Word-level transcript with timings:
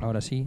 Ahora 0.00 0.20
sí. 0.20 0.46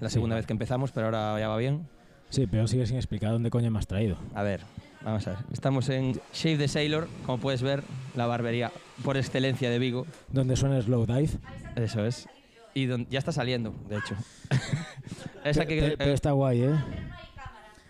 La 0.00 0.08
segunda 0.10 0.36
vez 0.36 0.46
que 0.46 0.52
empezamos, 0.52 0.92
pero 0.92 1.06
ahora 1.06 1.38
ya 1.38 1.48
va 1.48 1.56
bien. 1.56 1.86
Sí, 2.28 2.46
pero 2.46 2.66
sigue 2.66 2.86
sin 2.86 2.96
explicar 2.96 3.30
dónde 3.32 3.50
coño 3.50 3.70
me 3.70 3.78
has 3.78 3.86
traído. 3.86 4.16
A 4.34 4.42
ver, 4.42 4.60
vamos 5.04 5.26
a 5.26 5.30
ver. 5.30 5.38
Estamos 5.52 5.88
en 5.88 6.20
Shave 6.34 6.58
the 6.58 6.68
Sailor, 6.68 7.08
como 7.24 7.38
puedes 7.38 7.62
ver, 7.62 7.82
la 8.14 8.26
barbería 8.26 8.72
por 9.04 9.16
excelencia 9.16 9.70
de 9.70 9.78
Vigo. 9.78 10.06
Donde 10.32 10.56
suena 10.56 10.80
Slow 10.82 11.06
Dive. 11.06 11.30
Eso 11.76 12.04
es. 12.04 12.28
Y 12.74 12.86
don- 12.86 13.06
ya 13.08 13.18
está 13.20 13.32
saliendo, 13.32 13.74
de 13.88 13.96
hecho. 13.98 14.14
Esa 15.44 15.64
que, 15.64 15.80
pe- 15.80 15.96
pero 15.96 16.12
está 16.12 16.32
guay, 16.32 16.62
¿eh? 16.64 16.74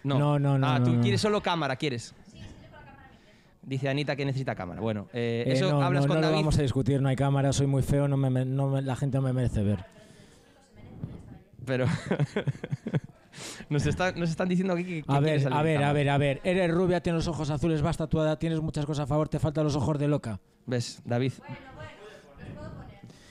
no. 0.04 0.18
no, 0.18 0.38
no, 0.38 0.58
no, 0.58 0.66
Ah, 0.68 0.78
no, 0.78 0.84
tú 0.84 0.92
no. 0.92 1.00
quieres 1.02 1.20
solo 1.20 1.40
cámara, 1.42 1.74
¿quieres? 1.76 2.14
Dice 3.62 3.88
Anita 3.88 4.14
que 4.14 4.24
necesita 4.24 4.54
cámara. 4.54 4.80
Bueno, 4.80 5.08
eh, 5.12 5.42
Eh, 5.44 5.52
eso 5.54 5.70
no, 5.72 5.82
hablas 5.82 6.04
no, 6.04 6.08
con 6.08 6.20
no 6.20 6.26
David. 6.28 6.36
vamos 6.36 6.58
a 6.58 6.62
discutir, 6.62 7.02
no 7.02 7.08
hay 7.08 7.16
cámara, 7.16 7.52
soy 7.52 7.66
muy 7.66 7.82
feo, 7.82 8.06
no 8.06 8.16
me, 8.16 8.44
no 8.44 8.68
me- 8.68 8.82
la 8.82 8.94
gente 8.94 9.16
no 9.18 9.22
me 9.22 9.32
merece 9.32 9.64
ver. 9.64 9.84
Pero 11.66 11.86
nos, 13.68 13.86
está- 13.86 14.12
nos 14.12 14.30
están 14.30 14.48
diciendo 14.48 14.74
aquí 14.74 14.84
que, 14.84 15.02
que 15.02 15.12
A 15.12 15.20
ver, 15.20 15.40
salir 15.40 15.56
a 15.58 15.62
ver, 15.62 15.82
a 15.84 15.92
ver, 15.92 16.08
a 16.10 16.18
ver. 16.18 16.40
Eres 16.44 16.70
rubia, 16.70 17.00
tienes 17.02 17.26
los 17.26 17.28
ojos 17.34 17.50
azules, 17.50 17.82
vas 17.82 17.96
tatuada, 17.96 18.38
tienes 18.38 18.60
muchas 18.60 18.86
cosas 18.86 19.04
a 19.04 19.06
favor, 19.06 19.28
te 19.28 19.38
faltan 19.38 19.64
los 19.64 19.76
ojos 19.76 19.98
de 19.98 20.08
loca. 20.08 20.40
¿Ves, 20.66 21.02
David? 21.04 21.32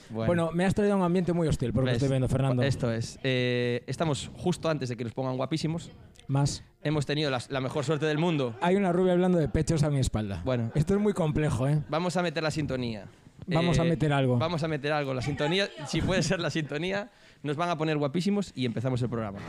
Bueno, 0.09 0.52
me 0.53 0.66
has 0.66 0.73
traído 0.73 0.93
a 0.93 0.98
un 0.98 1.03
ambiente 1.03 1.34
muy 1.34 1.48
hostil, 1.48 1.73
por 1.73 1.84
lo 1.84 1.88
que 1.88 1.93
¿ves? 1.93 1.98
estoy 1.98 2.09
viendo, 2.09 2.27
Fernando. 2.29 2.62
Esto 2.63 2.91
es. 2.91 3.20
Eh, 3.23 3.84
estamos 3.88 4.31
justo 4.38 4.70
antes 4.70 4.88
de 4.90 4.95
que 4.95 5.04
nos 5.04 5.13
pongan 5.13 5.35
guapísimos. 5.35 5.91
Más. 6.27 6.63
Hemos 6.84 7.05
tenido 7.05 7.31
la 7.31 7.62
mejor 7.62 7.84
suerte 7.84 8.05
del 8.05 8.17
mundo. 8.17 8.55
Hay 8.62 8.76
una 8.76 8.91
rubia 8.91 9.13
hablando 9.13 9.38
de 9.40 9.49
pechos 9.49 9.84
a 9.84 9.90
mi 9.90 9.99
espalda. 9.99 10.41
Bueno. 10.45 10.71
Esto 10.76 10.93
es 10.93 11.02
muy 11.02 11.13
complejo, 11.13 11.67
¿eh? 11.67 11.81
Vamos 11.90 12.15
a 12.17 12.21
meter 12.21 12.43
la 12.43 12.52
sintonía. 12.52 13.07
Vamos 13.48 13.79
a 13.79 13.84
meter 13.84 14.13
algo. 14.13 14.38
Vamos 14.38 14.63
a 14.63 14.67
meter 14.67 14.91
algo. 14.93 15.13
La 15.13 15.21
sintonía, 15.21 15.67
si 15.88 16.02
puede 16.02 16.23
ser 16.23 16.40
la 16.40 16.49
sintonía, 16.49 17.12
nos 17.45 17.55
van 17.55 17.70
a 17.70 17.77
poner 17.77 17.98
guapísimos 17.98 18.52
y 18.55 18.66
empezamos 18.66 19.02
el 19.04 19.09
programa. 19.09 19.40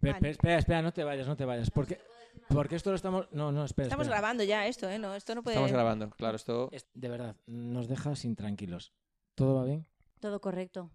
Pe- 0.00 0.14
pe- 0.14 0.30
espera, 0.30 0.58
espera, 0.58 0.82
no 0.82 0.92
te 0.92 1.04
vayas, 1.04 1.28
no 1.28 1.36
te 1.36 1.44
vayas. 1.44 1.70
Porque, 1.70 1.98
porque 2.48 2.74
esto 2.76 2.90
lo 2.90 2.96
estamos. 2.96 3.28
No, 3.32 3.52
no, 3.52 3.64
espera. 3.64 3.86
Estamos 3.86 4.06
espera. 4.06 4.20
grabando 4.20 4.42
ya 4.42 4.66
esto, 4.66 4.88
¿eh? 4.90 4.98
No, 4.98 5.14
esto 5.14 5.34
no 5.34 5.42
puede... 5.42 5.54
Estamos 5.54 5.70
grabando, 5.72 6.10
claro, 6.10 6.36
esto. 6.36 6.68
Es- 6.72 6.88
De 6.94 7.08
verdad, 7.08 7.36
nos 7.46 7.86
dejas 7.88 8.24
intranquilos. 8.24 8.92
¿Todo 9.36 9.54
va 9.56 9.64
bien? 9.64 9.86
Todo 10.18 10.40
correcto. 10.40 10.90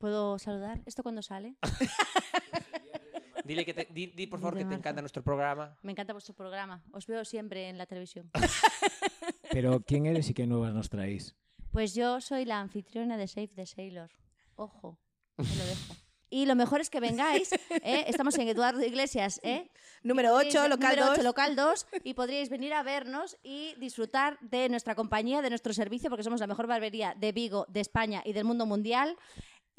¿Puedo 0.00 0.38
saludar? 0.38 0.80
¿Esto 0.86 1.02
cuándo 1.02 1.20
sale? 1.20 1.56
Dile 3.44 3.66
que 3.66 3.74
te, 3.74 3.86
di, 3.92 4.06
di, 4.06 4.26
por 4.26 4.40
favor 4.40 4.56
que 4.56 4.64
te 4.64 4.74
encanta 4.74 5.02
nuestro 5.02 5.22
programa. 5.22 5.76
Me 5.82 5.92
encanta 5.92 6.14
vuestro 6.14 6.34
programa. 6.34 6.82
Os 6.92 7.06
veo 7.06 7.22
siempre 7.26 7.68
en 7.68 7.76
la 7.76 7.84
televisión. 7.84 8.30
Pero, 9.50 9.82
¿quién 9.82 10.06
eres 10.06 10.30
y 10.30 10.34
qué 10.34 10.46
nuevas 10.46 10.72
nos 10.72 10.88
traéis? 10.88 11.36
Pues 11.70 11.94
yo 11.94 12.20
soy 12.22 12.46
la 12.46 12.60
anfitriona 12.60 13.18
de 13.18 13.28
Save 13.28 13.48
the 13.48 13.66
Sailor. 13.66 14.10
Ojo, 14.54 14.98
te 15.36 15.42
lo 15.44 15.64
dejo. 15.66 15.94
Y 16.32 16.46
lo 16.46 16.54
mejor 16.54 16.80
es 16.80 16.88
que 16.90 17.00
vengáis, 17.00 17.52
¿eh? 17.52 18.04
estamos 18.06 18.38
en 18.38 18.46
Eduardo 18.46 18.82
Iglesias, 18.84 19.40
¿eh? 19.42 19.68
Número 20.04 20.30
Podríais 20.30 20.54
8, 20.54 20.62
ve- 20.62 20.68
local 20.68 20.90
número 20.90 21.06
2. 21.06 21.12
8, 21.18 21.22
local 21.24 21.56
2, 21.56 21.86
y 22.04 22.14
podríais 22.14 22.48
venir 22.50 22.72
a 22.72 22.84
vernos 22.84 23.36
y 23.42 23.74
disfrutar 23.80 24.38
de 24.40 24.68
nuestra 24.68 24.94
compañía, 24.94 25.42
de 25.42 25.50
nuestro 25.50 25.72
servicio, 25.74 26.08
porque 26.08 26.22
somos 26.22 26.38
la 26.38 26.46
mejor 26.46 26.68
barbería 26.68 27.14
de 27.18 27.32
Vigo, 27.32 27.66
de 27.68 27.80
España 27.80 28.22
y 28.24 28.32
del 28.32 28.44
mundo 28.44 28.64
mundial. 28.64 29.16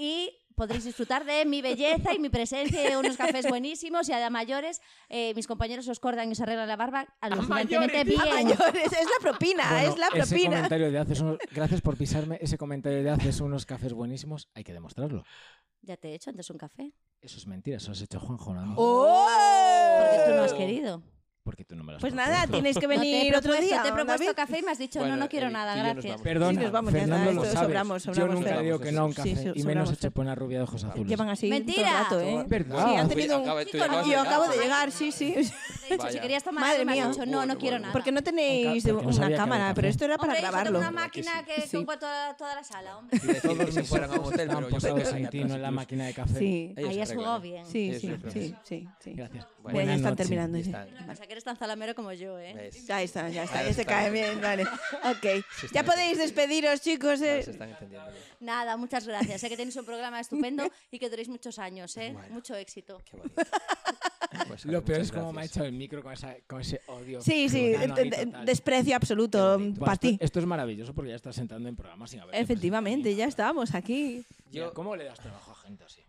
Y 0.04 0.32
podréis 0.56 0.84
disfrutar 0.84 1.26
de 1.26 1.46
mi 1.46 1.62
belleza 1.62 2.12
y 2.14 2.18
mi 2.20 2.30
presencia 2.30 2.92
y 2.92 2.96
unos 2.96 3.18
cafés 3.18 3.48
buenísimos 3.48 4.10
y 4.10 4.14
a 4.14 4.30
mayores 4.32 4.82
eh, 5.10 5.34
mis 5.36 5.46
compañeros 5.46 5.88
os 5.88 6.00
cortan 6.00 6.28
y 6.30 6.32
os 6.32 6.42
arreglan 6.42 6.68
la 6.68 6.76
barba 6.76 7.08
alucinantemente 7.22 8.04
bien. 8.04 8.20
A 8.20 8.26
mayores, 8.26 8.86
es 8.92 9.06
la 9.06 9.20
propina, 9.22 9.64
Bueno, 9.70 9.90
es 9.92 9.98
la 10.00 10.08
ese 10.08 10.36
propina. 10.36 10.56
comentario 10.58 10.92
de 10.92 10.98
haces 10.98 11.22
unos- 11.22 11.38
gracias 11.52 11.82
por 11.82 11.98
pisarme. 11.98 12.40
Ese 12.42 12.58
comentario 12.58 13.04
de 13.04 13.10
haces 13.12 13.42
unos 13.42 13.66
cafés 13.68 13.94
buenísimos. 13.94 14.50
Hay 14.56 14.64
que 14.64 14.74
demostrarlo. 14.74 15.24
Ya 15.84 15.98
te 15.98 16.10
he 16.10 16.16
hecho 16.16 16.32
antes 16.32 16.50
un 16.50 16.58
café. 16.58 16.94
Eso 17.22 17.38
es 17.38 17.46
mentira, 17.46 17.78
eso 17.78 17.92
has 17.92 18.02
hecho 18.02 18.20
Juanjo. 18.20 18.54
¿no? 18.56 18.74
¡Oh! 18.78 20.00
Porque 20.00 20.24
tú 20.32 20.36
no 20.36 20.44
has 20.44 20.54
querido. 20.54 21.04
Porque 21.44 21.66
tú 21.66 21.76
no 21.76 21.84
me 21.84 21.92
lo 21.94 21.98
has 21.98 22.02
Pues 22.02 22.14
propuesto. 22.14 22.34
nada, 22.40 22.48
tienes 22.52 22.78
que 22.78 22.88
No 22.88 22.90
venir 22.90 23.36
otro 23.36 23.52
propuesto- 23.52 23.66
día. 23.66 23.82
Te 23.82 23.88
he 23.90 23.92
propuesto 23.94 24.24
David. 24.26 24.36
café 24.36 24.60
y 24.60 24.62
me 24.62 24.72
has 24.72 24.78
dicho, 24.78 25.00
Bueno, 25.00 25.16
no, 25.16 25.24
no 25.24 25.30
quiero 25.30 25.48
Eric, 25.48 25.58
nada, 25.58 25.76
yo 25.76 25.84
gracias. 25.94 26.22
Perdona, 26.22 26.52
Sí, 26.52 26.64
nos 26.64 26.72
vamos, 26.72 26.92
Fernando 26.94 27.32
lo 27.32 27.44
sabes. 27.46 27.60
sobramos, 27.60 28.04
Yo 28.04 28.14
sobramos, 28.14 28.36
nunca 28.36 28.50
Fer. 28.54 28.64
digo 28.64 28.80
que 28.80 28.92
no 28.92 29.02
a 29.02 29.06
un 29.06 29.14
café 29.14 29.36
sí, 29.36 29.52
y 29.56 29.64
menos 29.64 29.90
hecho 29.90 30.02
Fer. 30.02 30.12
por 30.12 30.24
una 30.26 30.36
rubia 30.36 30.58
de 30.60 30.64
ojos 30.66 30.84
azules. 30.84 31.08
Llevan 31.08 31.30
así 31.30 31.50
Mentira. 31.50 32.06
todo 32.10 32.20
el 32.22 32.26
rato, 32.28 32.42
¿eh? 32.42 32.46
¿Verdad? 32.48 32.88
Sí, 32.90 32.96
han 32.96 33.10
tenido 33.10 33.38
un... 33.40 33.44
acaba- 33.50 33.64
no, 33.88 34.06
Yo 34.12 34.20
acabo 34.22 34.48
de 34.50 34.58
llegar, 34.58 34.92
sí, 34.92 35.12
sí. 35.12 35.32
De 35.34 35.96
hecho, 35.96 36.04
Vaya. 36.04 36.12
si 36.12 36.20
querías 36.20 36.44
tomar 36.44 36.62
Madre 36.64 36.86
mía. 36.86 37.08
dicho, 37.10 37.26
no, 37.26 37.46
no 37.48 37.58
quiero 37.58 37.80
nada. 37.80 37.92
Porque 37.92 38.12
no 38.12 38.22
tenéis 38.22 38.84
Porque 38.86 39.04
no 39.04 39.10
una 39.18 39.36
cámara, 39.36 39.74
pero 39.74 39.88
esto 39.88 40.06
era 40.06 40.18
para 40.20 40.36
grabarlo. 40.36 40.80
tengo 40.80 40.80
una 40.80 40.92
máquina 40.92 41.44
que, 41.44 41.62
Sí. 41.68 41.78
ocupa 41.78 41.98
toda, 41.98 42.38
toda 42.38 42.54
la 42.56 42.64
sala, 42.64 42.98
hombre. 43.00 43.20
Todos 43.42 43.58
mis 43.58 43.74
se 43.74 43.84
fueran 43.84 44.12
a 44.12 44.14
un 44.14 44.26
hotel, 44.26 44.48
pero 44.48 44.70
yo 44.70 44.80
sé 44.80 44.94
que 44.94 45.18
en 45.18 45.30
ti, 45.30 45.44
no 45.44 45.56
en 45.56 45.62
la 45.64 45.72
máquina 45.72 46.06
de 46.06 46.14
café. 46.14 46.38
Sí, 46.38 46.74
Ahí 46.78 46.94
se 46.94 47.02
has 47.02 47.14
jugado 47.14 47.40
bien. 47.42 47.66
sí, 47.66 47.98
sí, 48.00 48.14
es, 48.14 48.54
sí. 48.64 48.88
Gracias. 49.16 49.48
Bueno, 49.64 49.82
ya 49.82 49.96
están 49.96 50.16
terminando. 50.16 50.60
Que 51.32 51.36
eres 51.36 51.46
tan 51.46 51.56
zalamero 51.56 51.96
como 51.96 52.12
yo, 52.12 52.38
¿eh? 52.40 52.54
¿Ves? 52.54 52.86
Ya 52.86 53.02
está, 53.02 53.30
ya 53.30 53.46
está, 53.46 53.64
ya 53.64 53.74
se 53.74 53.86
cae 53.86 54.12
bien. 54.12 54.42
vale. 54.42 54.64
Ok. 55.16 55.46
Ya 55.72 55.82
podéis 55.86 56.18
despediros, 56.18 56.82
chicos. 56.82 57.22
Eh. 57.22 57.42
se 57.42 57.52
están 57.52 57.70
entendiendo. 57.70 58.12
bien. 58.12 58.22
Nada, 58.42 58.76
muchas 58.76 59.08
gracias. 59.08 59.40
Sé 59.40 59.48
que 59.48 59.56
tenéis 59.56 59.78
un 59.78 59.86
programa 59.86 60.20
estupendo 60.20 60.70
y 60.92 61.00
que 61.00 61.10
duréis 61.10 61.30
muchos 61.30 61.58
años, 61.58 61.96
¿eh? 61.96 62.14
Mucho 62.32 62.54
éxito. 62.56 63.02
Qué 63.10 63.16
bonito. 63.16 63.42
Pues, 64.48 64.66
Lo 64.66 64.84
peor 64.84 65.00
es 65.02 65.12
cómo 65.12 65.26
me 65.26 65.30
ha 65.30 65.34
gracias. 65.44 65.52
echado 65.52 65.66
el 65.68 65.74
micro 65.74 66.02
con, 66.04 66.12
esa, 66.14 66.36
con 66.48 66.60
ese 66.62 66.82
odio. 66.88 67.22
Sí, 67.22 67.48
sí, 67.48 67.76
ahí 67.76 67.88
de- 67.92 68.10
total. 68.10 68.46
desprecio 68.46 68.96
absoluto 68.96 69.58
para 69.80 69.96
ti. 69.98 70.18
esto 70.22 70.40
es 70.40 70.46
maravilloso 70.46 70.94
porque 70.94 71.10
ya 71.12 71.16
estás 71.16 71.38
entrando 71.38 71.68
en 71.70 71.76
programas 71.78 72.12
sin 72.12 72.20
haber. 72.22 72.36
Efectivamente, 72.36 73.16
ya 73.16 73.26
estamos 73.26 73.74
aquí. 73.74 74.26
Yo, 74.52 74.74
¿Cómo 74.74 74.96
le 74.98 75.06
das 75.06 75.20
trabajo 75.20 75.52
a 75.52 75.56
gente 75.56 75.86
así? 75.86 76.02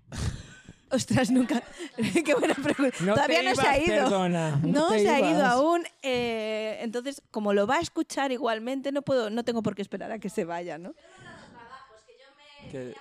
Ostras, 0.92 1.30
nunca. 1.30 1.62
Qué 2.24 2.34
buena 2.34 2.54
pregunta. 2.54 2.96
No 3.00 3.14
Todavía 3.14 3.38
te 3.40 3.44
no 3.48 3.54
se 3.56 3.66
ha 3.66 3.78
ido. 3.78 4.04
perdona, 4.04 4.50
no 4.62 4.66
no 4.72 4.88
te 4.90 4.98
se 5.00 5.08
ha 5.10 5.20
ido 5.20 5.44
aún. 5.46 5.84
eh, 6.02 6.78
entonces, 6.82 7.22
como 7.30 7.52
lo 7.54 7.66
va 7.66 7.76
a 7.76 7.80
escuchar 7.80 8.30
igualmente, 8.32 8.92
no 8.92 9.02
puedo, 9.02 9.30
no 9.30 9.42
tengo 9.44 9.62
por 9.62 9.74
qué 9.74 9.82
esperar 9.82 10.12
a 10.12 10.18
que 10.18 10.28
se 10.28 10.44
vaya, 10.44 10.76
¿no? 10.78 10.94
Que 12.70 12.94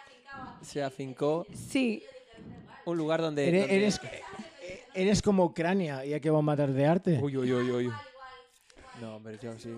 se 0.61 0.81
afincó 0.83 1.45
Sí. 1.69 2.03
un 2.85 2.97
lugar 2.97 3.21
donde. 3.21 3.47
Eres, 3.47 3.61
donde- 3.61 3.75
eres, 3.77 4.01
eres 4.93 5.21
como 5.21 5.43
Ucrania 5.45 6.05
y 6.05 6.13
hay 6.13 6.21
que 6.21 6.29
bombardear 6.29 6.71
de 6.71 6.85
arte. 6.85 7.19
Uy, 7.21 7.35
uy, 7.37 7.51
uy, 7.51 7.71
uy. 7.71 7.91
No, 9.01 9.15
hombre, 9.17 9.37
yo 9.41 9.57
sí. 9.59 9.73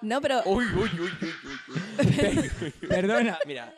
No, 0.00 0.20
pero 0.20 0.42
Uy, 0.46 0.64
uy, 0.64 0.90
uy, 0.98 1.10
uy, 1.22 1.32
uy, 2.00 2.50
uy. 2.62 2.70
Perdona. 2.88 3.38
Mira. 3.46 3.72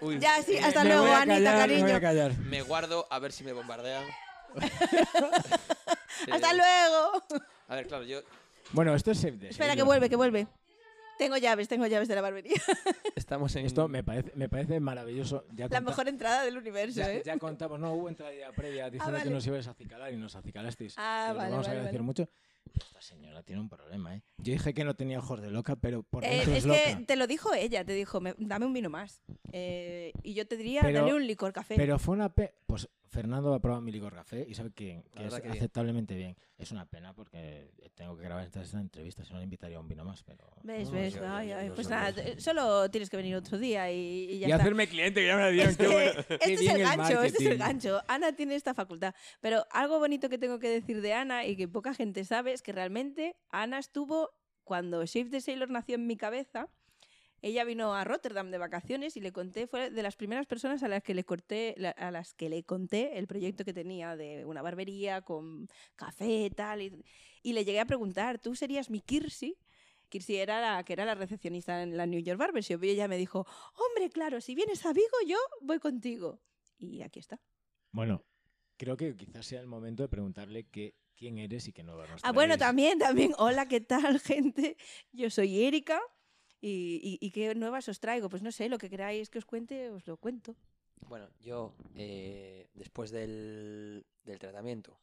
Uy, 0.00 0.18
ya 0.18 0.42
sí, 0.42 0.54
eh, 0.56 0.60
hasta 0.62 0.82
Me 0.82 0.90
luego, 0.90 1.02
voy 1.04 1.12
a 1.12 1.22
Anita, 1.22 1.34
callar, 1.44 1.68
me 1.68 1.74
voy 1.74 1.80
cariño. 1.82 1.96
a 1.96 2.00
callar. 2.00 2.38
Me 2.38 2.62
guardo 2.62 3.06
a 3.10 3.18
ver 3.18 3.32
si 3.32 3.44
me 3.44 3.52
bombardean. 3.52 4.04
Hasta 6.30 6.52
luego. 6.52 7.24
A 7.68 7.74
ver, 7.76 7.86
claro, 7.86 8.04
yo. 8.04 8.20
Bueno, 8.72 8.94
esto 8.94 9.10
es 9.10 9.20
the 9.20 9.48
Espera, 9.48 9.74
que 9.76 9.82
vuelve, 9.82 10.08
que 10.08 10.16
vuelve. 10.16 10.46
Tengo 11.18 11.36
llaves, 11.36 11.68
tengo 11.68 11.86
llaves 11.86 12.08
de 12.08 12.14
la 12.14 12.22
barbería. 12.22 12.56
Estamos 13.14 13.54
en. 13.56 13.66
Esto 13.66 13.88
me 13.88 14.02
parece, 14.02 14.32
me 14.36 14.48
parece 14.48 14.80
maravilloso. 14.80 15.44
Ya 15.52 15.64
La 15.66 15.68
conta- 15.78 15.80
mejor 15.82 16.08
entrada 16.08 16.44
del 16.44 16.56
universo, 16.56 16.98
Ya, 17.00 17.12
¿eh? 17.12 17.22
ya 17.24 17.36
contamos, 17.38 17.78
no 17.78 17.92
hubo 17.92 18.08
entrada 18.08 18.32
previa 18.56 18.86
diciendo 18.88 19.12
vale. 19.12 19.24
que 19.24 19.30
nos 19.30 19.46
ibais 19.46 19.66
a 19.68 19.72
acicalar 19.72 20.12
y 20.12 20.16
nos 20.16 20.34
acicalasteis. 20.34 20.94
Ah, 20.96 21.34
vale, 21.36 21.50
vamos 21.50 21.66
a 21.66 21.70
vale, 21.70 21.80
agradecer 21.80 22.00
vale. 22.00 22.06
mucho. 22.06 22.28
Esta 22.78 23.00
señora 23.00 23.42
tiene 23.42 23.60
un 23.60 23.68
problema, 23.68 24.14
¿eh? 24.16 24.22
Yo 24.38 24.52
dije 24.52 24.74
que 24.74 24.84
no 24.84 24.94
tenía 24.94 25.18
ojos 25.18 25.40
de 25.40 25.50
loca, 25.50 25.76
pero 25.76 26.02
por 26.02 26.24
Eh, 26.24 26.28
dentro 26.30 26.52
es 26.52 26.58
es, 26.58 26.64
que 26.64 26.92
loca. 26.92 27.06
te 27.06 27.16
lo 27.16 27.26
dijo 27.26 27.52
ella, 27.54 27.84
te 27.84 27.92
dijo, 27.94 28.20
"Me- 28.20 28.34
dame 28.38 28.66
un 28.66 28.72
vino 28.72 28.90
más. 28.90 29.22
Eh, 29.52 30.12
y 30.22 30.34
yo 30.34 30.46
te 30.46 30.56
diría, 30.56 30.82
Pero- 30.82 31.00
dale 31.00 31.14
un 31.14 31.26
licor 31.26 31.52
café. 31.52 31.74
Pero 31.76 31.98
fue 31.98 32.14
una 32.14 32.28
pe... 32.32 32.54
Pues 32.66 32.88
Fernando 33.10 33.52
ha 33.52 33.60
probado 33.60 33.82
mi 33.82 33.90
licor 33.90 34.14
café 34.14 34.46
y 34.48 34.54
sabe 34.54 34.70
que, 34.70 35.02
que 35.12 35.26
es 35.26 35.34
que 35.34 35.40
bien. 35.42 35.52
aceptablemente 35.52 36.14
bien. 36.14 36.36
Es 36.56 36.70
una 36.70 36.86
pena 36.86 37.12
porque 37.12 37.70
tengo 37.94 38.16
que 38.16 38.22
grabar 38.22 38.44
esta, 38.44 38.62
esta 38.62 38.80
entrevista, 38.80 39.24
si 39.24 39.32
no 39.32 39.38
le 39.38 39.44
invitaría 39.44 39.76
a 39.78 39.80
un 39.80 39.88
vino 39.88 40.04
más, 40.04 40.22
pero... 40.22 40.48
¿Ves, 40.62 40.88
No, 40.88 40.94
ves? 40.94 41.14
yo- 41.14 41.28
Ay, 41.28 41.48
yo- 41.48 41.56
ay, 41.58 41.68
yo 41.68 41.74
pues 41.74 41.88
nada, 41.88 42.12
te- 42.12 42.40
solo 42.40 42.88
tienes 42.90 43.10
que 43.10 43.16
venir 43.16 43.34
otro 43.34 43.58
día 43.58 43.90
y, 43.90 43.96
y 44.30 44.38
ya 44.38 44.48
y 44.48 44.50
está. 44.52 44.62
hacerme 44.62 44.86
cliente, 44.88 45.20
que 45.20 45.26
ya 45.26 45.36
me 45.36 45.50
dieron. 45.50 45.70
Es 45.70 45.76
que 45.76 45.84
este 46.06 46.38
Qué 46.38 46.52
es 46.54 46.60
bien 46.60 46.76
el 46.76 46.82
gancho, 46.82 47.22
este 47.22 47.44
es 47.44 47.50
el 47.50 47.58
gancho. 47.58 48.00
Ana 48.08 48.32
tiene 48.32 48.54
esta 48.54 48.74
facultad. 48.74 49.14
Pero 49.40 49.66
algo 49.72 49.98
bonito 49.98 50.28
que 50.28 50.38
tengo 50.38 50.58
que 50.60 50.68
decir 50.68 51.00
de 51.02 51.12
Ana 51.12 51.44
y 51.46 51.56
que 51.56 51.66
poca 51.66 51.92
gente 51.94 52.24
sabe 52.24 52.52
es 52.52 52.62
que 52.62 52.72
realmente 52.72 53.34
Ana 53.50 53.78
estuvo 53.78 54.30
cuando 54.62 55.04
Shape 55.04 55.30
the 55.30 55.40
Sailor 55.40 55.68
nació 55.70 55.96
en 55.96 56.06
mi 56.06 56.16
cabeza. 56.16 56.68
Ella 57.42 57.64
vino 57.64 57.94
a 57.94 58.04
Rotterdam 58.04 58.50
de 58.50 58.58
vacaciones 58.58 59.16
y 59.16 59.20
le 59.20 59.32
conté, 59.32 59.66
fue 59.66 59.90
de 59.90 60.02
las 60.02 60.16
primeras 60.16 60.46
personas 60.46 60.82
a 60.82 60.88
las 60.88 61.02
que 61.02 61.14
le 61.14 61.24
corté, 61.24 61.74
a 61.96 62.10
las 62.10 62.34
que 62.34 62.48
le 62.48 62.64
conté 62.64 63.18
el 63.18 63.26
proyecto 63.26 63.64
que 63.64 63.72
tenía 63.72 64.16
de 64.16 64.44
una 64.44 64.62
barbería 64.62 65.22
con 65.22 65.68
café 65.96 66.44
y 66.46 66.50
tal. 66.50 66.82
Y, 66.82 67.52
le 67.52 67.64
llegué 67.64 67.80
a 67.80 67.86
preguntar, 67.86 68.38
¿tú 68.38 68.54
serías 68.54 68.90
mi 68.90 69.00
Kirsi? 69.00 69.56
Kirsi 70.08 70.36
era 70.36 70.60
la 70.60 70.84
que 70.84 70.92
era 70.92 71.04
la 71.04 71.14
recepcionista 71.14 71.82
en 71.82 71.96
la 71.96 72.04
New 72.06 72.20
York 72.20 72.38
Barbershop 72.38 72.82
y 72.84 72.90
ella 72.90 73.08
me 73.08 73.16
dijo, 73.16 73.46
hombre, 73.74 74.10
claro, 74.10 74.40
si 74.40 74.54
vienes 74.54 74.84
a 74.84 74.92
Vigo 74.92 75.16
yo 75.26 75.38
voy 75.62 75.78
contigo. 75.78 76.40
y 76.78 77.02
aquí 77.02 77.20
está. 77.20 77.40
Bueno, 77.92 78.24
creo 78.76 78.96
que 78.96 79.16
quizás 79.16 79.46
sea 79.46 79.60
el 79.60 79.66
momento 79.66 80.02
de 80.02 80.08
preguntarle 80.08 80.68
que, 80.68 80.94
quién 81.20 81.38
eres 81.38 81.68
y 81.68 81.72
qué 81.72 81.82
nuevas 81.82 82.08
nos 82.08 82.24
Ah, 82.24 82.32
bueno, 82.32 82.56
también, 82.56 82.98
también. 82.98 83.34
Hola, 83.36 83.68
¿qué 83.68 83.80
tal, 83.80 84.18
gente? 84.20 84.76
Yo 85.12 85.28
soy 85.28 85.62
Erika. 85.62 86.00
Y, 86.60 87.00
y- 87.20 87.26
y 87.26 87.30
qué 87.30 87.54
nuevas 87.54 87.88
os 87.88 88.00
traigo? 88.00 88.28
Pues 88.28 88.42
no 88.42 88.52
sé, 88.52 88.68
lo 88.68 88.78
que 88.78 88.90
queráis 88.90 89.30
que 89.30 89.38
os 89.38 89.44
cuente, 89.46 89.90
os 89.90 90.06
lo 90.06 90.16
cuento. 90.18 90.54
Bueno, 91.08 91.28
yo, 91.40 91.74
eh, 91.96 92.68
después 92.74 93.10
del, 93.10 94.04
del 94.24 94.38
tratamiento, 94.38 95.00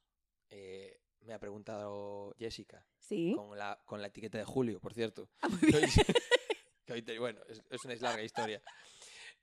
eh, 0.49 0.99
me 1.21 1.33
ha 1.33 1.39
preguntado 1.39 2.35
Jessica, 2.37 2.85
Sí. 2.99 3.33
con 3.35 3.57
la, 3.57 3.81
con 3.85 4.01
la 4.01 4.07
etiqueta 4.07 4.37
de 4.37 4.45
Julio, 4.45 4.79
por 4.79 4.93
cierto. 4.93 5.29
Ah, 5.41 5.49
muy 5.49 5.59
que 5.59 5.65
bien. 5.67 5.83
hoy- 5.83 5.89
que 6.85 6.93
hoy 6.93 7.01
te- 7.01 7.17
bueno, 7.19 7.41
es, 7.49 7.63
es 7.69 7.83
una 7.85 7.95
larga 7.95 8.23
historia. 8.23 8.61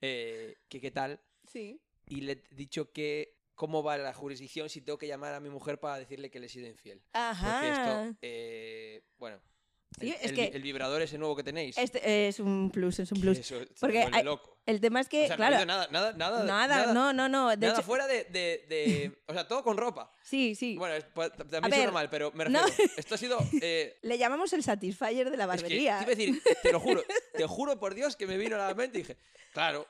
Eh, 0.00 0.56
que 0.68 0.80
qué 0.80 0.90
tal, 0.90 1.20
Sí. 1.50 1.80
y 2.06 2.20
le 2.22 2.32
he 2.32 2.54
dicho 2.54 2.92
que 2.92 3.36
cómo 3.54 3.82
va 3.82 3.96
la 3.98 4.12
jurisdicción 4.14 4.68
si 4.68 4.80
tengo 4.80 4.98
que 4.98 5.06
llamar 5.08 5.34
a 5.34 5.40
mi 5.40 5.48
mujer 5.50 5.78
para 5.80 5.98
decirle 5.98 6.30
que 6.30 6.38
le 6.40 6.46
he 6.46 6.48
sido 6.48 6.68
infiel. 6.68 7.00
Porque 7.00 7.18
Ajá. 7.18 8.04
esto, 8.06 8.18
eh, 8.22 9.02
bueno, 9.18 9.40
Sí, 10.00 10.08
el, 10.10 10.14
es 10.16 10.30
el- 10.30 10.34
que- 10.34 10.46
el 10.56 10.62
vibrador 10.62 11.00
ese 11.02 11.18
nuevo 11.18 11.36
que 11.36 11.42
tenéis. 11.44 11.78
Este 11.78 12.28
es 12.28 12.40
un 12.40 12.70
plus, 12.70 12.98
es 12.98 13.12
un 13.12 13.20
plus. 13.20 13.38
eso 13.38 13.56
Porque 13.80 14.00
hay- 14.12 14.24
loco. 14.24 14.50
El 14.66 14.80
tema 14.80 15.00
es 15.00 15.08
que, 15.10 15.24
O 15.24 15.26
sea, 15.26 15.36
no 15.36 15.46
claro, 15.46 15.66
nada, 15.66 15.88
nada, 15.90 16.12
nada, 16.14 16.42
nada, 16.44 16.92
no, 16.94 17.12
no, 17.12 17.28
no. 17.28 17.50
De 17.50 17.58
nada 17.58 17.74
hecho, 17.74 17.82
fuera 17.82 18.06
de, 18.06 18.24
de- 18.24 18.64
de- 18.68 19.12
O 19.28 19.32
sea, 19.34 19.46
todo 19.46 19.62
con 19.62 19.76
ropa. 19.76 20.10
sí, 20.22 20.54
sí. 20.54 20.76
Bueno, 20.78 20.94
es- 20.94 21.04
pues, 21.14 21.30
también 21.32 21.64
A 21.64 21.68
suena 21.68 21.76
ver, 21.84 21.92
mal, 21.92 22.08
pero 22.10 22.32
me 22.32 22.46
no. 22.48 22.64
refiero. 22.64 22.92
Esto 22.96 23.14
ha 23.14 23.18
sido. 23.18 23.38
eh, 23.60 23.98
Le 24.02 24.16
llamamos 24.18 24.52
el 24.54 24.62
Satisfyer 24.62 25.30
de 25.30 25.36
la 25.36 25.44
es 25.44 25.50
que, 25.50 25.56
te 25.56 25.62
barbería. 25.64 25.92
iba 25.92 26.00
a 26.00 26.04
decir, 26.06 26.42
te 26.62 26.72
lo 26.72 26.80
juro, 26.80 27.02
te 27.34 27.46
juro 27.46 27.78
por 27.78 27.94
Dios 27.94 28.16
que 28.16 28.26
me 28.26 28.36
vino 28.38 28.56
a 28.56 28.68
la 28.68 28.74
mente 28.74 28.98
y 28.98 29.02
dije, 29.02 29.18
claro, 29.52 29.86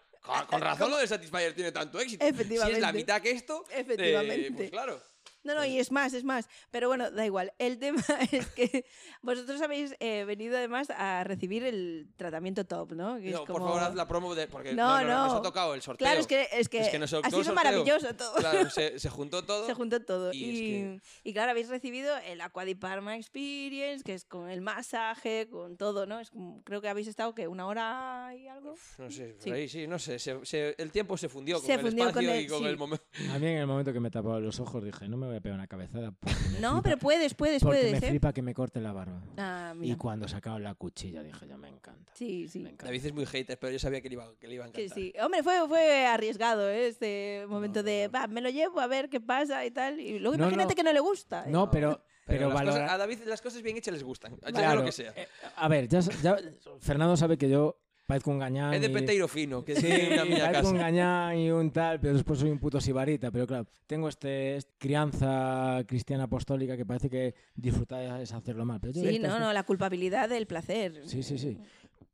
con, 0.50 0.60
razón 0.60 0.90
lo 0.90 0.96
de 0.98 1.06
Satisfyer 1.06 1.54
tiene 1.54 1.70
tanto 1.70 2.00
éxito. 2.00 2.24
Si 2.24 2.28
es 2.30 2.36
la 2.36 2.42
Efectivamente. 2.42 2.92
mitad 2.92 3.20
que 3.22 3.30
esto, 3.30 3.64
eh, 3.70 3.80
Efectivamente. 3.80 4.52
pues 4.56 4.70
claro. 4.70 5.00
No, 5.44 5.54
no, 5.54 5.64
y 5.64 5.78
es 5.78 5.92
más, 5.92 6.12
es 6.14 6.24
más. 6.24 6.48
Pero 6.70 6.88
bueno, 6.88 7.10
da 7.10 7.24
igual. 7.24 7.52
El 7.58 7.78
tema 7.78 8.02
es 8.32 8.46
que 8.48 8.84
vosotros 9.22 9.60
habéis 9.62 9.94
eh, 10.00 10.24
venido 10.24 10.56
además 10.56 10.88
a 10.90 11.22
recibir 11.24 11.62
el 11.64 12.08
tratamiento 12.16 12.64
top, 12.64 12.92
¿no? 12.92 13.18
Que 13.18 13.28
es 13.28 13.32
No, 13.34 13.40
por 13.44 13.56
como- 13.56 13.66
favor, 13.68 13.82
haz 13.82 13.94
la 13.94 14.08
promo 14.08 14.34
de. 14.34 14.46
Porque 14.48 14.72
No, 14.74 15.00
no, 15.02 15.06
no, 15.08 15.16
nos 15.24 15.32
no. 15.34 15.38
ha 15.38 15.42
tocado 15.42 15.74
el 15.74 15.82
sorteo. 15.82 16.04
Claro, 16.06 16.20
es 16.20 16.26
que, 16.26 16.48
es 16.52 16.68
que, 16.68 16.80
Es 16.80 16.88
que 16.88 16.98
nos 16.98 17.12
ha 17.12 17.18
sido 17.22 17.30
sorteo. 17.44 17.54
maravilloso 17.54 18.14
todo. 18.16 18.34
Claro, 18.36 18.68
se, 18.70 18.98
se 18.98 19.08
juntó 19.10 19.44
todo. 19.44 19.66
Se 19.66 19.74
juntó 19.74 20.02
todo. 20.02 20.32
Y 20.32 20.44
Y, 20.44 20.74
es 20.96 21.02
y 21.24 21.32
claro, 21.32 21.50
habéis 21.50 21.68
recibido 21.68 22.16
el 22.26 22.40
Aquadiparma 22.40 23.16
Experience, 23.16 24.02
que 24.02 24.14
es 24.14 24.24
con 24.24 24.48
el 24.48 24.60
masaje, 24.62 25.48
con 25.50 25.76
todo, 25.76 26.06
¿no? 26.06 26.20
Es 26.20 26.30
como- 26.30 26.62
creo 26.64 26.80
que 26.80 26.88
habéis 26.88 27.08
estado, 27.08 27.34
que 27.34 27.48
¿Una 27.48 27.66
hora 27.66 28.32
y 28.36 28.48
algo? 28.48 28.72
Uf, 28.72 28.98
No 28.98 29.10
sé, 29.10 29.34
por 29.34 29.42
Sí. 29.42 29.50
ahí 29.50 29.68
sí, 29.68 29.86
no 29.86 29.98
sé. 29.98 30.18
se- 30.18 30.44
se- 30.44 30.74
el 30.78 30.90
tiempo 30.90 31.16
se 31.18 31.28
fundió 31.28 31.56
con 31.58 31.66
Se 31.66 31.74
el 31.74 31.80
fundió 31.80 32.04
con 32.04 32.08
espacio 32.24 32.32
el- 32.32 32.40
y 32.42 32.46
con 32.46 32.58
sí. 32.60 32.64
el 32.66 32.76
momento. 32.78 33.04
A 33.32 33.38
mí 33.38 33.46
en 33.46 33.58
el 33.58 33.66
momento 33.66 33.92
que 33.92 34.00
me 34.00 34.10
tapaba 34.10 34.40
los 34.40 34.58
ojos 34.60 34.82
dije, 34.82 35.06
no 35.08 35.16
me 35.16 35.26
voy 35.26 35.33
a 35.38 35.40
pegar 35.40 35.56
una 35.58 35.66
cabezada. 35.66 36.12
No, 36.60 36.80
flipa- 36.80 36.82
pero 36.82 36.98
puedes, 36.98 37.34
puedes, 37.34 37.62
Porque 37.62 37.78
puedes, 37.80 37.92
me 38.00 38.06
¿eh? 38.06 38.10
flipa 38.10 38.32
que 38.32 38.42
me 38.42 38.54
corte 38.54 38.80
la 38.80 38.92
barba. 38.92 39.22
Ah, 39.36 39.74
Y 39.80 39.94
cuando 39.96 40.28
sacaron 40.28 40.62
la 40.62 40.74
cuchilla 40.74 41.22
dije, 41.22 41.46
ya 41.46 41.56
me 41.56 41.68
encanta. 41.68 42.12
Sí, 42.14 42.48
sí. 42.48 42.60
Me 42.60 42.70
encanta. 42.70 42.86
David 42.86 43.06
es 43.06 43.12
muy 43.12 43.26
hater, 43.26 43.58
pero 43.58 43.72
yo 43.72 43.78
sabía 43.78 44.00
que 44.00 44.08
le 44.08 44.14
iba, 44.14 44.32
que 44.38 44.48
le 44.48 44.54
iba 44.54 44.64
a 44.64 44.68
encantar. 44.68 44.94
sí. 44.94 45.12
Hombre, 45.22 45.42
fue, 45.42 45.66
fue 45.68 46.06
arriesgado 46.06 46.68
¿eh? 46.70 46.86
este 46.88 47.44
momento 47.48 47.80
no, 47.80 47.84
de, 47.84 48.08
va, 48.08 48.26
me 48.26 48.40
lo 48.40 48.50
llevo 48.50 48.80
a 48.80 48.86
ver 48.86 49.08
qué 49.08 49.20
pasa 49.20 49.64
y 49.64 49.70
tal. 49.70 50.00
Y 50.00 50.18
luego 50.18 50.36
No, 50.36 50.44
imagínate 50.44 50.70
no. 50.70 50.76
que 50.76 50.82
no 50.84 50.92
le 50.92 51.00
gusta. 51.00 51.44
¿eh? 51.46 51.50
No, 51.50 51.70
pero, 51.70 52.02
Pero, 52.26 52.50
cosas- 52.52 52.90
a 52.90 52.96
David 52.96 53.20
las 53.26 53.42
cosas 53.42 53.62
bien 53.62 53.76
hechas 53.76 53.92
les 53.94 54.02
gustan. 54.04 54.36
Ya 54.40 54.52
Claro, 54.52 54.80
lo 54.80 54.86
que 54.86 54.92
sea. 54.92 55.12
eh, 55.16 55.28
a 55.56 55.68
ver, 55.68 55.88
ya, 55.88 56.00
ya- 56.00 56.36
Fernando 56.80 57.16
sabe 57.16 57.36
que 57.36 57.48
yo 57.50 57.78
parezco 58.06 58.30
un 58.30 58.38
gañán. 58.38 58.74
es 58.74 58.80
de 58.80 58.90
peteiro 58.90 59.26
fino, 59.28 59.64
que 59.64 59.76
Sí, 59.76 59.86
una 60.12 60.24
mía 60.24 60.44
parezco 60.46 60.68
un 60.68 60.74
casa. 60.74 60.84
gañán 60.86 61.38
y 61.38 61.50
un 61.50 61.70
tal, 61.70 62.00
pero 62.00 62.14
después 62.14 62.38
soy 62.38 62.50
un 62.50 62.58
puto 62.58 62.80
sibarita. 62.80 63.30
Pero 63.30 63.46
claro, 63.46 63.66
tengo 63.86 64.08
este, 64.08 64.56
este 64.56 64.72
crianza 64.78 65.82
cristiana 65.86 66.24
apostólica 66.24 66.76
que 66.76 66.84
parece 66.86 67.08
que 67.10 67.34
disfrutar 67.54 68.20
es 68.20 68.32
hacerlo 68.32 68.64
mal. 68.64 68.80
Pero 68.80 68.92
yo 68.92 69.00
Sí, 69.02 69.18
no, 69.18 69.38
no, 69.38 69.52
la 69.52 69.62
culpabilidad 69.64 70.28
del 70.28 70.46
placer. 70.46 71.02
Sí, 71.06 71.22
sí, 71.22 71.38
sí. 71.38 71.58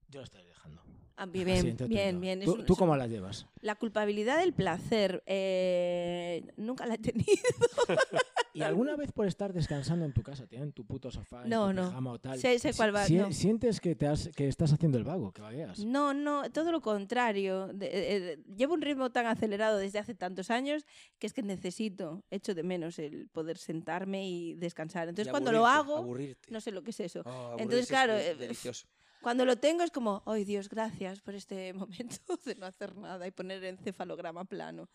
Yo 0.09 0.21
lo 0.21 0.25
estoy 0.25 0.43
dejando. 0.45 0.83
Ah, 1.17 1.27
bien, 1.27 1.49
Así, 1.51 1.85
bien, 1.87 2.19
bien, 2.21 2.41
¿Tú, 2.41 2.53
un- 2.55 2.65
tú 2.65 2.73
es 2.73 2.79
cómo 2.79 2.97
la 2.97 3.07
llevas? 3.07 3.47
La 3.61 3.75
culpabilidad 3.75 4.39
del 4.41 4.53
placer. 4.55 5.23
eh, 5.27 6.43
nunca 6.57 6.87
la 6.87 6.95
he 6.95 6.99
tenido. 6.99 7.27
¿Y 8.53 8.63
alguna 8.63 8.97
vez 8.97 9.13
por 9.13 9.27
estar 9.27 9.53
descansando 9.53 10.05
en 10.05 10.13
tu 10.13 10.23
casa, 10.23 10.47
tío, 10.47 10.63
en 10.63 10.73
tu 10.73 10.85
puto 10.85 11.11
sofá, 11.11 11.45
en 11.45 11.51
No, 11.51 11.69
tu 11.69 11.75
no. 11.75 11.89
pijama 11.89 12.13
o 12.13 12.19
tal, 12.19 12.39
Sé- 12.39 12.59
sé 12.59 12.75
cuál 12.75 12.95
va, 12.95 13.05
si- 13.05 13.17
no. 13.17 13.31
sientes 13.33 13.81
que, 13.81 13.95
te 13.95 14.07
has, 14.07 14.29
que 14.35 14.49
estás 14.49 14.73
haciendo 14.73 14.99
el 14.99 15.05
vago, 15.05 15.33
que 15.33 15.43
vagueas? 15.43 15.79
No, 15.85 16.13
no, 16.15 16.51
todo 16.51 16.73
lo 16.73 16.81
contrario. 16.81 17.69
De- 17.69 18.17
eh, 18.17 18.21
de- 18.21 18.37
llevo 18.57 18.75
un 18.75 18.83
ritmo 18.83 19.11
tan 19.11 19.27
acelerado 19.27 19.79
desde 19.79 19.99
hace 19.99 20.15
tantos 20.15 20.51
años 20.51 20.85
que 21.19 21.27
es 21.27 21.33
que 21.33 21.43
necesito, 21.43 22.25
echo 22.31 22.55
de 22.55 22.63
menos 22.63 22.99
el 22.99 23.29
poder 23.29 23.59
sentarme 23.59 24.29
y 24.29 24.55
descansar. 24.55 25.09
Entonces, 25.09 25.29
Y 25.29 25.31
cuando 25.31 25.53
lo 25.53 25.67
hago, 25.67 25.99
Aburrirte. 25.99 26.51
no 26.51 26.61
sé 26.61 26.71
lo 26.73 26.83
que 26.83 26.91
es 26.91 27.01
eso. 27.01 27.23
Oh, 27.25 27.53
Entonces, 27.59 27.83
es 27.83 27.89
claro, 27.89 28.15
de- 28.15 28.31
eh, 28.31 28.35
delicioso. 28.35 28.87
Cuando 29.23 29.45
lo 29.45 29.57
tengo 29.59 29.83
es 29.83 29.91
como, 29.91 30.23
ay 30.25 30.45
Dios, 30.45 30.71
gracias 30.71 31.21
por 31.21 31.35
este 31.35 31.73
momento 32.19 32.39
de 32.45 32.55
no 32.55 32.65
hacer 32.65 32.97
nada 32.97 33.27
y 33.27 33.31
poner 33.31 33.63
el 33.63 33.77
encefalograma 33.77 34.45
plano. 34.47 34.89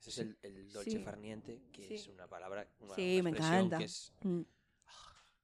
Ese 0.00 0.10
es 0.10 0.18
el, 0.18 0.38
el 0.42 0.72
dolce 0.72 0.90
Sí. 0.92 0.98
farniente, 0.98 1.60
que 1.72 1.82
Sí. 1.82 1.94
es 1.94 2.08
una 2.08 2.26
palabra, 2.28 2.68
una, 2.80 2.94
Sí, 2.94 3.14
una 3.20 3.22
me 3.24 3.30
expresión 3.30 3.56
encanta. 3.66 3.78
que 3.78 3.84
es 3.84 4.12
Mm. 4.22 4.40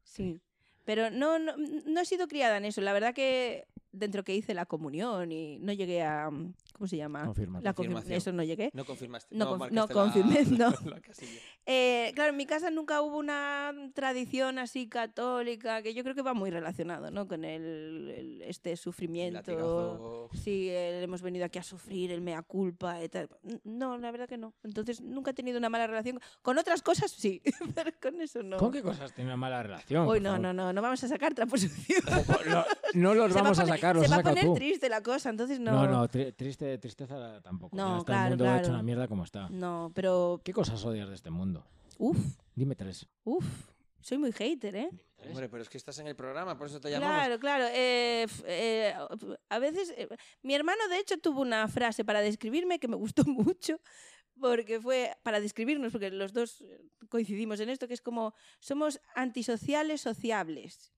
Sí. 0.05 0.41
Pero 0.85 1.11
no, 1.11 1.39
no, 1.39 1.57
no 1.57 2.01
he 2.01 2.05
sido 2.05 2.29
criada 2.29 2.57
en 2.59 2.67
eso. 2.67 2.81
La 2.83 2.93
verdad 2.93 3.15
que 3.15 3.67
dentro 3.95 4.25
que 4.25 4.35
hice 4.35 4.55
la 4.55 4.67
comunión 4.67 5.31
y 5.33 5.59
no 5.61 5.73
llegué 5.73 6.03
a... 6.03 6.31
¿Cómo 6.75 6.89
se 6.89 6.97
llama? 6.97 7.25
Confirmación. 7.25 7.65
La 7.65 7.71
confirma- 7.71 7.75
Confirmación. 7.77 8.13
Eso 8.17 8.33
no 8.33 8.43
llegué. 8.43 8.71
No 8.75 8.85
confirmaste. 8.85 9.35
No 9.37 9.57
conf- 9.59 9.71
la- 9.71 9.87
confirmé, 9.87 10.43
no. 10.59 10.75
la 10.87 11.01
casilla. 11.01 11.39
Eh, 11.67 12.11
claro, 12.17 12.31
en 12.31 12.37
mi 12.37 12.47
casa 12.47 12.71
nunca 12.71 13.01
hubo 13.01 13.17
una 13.19 13.73
tradición 13.95 14.59
así 14.59 14.89
católica, 14.89 15.83
que 15.83 15.95
yo 15.95 16.03
creo 16.03 16.15
que 16.17 16.23
va 16.23 16.35
muy 16.35 16.51
relacionado, 16.51 17.11
¿no? 17.13 17.29
Con 17.29 17.45
el, 17.45 18.11
el- 18.11 18.43
este 18.43 18.77
sufrimiento. 18.77 19.39
Latigazo. 19.39 20.29
Sí, 20.35 20.69
el 20.69 21.05
hemos 21.05 21.23
venido 21.23 21.45
aquí 21.45 21.59
a 21.59 21.63
sufrir, 21.63 22.11
el 22.11 22.21
mea 22.21 22.43
culpa 22.43 23.03
y 23.03 23.09
tal. 23.09 23.29
No, 23.63 23.97
la 23.99 24.11
verdad 24.11 24.29
que 24.29 24.37
no. 24.37 24.53
Entonces 24.65 25.01
nunca 25.01 25.31
he 25.31 25.35
tenido 25.35 25.59
una 25.59 25.69
mala 25.71 25.87
relación. 25.87 26.21
Con 26.43 26.59
otras 26.59 26.83
cosas 26.83 27.13
sí, 27.13 27.41
pero 27.75 27.93
con 28.03 28.21
eso 28.21 28.43
no. 28.43 28.57
¿Con 28.57 28.73
qué 28.73 28.83
cosas 28.83 29.13
tiene 29.15 29.31
una 29.31 29.37
mala 29.37 29.63
relación? 29.63 30.09
Uy, 30.09 30.19
no, 30.19 30.31
favor? 30.31 30.41
no, 30.41 30.53
no, 30.53 30.73
no 30.73 30.83
vamos 30.83 31.03
a 31.05 31.09
sacar 31.09 31.35
trapos 31.35 31.61
sucios. 31.61 32.03
No, 32.47 32.65
no 32.95 33.15
los 33.15 33.33
vamos 33.33 33.59
a, 33.61 33.67
sacar, 33.67 33.84
Se 33.93 34.09
va 34.09 34.17
a 34.17 34.23
poner 34.23 34.45
tú. 34.45 34.55
triste 34.55 34.89
la 34.89 35.03
cosa, 35.03 35.31
entonces 35.31 35.61
no. 35.61 35.73
No, 35.73 35.87
no, 35.87 36.09
tri- 36.09 36.35
triste, 36.35 36.79
tristeza 36.79 37.41
tampoco. 37.43 37.77
No, 37.77 38.05
claro, 38.05 38.25
el 38.25 38.29
mundo 38.31 38.45
claro. 38.45 38.61
hecho 38.61 38.71
una 38.71 38.83
mierda 38.83 39.09
como 39.09 39.25
está. 39.25 39.49
No, 39.51 39.91
pero. 39.95 40.41
¿Qué 40.45 40.53
cosas 40.53 40.85
odias 40.85 41.09
de 41.09 41.15
este 41.15 41.31
mundo? 41.31 41.65
Uf, 41.99 42.19
Dime 42.55 42.75
tres. 42.75 43.07
uf. 43.25 43.45
Soy 44.01 44.19
muy 44.19 44.33
hater, 44.33 44.77
¿eh? 44.77 44.91
Hombre, 45.27 45.49
pero 45.49 45.63
es 45.63 45.71
que 45.71 45.79
estás 45.79 45.99
en 45.99 46.07
el 46.07 46.15
programa, 46.15 46.59
por 46.59 46.67
eso 46.67 46.79
te 46.79 46.91
llamamos. 46.91 47.17
Claro, 47.17 47.39
claro. 47.41 47.65
eh, 47.73 48.27
eh, 48.45 48.95
a 49.49 49.59
veces, 49.59 49.95
eh, 49.97 50.07
mi 50.43 50.55
hermano 50.55 50.87
de 50.91 50.99
hecho 50.99 51.17
tuvo 51.17 51.41
una 51.41 51.67
frase 51.69 52.05
para 52.05 52.21
describirme 52.21 52.79
que 52.79 52.87
me 52.87 52.97
gustó 52.97 53.25
mucho, 53.27 53.81
porque 54.39 54.79
fue 54.79 55.17
para 55.23 55.41
describirnos, 55.41 55.93
porque 55.93 56.11
los 56.11 56.35
dos 56.35 56.63
coincidimos 57.09 57.61
en 57.61 57.71
esto, 57.71 57.89
que 57.89 57.95
es 57.95 58.03
como 58.03 58.35
somos 58.61 59.01
antisociales 59.15 60.03
sociables. 60.03 60.93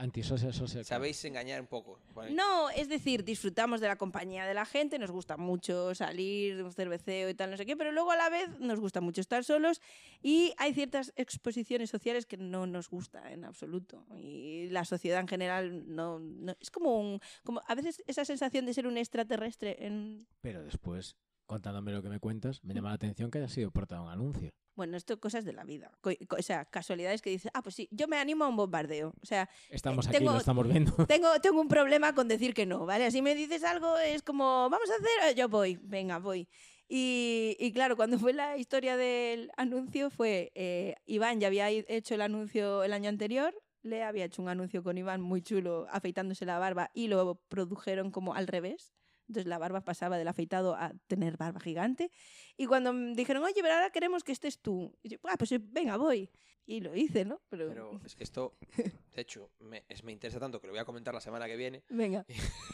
Antisocial, 0.00 0.54
social. 0.54 0.84
Sabéis 0.84 1.24
engañar 1.24 1.60
un 1.60 1.66
poco. 1.66 1.98
No, 2.30 2.70
es 2.70 2.88
decir, 2.88 3.24
disfrutamos 3.24 3.80
de 3.80 3.88
la 3.88 3.96
compañía 3.96 4.46
de 4.46 4.54
la 4.54 4.64
gente, 4.64 4.96
nos 4.98 5.10
gusta 5.10 5.36
mucho 5.36 5.92
salir, 5.94 6.62
un 6.62 6.72
cerveceo 6.72 7.28
y 7.28 7.34
tal, 7.34 7.50
no 7.50 7.56
sé 7.56 7.66
qué, 7.66 7.76
pero 7.76 7.90
luego 7.90 8.12
a 8.12 8.16
la 8.16 8.30
vez 8.30 8.48
nos 8.60 8.78
gusta 8.78 9.00
mucho 9.00 9.20
estar 9.20 9.42
solos 9.42 9.80
y 10.22 10.54
hay 10.56 10.72
ciertas 10.72 11.12
exposiciones 11.16 11.90
sociales 11.90 12.26
que 12.26 12.36
no 12.36 12.66
nos 12.68 12.88
gusta 12.88 13.32
en 13.32 13.44
absoluto. 13.44 14.06
Y 14.16 14.68
la 14.70 14.84
sociedad 14.84 15.18
en 15.20 15.26
general 15.28 15.92
no, 15.92 16.20
no- 16.20 16.54
es 16.60 16.70
como 16.70 17.00
un 17.00 17.20
como 17.42 17.60
a 17.66 17.74
veces 17.74 18.00
esa 18.06 18.24
sensación 18.24 18.66
de 18.66 18.74
ser 18.74 18.86
un 18.86 18.98
extraterrestre 18.98 19.84
en 19.84 20.28
Pero 20.40 20.62
después, 20.62 21.16
contándome 21.48 21.90
lo 21.90 22.02
que 22.02 22.08
me 22.08 22.20
cuentas, 22.20 22.62
me 22.62 22.74
llama 22.74 22.90
la 22.90 22.94
atención 22.94 23.30
que 23.32 23.38
haya 23.38 23.48
sido 23.48 23.72
portada 23.72 24.02
un 24.02 24.10
anuncio. 24.10 24.50
bueno, 24.76 24.96
esto 24.96 25.18
cosas 25.18 25.44
de 25.44 25.52
la 25.52 25.64
vida. 25.64 25.90
O 26.38 26.40
sea, 26.42 26.64
casualidades 26.64 27.20
que 27.20 27.30
dices, 27.30 27.50
ah, 27.52 27.62
pues 27.62 27.74
sí, 27.74 27.88
yo 27.90 28.06
me 28.06 28.16
animo 28.16 28.44
a 28.44 28.48
un 28.48 28.54
bombardeo. 28.54 29.12
O 29.20 29.26
sea, 29.26 29.48
Estamos 29.70 30.06
Eh, 30.06 30.10
aquí, 30.10 30.18
tengo- 30.18 30.32
lo 30.34 30.38
estamos 30.38 30.68
viendo. 30.68 30.92
tengo, 31.08 31.28
tengo 31.42 31.60
un 31.60 31.66
problema 31.66 32.14
con 32.14 32.28
decir 32.28 32.54
que 32.54 32.64
no, 32.64 32.86
¿vale? 32.86 33.10
Si 33.10 33.20
me 33.20 33.34
dices 33.34 33.64
algo 33.64 33.98
es 33.98 34.22
como, 34.22 34.68
vamos 34.70 34.88
a 34.88 34.94
hacer, 34.94 35.32
eh, 35.32 35.34
yo 35.34 35.48
voy, 35.48 35.80
venga, 35.82 36.18
voy. 36.20 36.46
Y, 36.88 37.56
y 37.58 37.72
claro, 37.72 37.96
cuando 37.96 38.18
fue 38.20 38.32
la 38.32 38.56
historia 38.56 38.96
del 38.96 39.50
anuncio 39.56 40.10
fue, 40.10 40.52
eh, 40.54 40.94
Iván 41.06 41.40
ya 41.40 41.48
había 41.48 41.68
hecho 41.70 42.14
el 42.14 42.20
anuncio 42.22 42.84
el 42.84 42.92
año 42.92 43.08
anterior, 43.08 43.52
le 43.82 44.04
había 44.04 44.26
hecho 44.26 44.42
un 44.42 44.48
anuncio 44.48 44.82
con 44.84 44.96
Iván 44.96 45.20
muy 45.20 45.42
chulo 45.42 45.86
afeitándose 45.90 46.46
la 46.46 46.58
barba 46.60 46.90
y 46.94 47.08
lo 47.08 47.34
produjeron 47.48 48.10
como 48.12 48.34
al 48.34 48.46
revés. 48.46 48.94
Entonces 49.28 49.46
la 49.46 49.58
barba 49.58 49.82
pasaba 49.82 50.16
del 50.18 50.26
afeitado 50.28 50.74
a 50.74 50.92
tener 51.06 51.36
barba 51.36 51.60
gigante. 51.60 52.10
Y 52.56 52.66
cuando 52.66 52.92
me 52.92 53.14
dijeron, 53.14 53.44
oye, 53.44 53.60
pero 53.62 53.74
ahora 53.74 53.90
queremos 53.90 54.24
que 54.24 54.32
estés 54.32 54.58
tú. 54.60 54.96
Y 55.02 55.10
yo, 55.10 55.18
ah, 55.24 55.36
pues 55.38 55.52
eh, 55.52 55.60
venga, 55.62 55.96
voy. 55.96 56.30
Y 56.66 56.80
lo 56.80 56.94
hice, 56.94 57.24
¿no? 57.24 57.40
Pero, 57.48 57.68
Pero 57.68 58.00
es 58.04 58.14
que 58.14 58.24
esto, 58.24 58.56
de 58.76 59.20
hecho, 59.22 59.50
me, 59.60 59.84
es- 59.88 60.02
me 60.04 60.12
interesa 60.12 60.38
tanto 60.40 60.60
que 60.60 60.66
lo 60.66 60.72
voy 60.72 60.80
a 60.80 60.84
comentar 60.84 61.14
la 61.14 61.20
semana 61.20 61.46
que 61.46 61.56
viene. 61.56 61.82
venga. 61.88 62.24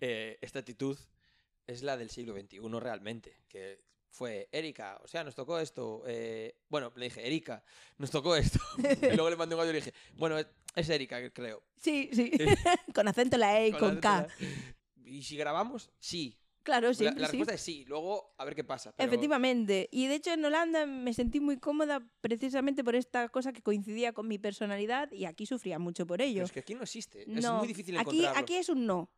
Eh, 0.00 0.38
esta 0.40 0.60
actitud 0.60 0.96
es 1.66 1.82
la 1.82 1.96
del 1.96 2.10
siglo 2.10 2.34
XXI 2.34 2.60
realmente. 2.80 3.36
Que 3.48 3.80
fue, 4.10 4.48
Erika, 4.52 4.98
o 5.02 5.08
sea, 5.08 5.24
nos 5.24 5.34
tocó 5.34 5.58
esto. 5.58 6.02
eh, 6.06 6.56
bueno, 6.68 6.92
le 6.96 7.06
dije, 7.06 7.26
Erika, 7.26 7.62
nos 7.98 8.10
tocó 8.10 8.36
esto. 8.36 8.60
y 9.02 9.06
luego 9.14 9.30
le 9.30 9.36
mandé 9.36 9.54
un 9.54 9.60
audio 9.60 9.70
y 9.70 9.74
le 9.74 9.80
dije, 9.80 9.94
bueno, 10.16 10.36
es, 10.38 10.88
Erika, 10.88 11.28
creo. 11.30 11.62
Sí, 11.80 12.08
sí. 12.12 12.30
con 12.94 13.06
acento 13.08 13.36
la 13.36 13.60
E 13.60 13.68
y 13.68 13.72
con, 13.72 13.96
la 13.96 14.00
K. 14.00 14.20
letra. 14.22 14.36
¿Y 15.08 15.22
si 15.22 15.36
grabamos? 15.36 15.90
Sí. 15.98 16.36
Claro, 16.62 16.88
La- 16.88 16.94
siempre 16.94 17.20
la, 17.22 17.28
sí. 17.28 17.32
respuesta 17.32 17.54
es 17.54 17.60
sí. 17.62 17.84
Luego, 17.86 18.34
a 18.36 18.44
ver 18.44 18.54
qué 18.54 18.62
pasa. 18.64 18.92
pero- 18.92 19.08
Efectivamente. 19.08 19.88
Y 19.90 20.06
de 20.06 20.14
hecho 20.16 20.32
en 20.32 20.44
Holanda 20.44 20.84
me 20.84 21.14
sentí 21.14 21.40
muy 21.40 21.58
cómoda 21.58 22.06
precisamente 22.20 22.84
por 22.84 22.94
esta 22.94 23.28
cosa 23.30 23.52
que 23.54 23.62
coincidía 23.62 24.12
con 24.12 24.28
mi 24.28 24.38
personalidad 24.38 25.10
y 25.12 25.24
aquí 25.24 25.46
sufría 25.46 25.78
mucho 25.78 26.06
por 26.06 26.20
ello. 26.20 26.34
Pero 26.40 26.46
es 26.46 26.52
que 26.52 26.60
aquí 26.60 26.74
no 26.74 26.82
existe. 26.82 27.22
Es 27.22 27.50
muy 27.50 27.66
difícil 27.68 27.96
aquí, 27.96 28.18
encontrarlo. 28.18 28.40
aquí 28.40 28.54
es 28.56 28.68
un 28.68 28.84
no. 28.86 29.10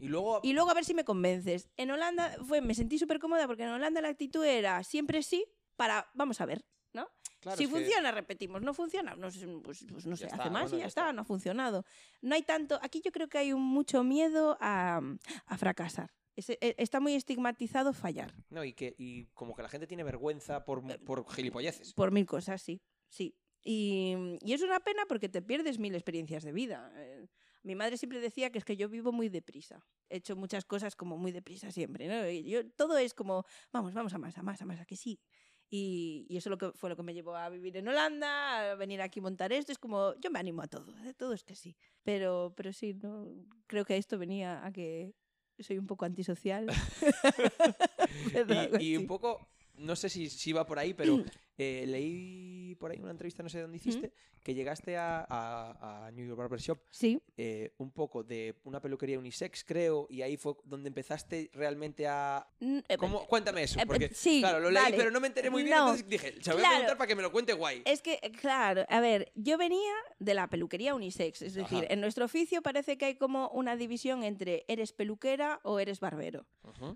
Y 0.00 0.08
luego, 0.08 0.40
Y 0.42 0.52
luego 0.52 0.70
a 0.70 0.74
ver 0.74 0.84
si 0.84 0.94
me 0.94 1.04
convences. 1.04 1.70
En 1.76 1.90
Holanda 1.90 2.36
fue, 2.46 2.60
me 2.60 2.74
sentí 2.74 2.98
súper 2.98 3.18
cómoda 3.18 3.46
porque 3.46 3.62
en 3.64 3.70
Holanda 3.70 4.00
la 4.00 4.08
actitud 4.08 4.44
era 4.44 4.84
siempre 4.84 5.22
sí 5.22 5.44
para, 5.76 6.08
vamos 6.14 6.40
a 6.40 6.46
ver, 6.46 6.64
¿no? 6.92 7.08
claro, 7.40 7.56
si 7.58 7.64
que- 7.66 7.70
funciona, 7.70 8.10
repetimos. 8.12 8.62
No 8.62 8.74
funciona, 8.74 9.14
no, 9.14 9.30
sé, 9.30 9.46
pues, 9.62 9.84
pues 9.90 10.06
no 10.06 10.12
Ya 10.16 10.16
se 10.16 10.24
está, 10.26 10.36
hace 10.42 10.50
más 10.50 10.62
bueno, 10.62 10.76
y 10.76 10.78
ya, 10.78 10.84
ya 10.84 10.88
está, 10.88 11.00
está. 11.02 11.12
no 11.12 11.22
ha 11.22 11.24
funcionado. 11.24 11.84
No 12.22 12.34
hay 12.34 12.42
tanto, 12.42 12.78
aquí 12.82 13.00
yo 13.04 13.12
creo 13.12 13.28
que 13.28 13.38
hay 13.38 13.52
un 13.52 13.62
mucho 13.62 14.02
miedo 14.04 14.56
a, 14.60 15.00
a 15.46 15.58
fracasar. 15.58 16.10
Es- 16.36 16.50
e- 16.50 16.74
está 16.78 17.00
muy 17.00 17.14
estigmatizado 17.14 17.92
fallar. 17.92 18.32
No, 18.50 18.64
y, 18.64 18.72
que, 18.72 18.94
y 18.98 19.26
como 19.34 19.54
que 19.54 19.62
la 19.62 19.68
gente 19.68 19.86
tiene 19.86 20.04
vergüenza 20.04 20.64
por, 20.64 20.82
Eh, 20.90 20.98
por 20.98 21.28
gilipolleces. 21.30 21.94
Por 21.94 22.10
mil 22.12 22.26
cosas, 22.26 22.62
sí. 22.62 22.80
Sí. 23.08 23.34
Y, 23.64 24.14
y 24.42 24.52
es 24.52 24.62
una 24.62 24.80
pena 24.80 25.04
porque 25.08 25.28
te 25.28 25.42
pierdes 25.42 25.78
mil 25.78 25.94
experiencias 25.94 26.44
de 26.44 26.52
vida. 26.52 26.92
Eh, 26.94 27.26
mi 27.64 27.74
madre 27.74 27.96
siempre 27.98 28.20
decía 28.20 28.50
que 28.50 28.58
es 28.58 28.64
que 28.64 28.76
yo 28.76 28.88
vivo 28.88 29.10
muy 29.10 29.28
deprisa. 29.28 29.84
He 30.08 30.18
hecho 30.18 30.36
muchas 30.36 30.64
cosas 30.64 30.94
como 30.94 31.18
muy 31.18 31.32
deprisa 31.32 31.72
siempre. 31.72 32.06
¿no? 32.06 32.28
Y 32.30 32.44
yo, 32.44 32.64
todo 32.70 32.96
es 32.98 33.14
como, 33.14 33.44
vamos, 33.72 33.92
vamos 33.94 34.14
a 34.14 34.18
más, 34.18 34.38
a 34.38 34.42
más, 34.42 34.62
a 34.62 34.64
más, 34.64 34.80
a 34.80 34.84
que 34.86 34.96
sí. 34.96 35.20
Y, 35.70 36.26
y 36.28 36.38
eso 36.38 36.48
lo 36.48 36.56
que, 36.56 36.72
fue 36.72 36.88
lo 36.88 36.96
que 36.96 37.02
me 37.02 37.12
llevó 37.12 37.36
a 37.36 37.48
vivir 37.50 37.76
en 37.76 37.88
Holanda, 37.88 38.72
a 38.72 38.74
venir 38.74 39.02
aquí 39.02 39.20
a 39.20 39.22
montar 39.22 39.52
esto. 39.52 39.72
Es 39.72 39.78
como, 39.78 40.14
yo 40.20 40.30
me 40.30 40.38
animo 40.38 40.62
a 40.62 40.68
todo, 40.68 40.94
¿eh? 41.04 41.14
todo 41.14 41.34
es 41.34 41.44
que 41.44 41.54
sí. 41.54 41.76
Pero, 42.02 42.54
pero 42.56 42.72
sí, 42.72 42.94
¿no? 42.94 43.28
creo 43.66 43.84
que 43.84 43.96
esto 43.96 44.18
venía 44.18 44.64
a 44.64 44.72
que 44.72 45.14
soy 45.58 45.78
un 45.78 45.86
poco 45.86 46.04
antisocial. 46.04 46.66
Y, 48.80 48.92
y 48.92 48.96
un 48.96 49.06
poco, 49.06 49.48
no 49.74 49.94
sé 49.94 50.08
si, 50.08 50.30
si 50.30 50.52
va 50.52 50.64
por 50.66 50.78
ahí, 50.78 50.94
pero 50.94 51.22
eh, 51.58 51.84
leí 51.86 52.76
por 52.76 52.90
ahí 52.92 52.98
una 53.00 53.10
entrevista, 53.10 53.42
no 53.42 53.48
sé 53.48 53.60
dónde 53.60 53.76
hiciste, 53.78 54.12
que 54.42 54.54
llegaste 54.54 54.96
a, 54.96 55.26
a, 55.28 56.06
a 56.06 56.10
New 56.12 56.26
York 56.26 56.38
Barber 56.38 56.60
Shop 56.60 56.78
Sí, 56.90 57.20
eh, 57.36 57.72
un 57.78 57.90
poco 57.90 58.22
de 58.22 58.54
una 58.64 58.80
peluquería 58.80 59.18
unisex, 59.18 59.64
creo, 59.64 60.06
y 60.08 60.22
ahí 60.22 60.36
fue 60.36 60.54
donde 60.64 60.88
empezaste 60.88 61.50
realmente 61.52 62.06
a... 62.06 62.46
Mm, 62.60 62.78
eh, 62.88 62.96
¿Cómo? 62.96 63.26
Cuéntame 63.26 63.64
eso, 63.64 63.80
porque, 63.86 64.08
sí, 64.14 64.40
claro, 64.40 64.60
lo 64.60 64.70
leí, 64.70 64.82
vale. 64.82 64.96
pero 64.96 65.10
no 65.10 65.20
me 65.20 65.26
enteré 65.26 65.50
muy 65.50 65.64
bien, 65.64 65.76
No, 65.76 65.94
entonces 65.94 66.08
dije, 66.08 66.34
se 66.40 66.50
lo 66.50 66.56
voy 66.56 66.64
a 66.64 66.68
preguntar 66.68 66.96
para 66.96 67.08
que 67.08 67.16
me 67.16 67.22
lo 67.22 67.32
cuente 67.32 67.52
guay. 67.52 67.82
Es 67.84 68.00
que, 68.02 68.18
claro, 68.40 68.84
a 68.88 69.00
ver, 69.00 69.32
yo 69.34 69.58
venía 69.58 69.92
de 70.18 70.34
la 70.34 70.48
peluquería 70.48 70.94
unisex, 70.94 71.42
es 71.42 71.54
decir, 71.54 71.78
Ajá. 71.78 71.92
en 71.92 72.00
nuestro 72.00 72.24
oficio 72.24 72.62
parece 72.62 72.96
que 72.96 73.06
hay 73.06 73.14
como 73.16 73.48
una 73.48 73.76
división 73.76 74.22
entre 74.22 74.64
eres 74.68 74.92
peluquera 74.92 75.60
o 75.64 75.80
eres 75.80 75.98
barbero, 76.00 76.46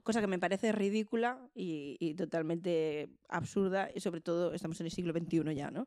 cosa 0.05 0.21
que 0.21 0.27
me 0.29 0.39
parece 0.39 0.71
ridícula 0.71 1.51
y, 1.55 1.97
y 1.99 2.15
totalmente 2.15 3.09
absurda, 3.29 3.91
y 3.95 4.01
sobre 4.01 4.21
todo 4.21 4.52
estamos 4.55 4.81
en 4.81 4.87
el 4.87 4.93
siglo 4.93 5.13
XXI 5.13 5.55
ya, 5.55 5.71
¿no? 5.71 5.87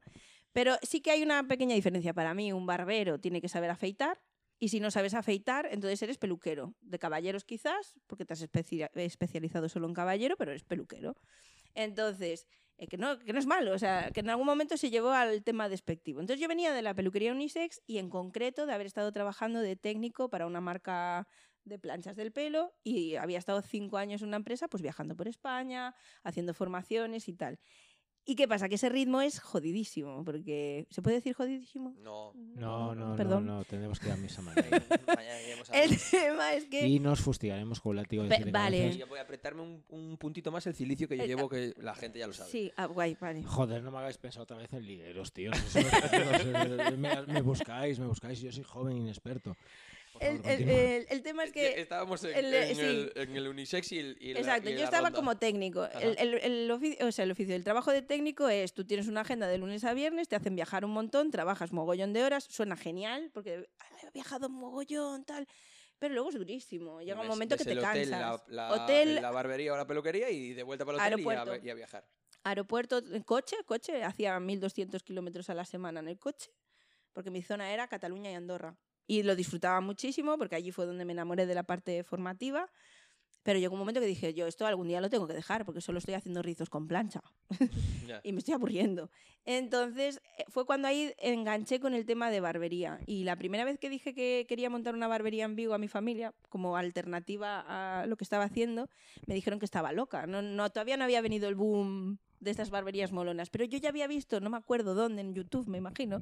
Pero 0.52 0.76
sí 0.82 1.02
que 1.02 1.12
hay 1.12 1.24
una 1.24 1.48
pequeña 1.48 1.76
diferencia 1.76 2.14
para 2.14 2.34
mí, 2.34 2.52
un 2.54 2.66
barbero 2.66 3.20
tiene 3.20 3.42
que 3.42 3.50
saber 3.50 3.70
afeitar. 3.70 4.22
Y 4.58 4.70
si 4.70 4.80
no 4.80 4.90
sabes 4.90 5.14
afeitar, 5.14 5.68
entonces 5.70 6.02
eres 6.02 6.18
peluquero. 6.18 6.76
De 6.80 6.98
caballeros 6.98 7.44
quizás, 7.44 7.94
porque 8.08 8.24
te 8.26 8.34
has 8.34 8.42
especia- 8.42 8.90
especializado 8.96 9.68
solo 9.68 9.86
en 9.88 9.94
caballero, 9.94 10.38
pero 10.38 10.52
eres 10.52 10.64
peluquero. 10.64 11.16
Entonces, 11.74 12.48
eh, 12.78 12.88
que, 12.88 12.98
no, 12.98 13.20
que 13.20 13.34
no 13.34 13.40
es 13.40 13.46
malo, 13.46 13.74
o 13.74 13.80
sea, 13.80 14.12
que 14.14 14.22
en 14.22 14.30
algún 14.30 14.46
momento 14.46 14.78
se 14.78 14.90
llevó 14.90 15.12
al 15.12 15.44
tema 15.44 15.70
despectivo. 15.70 16.20
Entonces 16.22 16.42
yo 16.42 16.48
venía 16.48 16.74
de 16.74 16.82
la 16.82 16.94
peluquería 16.94 17.32
unisex 17.32 17.82
y 17.86 17.98
en 17.98 18.10
concreto 18.10 18.66
de 18.66 18.74
haber 18.74 18.88
estado 18.88 19.12
trabajando 19.12 19.60
de 19.60 19.76
técnico 19.76 20.30
para 20.30 20.46
una 20.48 20.62
marca 20.62 21.28
de 21.64 21.80
planchas 21.80 22.16
del 22.16 22.32
pelo 22.32 22.74
y 22.84 23.16
había 23.16 23.40
estado 23.40 23.62
cinco 23.62 23.98
años 23.98 24.22
en 24.22 24.28
una 24.28 24.38
empresa 24.38 24.68
pues 24.68 24.84
viajando 24.84 25.16
por 25.16 25.28
España, 25.28 25.96
haciendo 26.24 26.54
formaciones 26.54 27.28
y 27.28 27.34
tal. 27.34 27.60
¿Y 28.27 28.36
qué 28.36 28.48
pasa? 28.48 28.67
Que 28.67 28.75
ese 28.75 28.89
ritmo 28.89 29.22
es 29.22 29.39
jodidísimo, 29.39 30.24
porque 30.25 30.88
¿se 30.89 31.01
puede 31.03 31.17
decir 31.17 31.34
jodidísimo? 31.36 31.94
No. 32.01 32.34
No, 32.55 32.96
no, 32.96 33.15
Perdón. 33.15 33.46
no, 33.46 33.58
no, 33.60 33.65
tenemos 33.65 34.00
que 34.00 34.08
ir 34.08 34.13
a 34.13 34.17
misa. 34.17 34.41
Mañana 34.41 35.41
iremos 35.46 35.70
a 35.70 35.84
El 35.84 35.96
tema 36.10 36.53
es 36.53 36.65
que... 36.65 36.88
Y 36.88 37.00
nos 37.00 37.22
fustigaremos 37.22 37.79
con 37.79 37.91
un 37.91 37.96
látigo 37.98 38.24
de 38.24 38.29
Pe- 38.29 38.36
siete 38.38 38.51
vale. 38.51 38.77
cabezas. 38.79 38.98
Yo 38.98 39.08
voy 39.08 39.20
a 39.20 39.22
apretarme 39.22 39.62
un, 39.62 39.84
un 39.89 40.17
puntito 40.17 40.51
más 40.51 40.65
el 40.65 40.74
cilicio 40.74 41.08
que 41.08 41.17
yo 41.17 41.24
Eh, 41.24 41.27
llevo, 41.27 41.48
que 41.48 41.75
la 41.77 41.94
gente 41.94 42.17
ya 42.17 42.25
lo 42.25 42.34
sabe. 42.34 42.50
Sí, 42.50 42.72
ah, 42.77 42.86
guay, 42.88 43.15
vale. 43.22 43.44
Joder, 43.44 43.84
no 43.84 43.91
me 43.91 44.00
hagáis 44.00 44.17
pensar 44.17 44.41
otra 44.41 44.58
vez 44.58 44.74
en 44.74 44.86
ligueros, 44.88 45.32
tío. 45.32 45.51
Eso 45.51 45.79
es- 45.79 45.86
eso- 45.94 46.98
me, 46.98 47.22
me 47.27 47.41
buscáis, 47.44 48.00
me 48.00 48.08
buscáis. 48.08 48.41
Yo 48.41 48.51
soy 48.51 48.63
joven 48.63 48.98
e 48.98 49.00
inexperto. 49.01 49.55
El, 50.20 50.42
el- 50.46 50.70
el- 50.70 51.06
el 51.10 51.22
tema 51.24 51.44
es 51.44 51.52
que... 51.52 51.80
Estábamos 51.82 52.24
en, 52.24 52.36
el- 52.36 52.54
en 52.54 52.76
sí. 52.76 52.82
el, 52.82 53.12
en 53.16 53.36
el 53.36 53.48
unisex 53.48 53.92
y 53.92 54.00
el, 54.00 54.18
y 54.20 54.34
la- 54.34 54.40
Exacto, 54.40 54.70
y 54.70 54.74
yo 54.74 54.84
estaba 54.84 55.08
ronda. 55.10 55.16
como 55.18 55.38
técnico. 55.38 55.86
El, 55.86 56.18
el- 56.18 56.34
el 56.36 56.72
oficio, 56.72 57.08
o 57.08 57.12
sea, 57.12 57.24
el 57.24 57.32
oficio 57.32 57.54
del 57.54 57.64
trabajo 57.64 57.92
de 57.92 58.02
técnico 58.02 58.48
es, 58.50 58.74
tú 58.74 58.86
tienes 58.86 59.08
una 59.08 59.22
agenda 59.22 59.48
de 59.48 59.58
lunes 59.58 59.84
a 59.84 59.94
viernes, 59.94 60.28
te 60.28 60.36
hacen 60.36 60.56
viajar 60.56 60.86
un 60.86 60.92
montón, 60.92 61.32
trabajas 61.32 61.72
mogollón 61.74 62.14
de 62.14 62.24
horas, 62.24 62.46
suena 62.50 62.76
genial, 62.76 63.32
porque 63.34 63.68
"Ah, 63.80 63.86
he 64.08 64.12
viajado 64.12 64.50
mogollón, 64.50 65.26
tal, 65.26 65.48
pero 66.00 66.14
luego 66.14 66.30
es 66.30 66.36
durísimo. 66.36 67.02
Llega 67.02 67.22
un 67.22 67.28
momento 67.28 67.58
que 67.58 67.64
te 67.64 67.72
el 67.72 67.80
hotel, 67.80 68.10
cansas. 68.10 68.44
La, 68.48 68.68
la- 68.70 68.74
Hotel- 68.84 69.16
la 69.22 69.32
barbería 69.32 69.74
o 69.74 69.78
la 69.78 69.88
peluquería 69.88 70.30
y 70.30 70.54
de 70.54 70.64
vuelta 70.64 70.86
para 70.86 70.98
el 70.98 71.02
hotel 71.14 71.20
y 71.20 71.28
a, 71.28 71.30
Aeropuerto. 71.40 71.66
y 71.66 71.70
a 71.70 71.74
viajar. 71.74 72.08
Aeropuerto, 72.44 72.98
en 73.00 73.24
coche, 73.24 73.56
coche, 73.66 74.04
hacía 74.04 74.40
1200 74.40 75.02
kilómetros 75.04 75.50
a 75.50 75.56
la 75.56 75.66
semana 75.66 76.00
en 76.02 76.08
el 76.10 76.20
coche, 76.20 76.52
porque 77.12 77.32
mi 77.32 77.42
zona 77.42 77.74
era 77.74 77.88
Cataluña 77.88 78.30
y 78.30 78.36
Andorra. 78.36 78.78
Y 79.08 79.24
lo 79.24 79.36
disfrutaba 79.36 79.82
muchísimo, 79.82 80.38
porque 80.38 80.56
allí 80.56 80.72
fue 80.72 80.86
donde 80.86 81.06
me 81.06 81.14
enamoré 81.14 81.46
de 81.46 81.56
la 81.56 81.64
parte 81.64 82.04
formativa. 82.04 82.70
Pero 83.46 83.60
llegó 83.60 83.74
un 83.74 83.80
momento 83.80 84.00
que 84.02 84.08
dije, 84.08 84.34
yo 84.34 84.48
esto 84.48 84.66
algún 84.66 84.88
día 84.88 85.00
lo 85.00 85.12
tengo 85.12 85.28
que 85.28 85.36
dejar, 85.36 85.66
porque 85.66 85.80
solo 85.80 86.00
estoy 86.00 86.16
haciendo 86.16 86.42
rizos 86.42 86.70
con 86.70 86.88
plancha. 86.88 87.22
Y 88.24 88.32
me 88.32 88.40
estoy 88.40 88.54
aburriendo. 88.54 89.12
Entonces 89.46 90.22
eh, 90.38 90.46
fue 90.48 90.66
cuando 90.66 90.88
ahí 90.88 91.14
enganché 91.20 91.80
con 91.80 91.94
el 91.94 92.06
tema 92.06 92.32
de 92.32 92.40
barbería. 92.40 93.00
Y 93.06 93.24
la 93.24 93.36
primera 93.36 93.64
vez 93.64 93.78
que 93.78 93.90
dije 93.90 94.16
que 94.16 94.46
quería 94.48 94.70
montar 94.70 94.96
una 94.96 95.08
barbería 95.08 95.46
en 95.46 95.56
Vigo 95.56 95.76
a 95.76 95.78
mi 95.78 95.88
familia, 95.88 96.34
como 96.50 96.78
alternativa 96.78 97.60
a 98.02 98.08
lo 98.08 98.16
que 98.18 98.24
estaba 98.24 98.46
haciendo, 98.46 98.90
me 99.28 99.36
dijeron 99.36 99.60
que 99.60 99.66
estaba 99.66 99.92
loca. 99.92 100.26
No, 100.26 100.42
no, 100.42 100.70
todavía 100.72 100.98
no 100.98 101.04
había 101.04 101.22
venido 101.22 101.48
el 101.48 101.56
boom 101.56 102.20
de 102.40 102.52
estas 102.52 102.70
barberías 102.70 103.12
molonas. 103.12 103.50
Pero 103.50 103.66
yo 103.66 103.78
ya 103.78 103.90
había 103.90 104.08
visto, 104.08 104.40
no 104.40 104.50
me 104.50 104.58
acuerdo 104.58 104.96
dónde, 104.96 105.22
en 105.22 105.36
YouTube 105.36 105.68
me 105.68 105.78
imagino, 105.78 106.22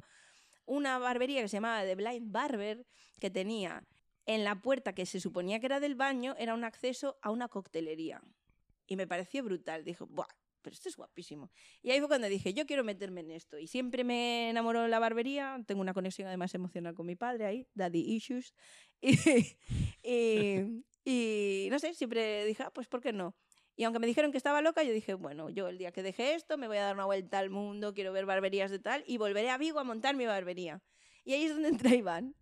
una 0.66 0.98
barbería 0.98 1.42
que 1.42 1.48
se 1.48 1.56
llamaba 1.56 1.84
The 1.84 1.94
Blind 1.94 2.32
Barber, 2.32 2.86
que 3.20 3.30
tenía 3.30 3.84
en 4.26 4.44
la 4.44 4.60
puerta 4.60 4.94
que 4.94 5.06
se 5.06 5.20
suponía 5.20 5.60
que 5.60 5.66
era 5.66 5.80
del 5.80 5.94
baño, 5.94 6.34
era 6.38 6.54
un 6.54 6.64
acceso 6.64 7.18
a 7.22 7.30
una 7.30 7.48
coctelería. 7.48 8.22
Y 8.86 8.96
me 8.96 9.06
pareció 9.06 9.42
brutal. 9.42 9.84
Dije, 9.84 10.04
¡buah! 10.04 10.26
Pero 10.62 10.72
esto 10.72 10.88
es 10.88 10.96
guapísimo. 10.96 11.50
Y 11.82 11.90
ahí 11.90 11.98
fue 11.98 12.08
cuando 12.08 12.26
dije, 12.26 12.54
yo 12.54 12.64
quiero 12.64 12.84
meterme 12.84 13.20
en 13.20 13.32
esto. 13.32 13.58
Y 13.58 13.66
siempre 13.66 14.02
me 14.02 14.48
enamoró 14.48 14.88
la 14.88 14.98
barbería. 14.98 15.62
Tengo 15.66 15.82
una 15.82 15.92
conexión 15.92 16.26
además 16.26 16.54
emocional 16.54 16.94
con 16.94 17.04
mi 17.06 17.16
padre 17.16 17.44
ahí, 17.44 17.68
daddy 17.74 18.00
issues. 18.00 18.54
Y, 20.06 20.80
y, 21.04 21.66
y 21.66 21.68
no 21.70 21.78
sé, 21.78 21.94
siempre 21.94 22.44
dije, 22.46 22.62
ah, 22.62 22.70
pues 22.70 22.88
¿por 22.88 23.00
qué 23.02 23.12
no? 23.12 23.34
Y 23.76 23.84
aunque 23.84 23.98
me 23.98 24.06
dijeron 24.06 24.30
que 24.30 24.38
estaba 24.38 24.60
loca, 24.62 24.82
yo 24.84 24.92
dije, 24.92 25.14
bueno, 25.14 25.50
yo 25.50 25.68
el 25.68 25.78
día 25.78 25.90
que 25.92 26.02
deje 26.02 26.34
esto 26.34 26.56
me 26.58 26.68
voy 26.68 26.76
a 26.76 26.82
dar 26.82 26.94
una 26.94 27.06
vuelta 27.06 27.38
al 27.40 27.50
mundo, 27.50 27.92
quiero 27.94 28.12
ver 28.12 28.24
barberías 28.26 28.70
de 28.70 28.78
tal, 28.78 29.02
y 29.06 29.16
volveré 29.18 29.50
a 29.50 29.58
Vigo 29.58 29.80
a 29.80 29.84
montar 29.84 30.14
mi 30.16 30.26
barbería. 30.26 30.80
Y 31.24 31.32
ahí 31.32 31.44
es 31.44 31.52
donde 31.52 31.68
entra 31.90 31.94
Iván. 31.94 32.34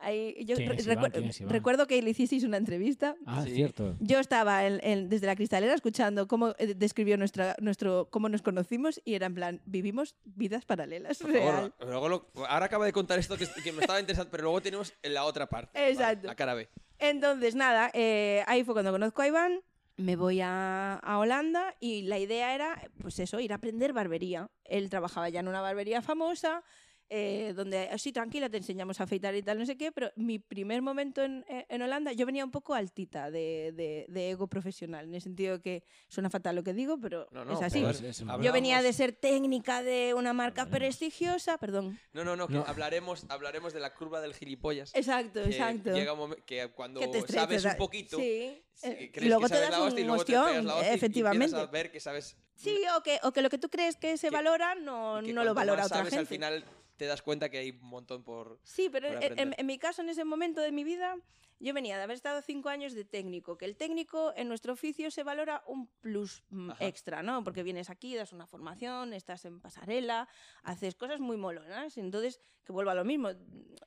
Ahí, 0.00 0.44
yo 0.44 0.54
¿Quién 0.54 0.68
re- 0.70 0.76
es 0.76 0.86
Iván? 0.86 1.10
recu- 1.10 1.48
recuerdo 1.48 1.88
que 1.88 2.00
le 2.00 2.10
hicisteis 2.10 2.44
una 2.44 2.56
entrevista 2.56 3.16
Ah, 3.26 3.42
Sí. 3.44 3.50
cierto. 3.52 3.96
yo 3.98 4.20
estaba 4.20 4.64
en- 4.64 4.78
en- 4.84 5.08
desde 5.08 5.26
la 5.26 5.34
cristalera 5.34 5.74
escuchando 5.74 6.28
cómo 6.28 6.54
eh, 6.58 6.74
describió 6.76 7.16
nuestra, 7.16 7.56
nuestro, 7.60 8.08
cómo 8.08 8.28
nos 8.28 8.40
conocimos 8.42 9.00
y 9.04 9.14
era 9.14 9.26
en 9.26 9.34
plan, 9.34 9.60
vivimos 9.66 10.14
vidas 10.24 10.64
paralelas, 10.64 11.18
Por 11.18 11.32
favor, 11.32 11.52
real. 11.52 11.74
luego 11.80 12.08
lo- 12.08 12.30
ahora 12.48 12.66
acaba 12.66 12.84
de 12.86 12.92
contar 12.92 13.18
esto 13.18 13.36
que, 13.36 13.48
que 13.64 13.72
me 13.72 13.80
estaba 13.80 13.98
interesando, 13.98 14.30
pero 14.30 14.44
luego 14.44 14.60
tenemos 14.62 14.94
la 15.02 15.24
otra 15.24 15.48
parte. 15.48 15.76
Vale, 15.76 15.90
Exacto. 15.90 16.28
la 16.28 16.36
cara 16.36 16.54
B. 16.54 16.68
Entonces, 17.00 17.56
nada, 17.56 17.90
eh, 17.92 18.44
ahí 18.46 18.62
fue 18.62 18.74
cuando 18.74 18.92
conozco 18.92 19.22
a 19.22 19.26
Iván, 19.26 19.60
me 19.98 20.16
voy 20.16 20.40
a, 20.40 20.94
a 20.94 21.18
Holanda 21.18 21.74
y 21.80 22.02
la 22.02 22.18
idea 22.18 22.54
era, 22.54 22.80
pues 23.02 23.18
eso, 23.18 23.40
ir 23.40 23.52
a 23.52 23.56
aprender 23.56 23.92
barbería. 23.92 24.48
Él 24.64 24.88
trabajaba 24.88 25.28
ya 25.28 25.40
en 25.40 25.48
una 25.48 25.60
barbería 25.60 26.00
famosa, 26.02 26.62
eh, 27.10 27.52
donde 27.56 27.88
sí, 27.98 28.12
tranquila, 28.12 28.48
te 28.48 28.58
enseñamos 28.58 29.00
a 29.00 29.04
afeitar 29.04 29.34
y 29.34 29.42
tal, 29.42 29.58
no 29.58 29.64
sé 29.66 29.76
qué, 29.76 29.92
pero 29.92 30.10
mi 30.16 30.38
primer 30.38 30.82
momento 30.82 31.22
en, 31.24 31.44
eh, 31.48 31.64
en 31.68 31.82
Holanda, 31.82 32.12
yo 32.12 32.26
venía 32.26 32.44
un 32.44 32.50
poco 32.50 32.74
altita 32.74 33.30
de, 33.30 33.72
de- 33.74 34.06
de 34.08 34.30
ego 34.30 34.46
profesional, 34.46 35.06
en 35.06 35.14
el 35.14 35.22
sentido 35.22 35.60
que 35.60 35.82
suena 36.08 36.28
fatal 36.30 36.56
lo 36.56 36.62
que 36.62 36.74
digo, 36.74 36.98
pero 37.00 37.26
No, 37.32 37.44
no, 37.44 37.54
es 37.54 37.62
así. 37.62 37.78
pero 37.80 37.90
Es- 37.90 38.00
es 38.02 38.20
un- 38.20 38.42
Yo 38.42 38.52
venía 38.52 38.82
de 38.82 38.92
ser 38.92 39.12
técnica 39.12 39.82
de 39.82 40.14
una 40.14 40.32
marca 40.32 40.66
prestigiosa, 40.66 41.58
perdón. 41.58 41.98
No, 42.12 42.24
no, 42.24 42.36
no, 42.36 42.46
que 42.48 42.54
No. 42.54 42.64
hablaremos, 42.66 43.24
hablaremos 43.28 43.72
de 43.72 43.80
la 43.80 43.94
curva 43.94 44.20
del 44.20 44.34
gilipollas. 44.34 44.94
Exacto, 44.94 45.42
que 45.44 45.50
exacto. 45.50 45.94
Llega 45.94 46.12
un 46.12 46.18
momento 46.18 46.44
que 46.46 46.68
cuando 46.72 47.00
Que 47.00 47.08
te 47.08 47.18
estrechas, 47.18 47.44
sabes 47.44 47.64
un 47.64 47.76
poquito, 47.76 48.16
Sí. 48.18 48.62
sí, 48.74 48.86
eh, 48.88 49.10
crees 49.12 49.26
y 49.26 49.28
luego 49.28 49.42
que 49.44 49.48
te 49.54 49.60
das 49.60 49.70
la 49.70 49.82
hostia 49.82 50.00
y 50.00 50.02
un 50.02 50.08
luego 50.08 50.24
te 50.24 50.32
pegas 50.32 50.44
ostión, 50.46 50.66
la 50.66 50.74
hostia 50.76 50.92
y 50.92 50.94
efectivamente. 50.96 51.44
empiezas 51.46 51.68
a 51.68 51.70
ver 51.70 51.90
que 51.90 52.00
sabes 52.00 52.36
Sí, 52.54 52.76
o 52.96 53.02
que, 53.04 53.20
o 53.22 53.32
que 53.32 53.40
lo 53.40 53.50
que 53.50 53.58
tú 53.58 53.68
crees 53.70 53.96
que 53.96 54.16
se 54.16 54.28
Que- 54.30 54.34
valora 54.34 54.74
no, 54.74 55.22
no 55.22 55.44
lo 55.44 55.54
valora 55.54 55.82
más 55.82 55.86
otra 55.86 55.98
sabes, 55.98 56.10
gente. 56.12 56.20
al 56.20 56.26
final 56.26 56.64
te 56.98 57.06
das 57.06 57.22
cuenta 57.22 57.48
que 57.48 57.58
hay 57.58 57.70
un 57.70 57.88
montón 57.88 58.24
por... 58.24 58.60
Sí, 58.64 58.90
pero 58.90 59.08
por 59.20 59.38
en, 59.38 59.54
en- 59.56 59.66
mi 59.66 59.78
caso, 59.78 60.02
en 60.02 60.08
ese 60.10 60.24
momento 60.24 60.60
de 60.60 60.72
mi 60.72 60.82
vida, 60.82 61.16
yo 61.60 61.72
venía 61.72 61.96
de 61.96 62.02
haber 62.02 62.16
estado 62.16 62.42
cinco 62.42 62.68
años 62.68 62.92
de 62.92 63.04
técnico, 63.04 63.56
que 63.56 63.64
el 63.66 63.76
técnico 63.76 64.32
en 64.36 64.48
nuestro 64.48 64.72
oficio 64.72 65.10
se 65.12 65.22
valora 65.22 65.62
un 65.68 65.86
plus 66.00 66.42
mm, 66.50 66.70
Ajá. 66.72 66.84
extra, 66.86 67.22
¿no? 67.22 67.44
Porque 67.44 67.62
vienes 67.62 67.88
aquí, 67.88 68.16
das 68.16 68.32
una 68.32 68.48
formación, 68.48 69.14
estás 69.14 69.44
en 69.44 69.60
pasarela, 69.60 70.28
haces 70.64 70.96
cosas 70.96 71.20
muy 71.20 71.36
molonas. 71.36 71.96
Entonces, 71.96 72.40
que 72.64 72.72
vuelvo 72.72 72.90
a 72.90 72.94
lo 72.96 73.04
mismo, 73.04 73.30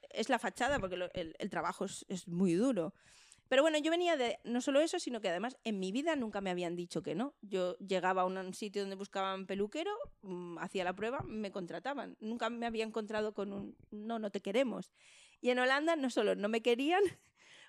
es 0.10 0.30
la 0.30 0.40
fachada 0.40 0.80
porque 0.80 0.96
lo- 0.96 1.12
el, 1.14 1.36
el 1.38 1.50
trabajo 1.50 1.84
es, 1.86 2.06
es 2.08 2.30
muy 2.30 2.54
duro. 2.54 2.94
Pero 3.52 3.64
bueno, 3.64 3.78
yo 3.80 3.92
venía 3.92 4.16
de 4.16 4.40
no 4.46 4.62
solo 4.62 4.80
eso, 4.80 4.98
sino 4.98 5.20
que 5.20 5.28
además 5.28 5.58
en 5.66 5.78
mi 5.78 5.92
vida 5.92 6.16
nunca 6.16 6.40
me 6.40 6.52
habían 6.52 6.78
dicho 6.78 7.04
que 7.04 7.16
no. 7.16 7.36
Yo 7.42 7.76
llegaba 7.80 8.22
a 8.22 8.26
un 8.26 8.54
sitio 8.54 8.82
donde 8.82 8.96
buscaban 8.96 9.46
peluquero, 9.46 9.92
mm, 10.22 10.58
hacía 10.60 10.86
la 10.86 10.96
prueba, 10.96 11.20
me 11.28 11.52
contrataban. 11.52 12.16
Nunca 12.22 12.50
me 12.50 12.66
había 12.66 12.86
encontrado 12.86 13.34
con 13.34 13.52
un 13.52 13.76
no, 13.92 14.20
no 14.20 14.32
te 14.32 14.40
queremos. 14.40 14.94
Y 15.42 15.50
en 15.50 15.60
Holanda 15.60 15.98
no 15.98 16.10
solo 16.10 16.34
no 16.36 16.48
me 16.48 16.62
querían, 16.62 17.04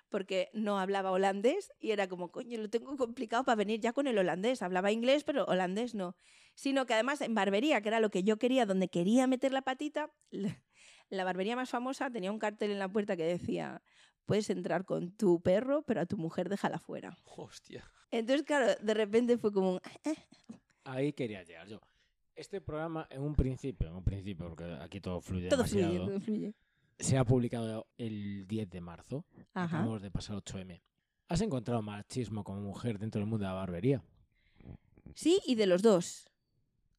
porque 0.09 0.49
no 0.53 0.79
hablaba 0.79 1.11
holandés 1.11 1.73
y 1.81 1.91
era 1.91 2.07
como, 2.07 2.31
coño, 2.31 2.57
lo 2.59 2.69
tengo 2.69 2.95
complicado 2.95 3.43
para 3.43 3.57
venir 3.57 3.81
ya 3.81 3.91
con 3.91 4.07
el 4.07 4.17
holandés. 4.17 4.61
Hablaba 4.61 4.89
inglés, 4.93 5.25
pero 5.25 5.43
holandés 5.43 5.95
no. 5.95 6.15
Sino 6.55 6.85
que 6.85 6.93
además 6.93 7.19
en 7.19 7.35
barbería, 7.35 7.81
que 7.81 7.89
era 7.89 7.99
lo 7.99 8.09
que 8.09 8.23
yo 8.23 8.37
quería, 8.37 8.65
donde 8.65 8.87
quería 8.87 9.27
meter 9.27 9.51
la 9.51 9.63
patita, 9.63 10.13
la, 10.29 10.61
la 11.09 11.25
barbería 11.25 11.57
más 11.57 11.69
famosa 11.69 12.09
tenía 12.09 12.31
un 12.31 12.39
cartel 12.39 12.71
en 12.71 12.79
la 12.79 12.87
puerta 12.87 13.17
que 13.17 13.25
decía, 13.25 13.81
puedes 14.25 14.49
entrar 14.49 14.85
con 14.85 15.11
tu 15.11 15.41
perro, 15.41 15.83
pero 15.83 16.01
a 16.01 16.05
tu 16.05 16.17
mujer 16.17 16.49
déjala 16.49 16.79
fuera. 16.79 17.17
Hostia. 17.25 17.89
Entonces, 18.11 18.45
claro, 18.45 18.73
de 18.81 18.93
repente 18.93 19.37
fue 19.37 19.51
como 19.51 19.73
un... 19.73 19.79
Ahí 20.83 21.13
quería 21.13 21.43
llegar 21.43 21.67
yo. 21.67 21.79
Este 22.35 22.61
programa, 22.61 23.07
en 23.09 23.21
un 23.21 23.35
principio, 23.35 23.87
en 23.87 23.95
un 23.95 24.03
principio, 24.03 24.47
porque 24.49 24.65
aquí 24.81 24.99
todo 24.99 25.21
fluye 25.21 25.49
Todo 25.49 25.63
demasiado, 25.63 25.91
fluye, 25.93 26.07
todo 26.07 26.19
fluye. 26.21 26.53
se 26.99 27.17
ha 27.17 27.23
publicado 27.25 27.87
el 27.97 28.47
10 28.47 28.69
de 28.69 28.81
marzo. 28.81 29.25
Ajá. 29.53 29.77
Acabamos 29.77 30.01
de 30.01 30.11
pasar 30.11 30.35
8M. 30.37 30.81
¿Has 31.27 31.41
encontrado 31.41 31.81
machismo 31.81 32.43
como 32.43 32.61
mujer 32.61 32.99
dentro 32.99 33.19
del 33.19 33.27
mundo 33.29 33.45
de 33.45 33.49
la 33.51 33.53
barbería? 33.55 34.03
Sí, 35.15 35.39
y 35.45 35.55
de 35.55 35.67
los 35.67 35.81
dos. 35.81 36.27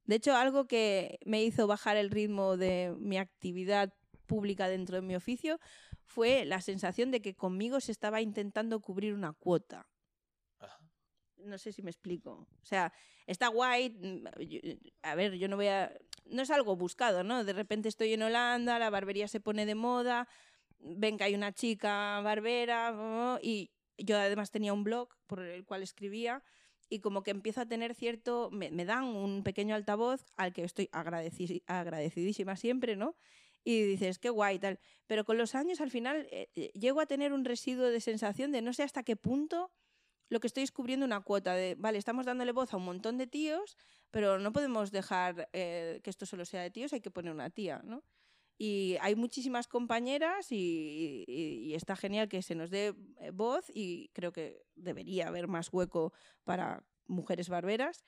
De 0.04 0.16
hecho, 0.16 0.34
algo 0.36 0.66
que 0.66 1.18
me 1.24 1.42
hizo 1.42 1.66
bajar 1.66 1.96
el 1.96 2.10
ritmo 2.10 2.56
de 2.56 2.94
mi 2.98 3.16
actividad 3.18 3.92
pública 4.24 4.68
dentro 4.68 4.96
de 4.96 5.02
mi 5.02 5.14
oficio 5.14 5.60
fue 6.04 6.44
la 6.44 6.60
sensación 6.60 7.10
de 7.10 7.20
que 7.20 7.34
conmigo 7.34 7.80
se 7.80 7.92
estaba 7.92 8.20
intentando 8.20 8.80
cubrir 8.80 9.14
una 9.14 9.32
cuota. 9.32 9.88
Ajá. 10.58 10.80
No 11.36 11.58
sé 11.58 11.72
si 11.72 11.82
me 11.82 11.90
explico. 11.90 12.48
O 12.62 12.66
sea, 12.66 12.92
está 13.26 13.48
guay. 13.48 13.90
mm, 13.90 14.24
A 15.02 15.14
ver, 15.14 15.34
yo 15.34 15.48
no 15.48 15.56
voy 15.56 15.68
a. 15.68 15.92
No 16.26 16.42
es 16.42 16.50
algo 16.50 16.76
buscado, 16.76 17.22
¿no? 17.22 17.44
De 17.44 17.52
repente 17.52 17.88
estoy 17.88 18.14
en 18.14 18.22
Holanda, 18.22 18.78
la 18.78 18.90
barbería 18.90 19.28
se 19.28 19.40
pone 19.40 19.66
de 19.66 19.74
moda, 19.74 20.26
ven 20.78 21.18
que 21.18 21.24
hay 21.24 21.34
una 21.34 21.52
chica 21.52 22.20
barbera, 22.22 23.38
y 23.42 23.70
yo 23.98 24.16
además 24.16 24.50
tenía 24.50 24.72
un 24.72 24.84
blog 24.84 25.08
por 25.26 25.40
el 25.40 25.64
cual 25.66 25.82
escribía, 25.82 26.42
y 26.88 27.00
como 27.00 27.22
que 27.22 27.30
empiezo 27.30 27.60
a 27.60 27.66
tener 27.66 27.94
cierto. 27.94 28.50
Me, 28.50 28.70
me 28.70 28.86
dan 28.86 29.04
un 29.04 29.42
pequeño 29.42 29.74
altavoz 29.74 30.24
al 30.36 30.52
que 30.54 30.64
estoy 30.64 30.88
agradeci- 30.92 31.62
agradecidísima 31.66 32.56
siempre, 32.56 32.96
¿no? 32.96 33.16
Y 33.64 33.82
dices, 33.82 34.18
qué 34.18 34.30
guay, 34.30 34.58
tal. 34.58 34.78
Pero 35.06 35.24
con 35.24 35.38
los 35.38 35.54
años, 35.54 35.80
al 35.80 35.90
final, 35.90 36.28
eh, 36.30 36.50
eh, 36.54 36.70
llego 36.74 37.00
a 37.00 37.06
tener 37.06 37.32
un 37.32 37.44
residuo 37.44 37.86
de 37.88 38.00
sensación 38.00 38.52
de 38.52 38.62
no 38.62 38.72
sé 38.74 38.82
hasta 38.82 39.02
qué 39.02 39.16
punto 39.16 39.72
lo 40.30 40.40
que 40.40 40.46
estoy 40.46 40.62
es 40.64 40.72
cubriendo 40.72 41.06
una 41.06 41.20
cuota 41.20 41.54
de, 41.54 41.76
vale, 41.78 41.98
estamos 41.98 42.26
dándole 42.26 42.52
voz 42.52 42.72
a 42.72 42.76
un 42.78 42.84
montón 42.84 43.18
de 43.18 43.26
tíos, 43.26 43.76
pero 44.10 44.38
no 44.38 44.52
podemos 44.52 44.90
dejar 44.90 45.48
eh, 45.52 46.00
que 46.02 46.10
esto 46.10 46.26
solo 46.26 46.44
sea 46.44 46.62
de 46.62 46.70
tíos, 46.70 46.92
hay 46.92 47.00
que 47.00 47.10
poner 47.10 47.32
una 47.32 47.50
tía, 47.50 47.82
¿no? 47.84 48.02
Y 48.56 48.96
hay 49.00 49.16
muchísimas 49.16 49.66
compañeras 49.68 50.52
y, 50.52 51.24
y- 51.26 51.70
y 51.70 51.74
está 51.74 51.96
genial 51.96 52.28
que 52.28 52.42
se 52.42 52.54
nos 52.54 52.70
dé 52.70 52.94
eh, 53.20 53.30
voz 53.32 53.66
y 53.74 54.08
creo 54.14 54.32
que 54.32 54.62
debería 54.76 55.28
haber 55.28 55.48
más 55.48 55.72
hueco 55.72 56.12
para 56.44 56.84
mujeres 57.06 57.48
barberas, 57.48 58.04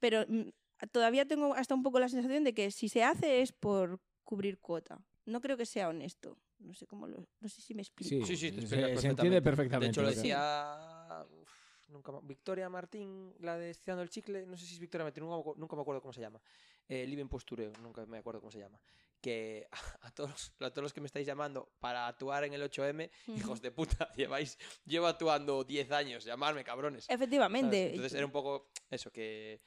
pero 0.00 0.24
mm, 0.28 0.50
todavía 0.92 1.26
tengo 1.26 1.54
hasta 1.54 1.74
un 1.74 1.82
poco 1.82 2.00
la 2.00 2.08
sensación 2.08 2.44
de 2.44 2.54
que 2.54 2.70
si 2.70 2.88
se 2.88 3.04
hace 3.04 3.42
es 3.42 3.52
por 3.52 4.00
cubrir 4.28 4.58
cuota. 4.60 5.00
No 5.24 5.40
creo 5.40 5.56
que 5.56 5.64
sea 5.64 5.88
honesto. 5.88 6.36
No 6.58 6.74
sé 6.74 6.86
cómo 6.86 7.06
lo, 7.06 7.26
no 7.40 7.48
sé 7.48 7.62
si 7.62 7.72
me 7.74 7.80
explico. 7.80 8.26
Sí, 8.26 8.36
sí, 8.36 8.52
te 8.52 8.60
se, 8.66 8.98
se 8.98 9.06
entiende 9.08 9.36
De 9.36 9.42
perfectamente. 9.42 9.90
hecho, 9.90 10.02
lo 10.02 10.08
decía 10.10 11.24
uf, 11.40 11.50
nunca, 11.88 12.12
Victoria 12.22 12.68
Martín, 12.68 13.32
la 13.38 13.56
de 13.56 13.70
Estirando 13.70 14.02
el 14.02 14.10
Chicle, 14.10 14.44
no 14.44 14.58
sé 14.58 14.66
si 14.66 14.74
es 14.74 14.80
Victoria 14.80 15.04
Martín, 15.04 15.24
nunca, 15.24 15.36
me 15.36 15.42
acu- 15.42 15.56
nunca 15.56 15.76
me 15.76 15.82
acuerdo 15.82 16.02
cómo 16.02 16.12
se 16.12 16.20
llama. 16.20 16.42
Eh, 16.88 17.06
Living 17.06 17.28
Postureo, 17.28 17.72
nunca 17.80 18.04
me 18.04 18.18
acuerdo 18.18 18.40
cómo 18.40 18.50
se 18.50 18.58
llama. 18.58 18.78
Que 19.20 19.66
a 20.02 20.10
todos, 20.10 20.52
a 20.60 20.68
todos 20.70 20.82
los 20.82 20.92
que 20.92 21.00
me 21.00 21.06
estáis 21.06 21.26
llamando 21.26 21.72
para 21.78 22.06
actuar 22.06 22.44
en 22.44 22.52
el 22.52 22.62
8M, 22.62 23.10
hijos 23.28 23.62
de 23.62 23.70
puta, 23.70 24.10
lleváis, 24.16 24.58
llevo 24.84 25.06
actuando 25.06 25.64
10 25.64 25.90
años, 25.92 26.24
llamarme 26.24 26.64
cabrones. 26.64 27.04
¿sabes? 27.04 27.16
Efectivamente. 27.18 27.90
Entonces 27.90 28.12
era 28.14 28.26
un 28.26 28.32
poco 28.32 28.70
eso, 28.90 29.10
que, 29.10 29.62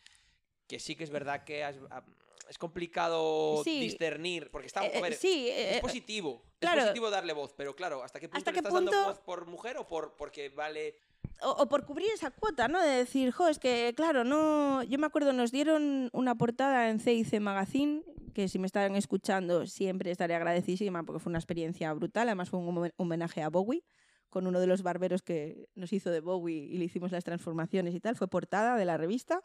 que 0.67 0.77
sí 0.79 0.95
que 0.95 1.03
es 1.05 1.09
verdad 1.09 1.43
que 1.45 1.63
has- 1.63 1.79
a- 1.89 2.05
es 2.51 2.57
complicado 2.57 3.63
Sí. 3.63 3.79
discernir, 3.79 4.51
porque 4.51 4.67
está, 4.67 4.85
Eh, 4.85 4.97
a 4.97 5.01
ver, 5.01 5.13
sí, 5.13 5.47
eh, 5.49 5.75
es 5.75 5.81
positivo. 5.81 6.43
claro. 6.59 6.79
Es 6.81 6.85
positivo 6.87 7.09
darle 7.09 7.33
voz, 7.33 7.53
pero 7.57 7.75
claro, 7.75 8.03
¿hasta 8.03 8.19
qué 8.19 8.27
punto 8.27 8.37
¿Hasta 8.37 8.51
le 8.51 8.55
qué 8.55 8.59
estás 8.59 8.73
dando 8.73 8.91
punto? 8.91 9.07
voz 9.07 9.19
por 9.19 9.45
mujer 9.47 9.77
o 9.77 9.87
por 9.87 10.15
porque 10.15 10.49
vale 10.49 10.95
o, 11.43 11.49
o 11.49 11.67
por 11.69 11.85
cubrir 11.85 12.07
esa 12.13 12.29
cuota, 12.31 12.67
¿no? 12.67 12.81
De 12.81 12.89
decir, 12.89 13.31
jo, 13.31 13.47
es 13.47 13.57
que, 13.57 13.93
claro, 13.95 14.23
no. 14.23 14.83
Yo 14.83 14.99
me 14.99 15.07
acuerdo, 15.07 15.33
nos 15.33 15.51
dieron 15.51 16.09
una 16.13 16.35
portada 16.35 16.89
en 16.89 16.99
CIC 16.99 17.39
Magazine, 17.39 18.03
que 18.35 18.47
si 18.47 18.59
me 18.59 18.67
están 18.67 18.95
escuchando 18.95 19.65
siempre 19.65 20.11
estaré 20.11 20.35
agradecidísima 20.35 21.03
porque 21.03 21.19
fue 21.19 21.31
una 21.31 21.39
experiencia 21.39 21.91
brutal. 21.93 22.27
Además, 22.27 22.49
fue 22.49 22.59
un 22.59 22.67
homen- 22.67 22.93
homenaje 22.97 23.41
a 23.41 23.49
Bowie, 23.49 23.83
con 24.29 24.45
uno 24.45 24.59
de 24.59 24.67
los 24.67 24.83
barberos 24.83 25.21
que 25.23 25.67
nos 25.73 25.91
hizo 25.93 26.09
de 26.11 26.19
Bowie 26.19 26.57
y 26.65 26.77
le 26.77 26.85
hicimos 26.85 27.11
las 27.11 27.23
transformaciones 27.23 27.95
y 27.95 27.99
tal. 27.99 28.15
Fue 28.15 28.27
portada 28.27 28.75
de 28.77 28.85
la 28.85 28.97
revista. 28.97 29.41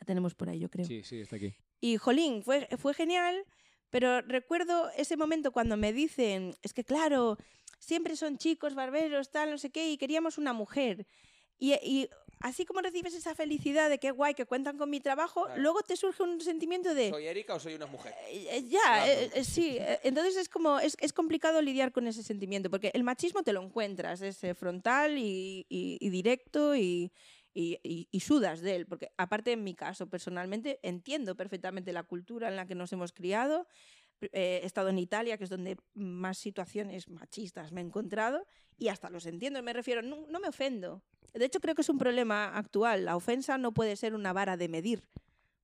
La 0.00 0.06
tenemos 0.06 0.34
por 0.34 0.48
ahí, 0.48 0.58
yo 0.60 0.68
creo. 0.70 0.86
Sí, 0.86 1.02
sí, 1.04 1.20
está 1.20 1.36
aquí. 1.36 1.54
Y 1.82 1.96
jolín, 1.96 2.44
fue, 2.44 2.68
fue 2.78 2.94
genial, 2.94 3.44
pero 3.90 4.20
recuerdo 4.22 4.88
ese 4.96 5.16
momento 5.16 5.50
cuando 5.50 5.76
me 5.76 5.92
dicen, 5.92 6.54
es 6.62 6.72
que 6.72 6.84
claro, 6.84 7.38
siempre 7.80 8.14
son 8.14 8.38
chicos, 8.38 8.76
barberos, 8.76 9.32
tal, 9.32 9.50
no 9.50 9.58
sé 9.58 9.70
qué, 9.70 9.90
y 9.90 9.98
queríamos 9.98 10.38
una 10.38 10.52
mujer. 10.52 11.08
Y, 11.58 11.72
y 11.82 12.08
así 12.40 12.64
como 12.64 12.82
recibes 12.82 13.14
esa 13.14 13.34
felicidad 13.34 13.90
de 13.90 13.98
que 13.98 14.12
guay, 14.12 14.34
que 14.34 14.46
cuentan 14.46 14.78
con 14.78 14.90
mi 14.90 15.00
trabajo, 15.00 15.44
Claro. 15.46 15.60
luego 15.60 15.82
te 15.82 15.96
surge 15.96 16.22
un 16.22 16.40
sentimiento 16.40 16.94
de... 16.94 17.10
soy 17.10 17.26
Erika 17.26 17.54
o 17.54 17.58
soy 17.60 17.74
una 17.74 17.86
mujer. 17.86 18.14
Eh, 18.28 18.46
eh, 18.48 18.62
ya, 18.68 18.80
Claro. 18.80 19.04
eh, 19.10 19.30
eh, 19.34 19.44
sí. 19.44 19.76
eh, 19.80 19.98
Entonces 20.04 20.36
es 20.36 20.48
como, 20.48 20.78
es, 20.78 20.96
es 21.00 21.12
complicado 21.12 21.60
lidiar 21.62 21.90
con 21.90 22.06
ese 22.06 22.22
sentimiento, 22.22 22.70
porque 22.70 22.92
el 22.94 23.02
machismo 23.02 23.42
te 23.42 23.52
lo 23.52 23.60
encuentras, 23.60 24.22
es 24.22 24.38
frontal 24.56 25.18
y, 25.18 25.66
y- 25.68 25.98
y 26.00 26.10
directo 26.10 26.76
y, 26.76 27.10
y- 27.54 27.78
y- 27.82 28.08
y 28.10 28.20
sudas 28.20 28.60
de 28.60 28.76
él, 28.76 28.86
porque 28.86 29.10
aparte 29.16 29.52
en 29.52 29.64
mi 29.64 29.74
caso 29.74 30.08
personalmente 30.08 30.78
entiendo 30.82 31.34
perfectamente 31.36 31.92
la 31.92 32.02
cultura 32.02 32.48
en 32.48 32.56
la 32.56 32.66
que 32.66 32.74
nos 32.74 32.92
hemos 32.92 33.12
criado, 33.12 33.66
eh, 34.20 34.60
he 34.62 34.66
estado 34.66 34.88
en 34.88 34.98
Italia, 34.98 35.36
que 35.36 35.44
es 35.44 35.50
donde 35.50 35.76
más 35.94 36.38
situaciones 36.38 37.08
machistas 37.08 37.72
me 37.72 37.80
he 37.80 37.84
encontrado, 37.84 38.46
y 38.78 38.88
hasta 38.88 39.10
los 39.10 39.26
entiendo, 39.26 39.62
me 39.62 39.72
refiero, 39.72 40.00
no, 40.02 40.26
no 40.28 40.40
me 40.40 40.48
ofendo. 40.48 41.02
De 41.34 41.44
hecho, 41.44 41.60
creo 41.60 41.74
que 41.74 41.82
es 41.82 41.88
un 41.88 41.98
problema 41.98 42.56
actual. 42.56 43.04
La 43.04 43.16
ofensa 43.16 43.58
no 43.58 43.72
puede 43.72 43.96
ser 43.96 44.14
una 44.14 44.32
vara 44.32 44.56
de 44.56 44.68
medir, 44.68 45.02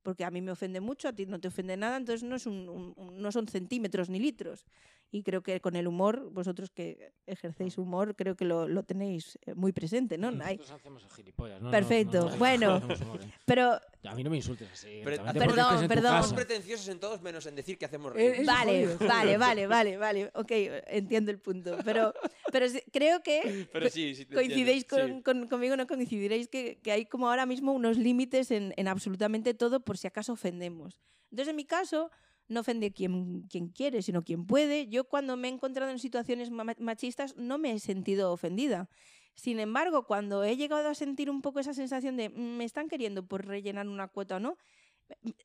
porque 0.03 0.25
a 0.25 0.31
mí 0.31 0.41
me 0.43 0.51
ofende 0.51 0.81
mucho, 0.81 1.09
a 1.09 1.13
ti 1.13 1.27
no 1.27 1.39
te 1.41 1.49
ofende 1.49 1.77
nada, 1.77 1.97
entonces 1.97 2.23
no, 2.29 2.37
es 2.37 2.47
un- 2.47 2.69
un- 2.69 3.23
no 3.23 3.31
son 3.33 3.47
centímetros 3.47 4.09
ni 4.11 4.19
litros. 4.19 4.65
Y 5.11 5.23
creo 5.23 5.43
que 5.43 5.59
con 5.63 5.75
el 5.75 5.89
humor, 5.89 6.29
vosotros 6.33 6.69
que 6.71 7.15
ejercéis 7.27 7.79
humor, 7.79 8.15
creo 8.15 8.37
que 8.37 8.45
lo, 8.45 8.69
lo 8.69 8.83
tenéis 8.83 9.39
eh, 9.47 9.55
muy 9.55 9.73
presente, 9.73 10.19
¿no? 10.19 10.29
Hay- 10.29 10.59
Nosotros 10.59 10.71
hacemos 10.73 11.07
gilipollas, 11.17 11.63
¿no? 11.63 11.71
Perfecto, 11.71 12.19
No, 12.19 12.25
no, 12.27 12.31
no, 12.33 12.37
bueno. 12.37 12.77
humor, 13.01 13.23
¿eh? 13.23 13.33
pero 13.47 13.81
A 14.05 14.15
mí 14.15 14.23
no 14.23 14.29
me 14.29 14.37
insultes 14.37 14.71
así. 14.71 15.01
Pero 15.03 15.17
tu 15.25 15.39
Perdón, 15.39 15.89
Somos 16.23 16.33
pretenciosos 16.35 16.89
en 16.89 17.01
todos 17.01 17.23
menos 17.23 17.47
en 17.47 17.55
decir 17.57 17.79
que 17.79 17.87
hacemos 17.87 18.13
Eh, 18.17 18.33
reír. 18.35 18.47
vale, 18.47 18.87
vale, 18.99 19.39
vale, 19.39 19.67
vale, 19.67 19.97
vale, 19.97 20.31
ok, 20.35 20.51
entiendo 20.89 21.31
el 21.31 21.39
punto. 21.39 21.79
Pero, 21.87 22.13
pero 22.53 22.69
sí- 22.69 22.83
creo 22.93 23.23
que 23.23 23.41
Pero 23.73 23.89
sí, 23.89 24.15
sí 24.15 24.27
te 24.27 24.35
coincidéis 24.35 24.85
con, 24.85 25.23
con- 25.23 25.49
conmigo, 25.49 25.75
no 25.77 25.87
coincidiréis 25.87 26.49
que, 26.49 26.81
que 26.83 26.93
hay 26.93 27.07
como 27.07 27.31
ahora 27.31 27.47
mismo 27.47 27.73
unos 27.73 27.97
límites 27.97 28.51
en, 28.51 28.75
en 28.77 28.89
absolutamente 28.89 29.55
todo 29.55 29.81
por 29.81 29.97
si 29.97 30.07
acaso 30.07 30.35
ofendemos. 30.35 31.01
Entonces, 31.31 31.49
en 31.51 31.57
mi 31.57 31.65
caso, 31.65 32.11
no 32.49 32.61
ofende 32.61 32.93
quien, 32.93 33.43
quien 33.49 33.69
quiere, 33.69 34.03
sino 34.03 34.25
quien 34.25 34.47
puede. 34.47 34.89
Yo 34.89 35.05
cuando 35.05 35.37
me 35.37 35.49
he 35.49 35.53
encontrado 35.53 35.91
en 35.91 35.99
situaciones 35.99 36.51
ma- 36.51 36.75
machistas 36.79 37.37
no 37.37 37.59
me 37.59 37.73
he 37.73 37.79
sentido 37.79 38.33
ofendida. 38.33 38.89
Sin 39.35 39.61
embargo, 39.61 40.05
cuando 40.07 40.43
he 40.45 40.57
llegado 40.57 40.89
a 40.89 40.95
sentir 40.95 41.31
un 41.31 41.43
poco 41.43 41.61
esa 41.61 41.73
sensación 41.75 42.17
de 42.17 42.29
"Mm, 42.31 42.57
me 42.57 42.65
están 42.65 42.89
queriendo 42.89 43.25
por 43.27 43.47
rellenar 43.47 43.87
una 43.87 44.09
cuota 44.09 44.37
o 44.37 44.41
no, 44.41 44.57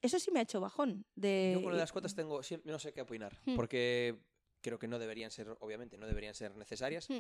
eso 0.02 0.18
sí 0.20 0.32
me 0.32 0.39
ha 0.39 0.44
hecho 0.44 0.60
bajón. 0.60 1.06
De... 1.16 1.52
Yo 1.54 1.62
con 1.62 1.70
lo 1.72 1.76
de 1.78 1.84
las 1.84 1.92
cuotas 1.92 2.16
tengo, 2.16 2.42
no 2.66 2.80
sé 2.80 2.92
qué 2.94 3.02
opinar, 3.02 3.39
Hmm. 3.46 3.56
porque 3.56 4.18
creo 4.62 4.80
que 4.80 4.88
no 4.88 4.98
deberían 4.98 5.30
ser, 5.30 5.56
obviamente, 5.60 5.98
no 5.98 6.08
deberían 6.08 6.34
ser 6.34 6.56
necesarias, 6.56 7.08
Hmm. 7.10 7.20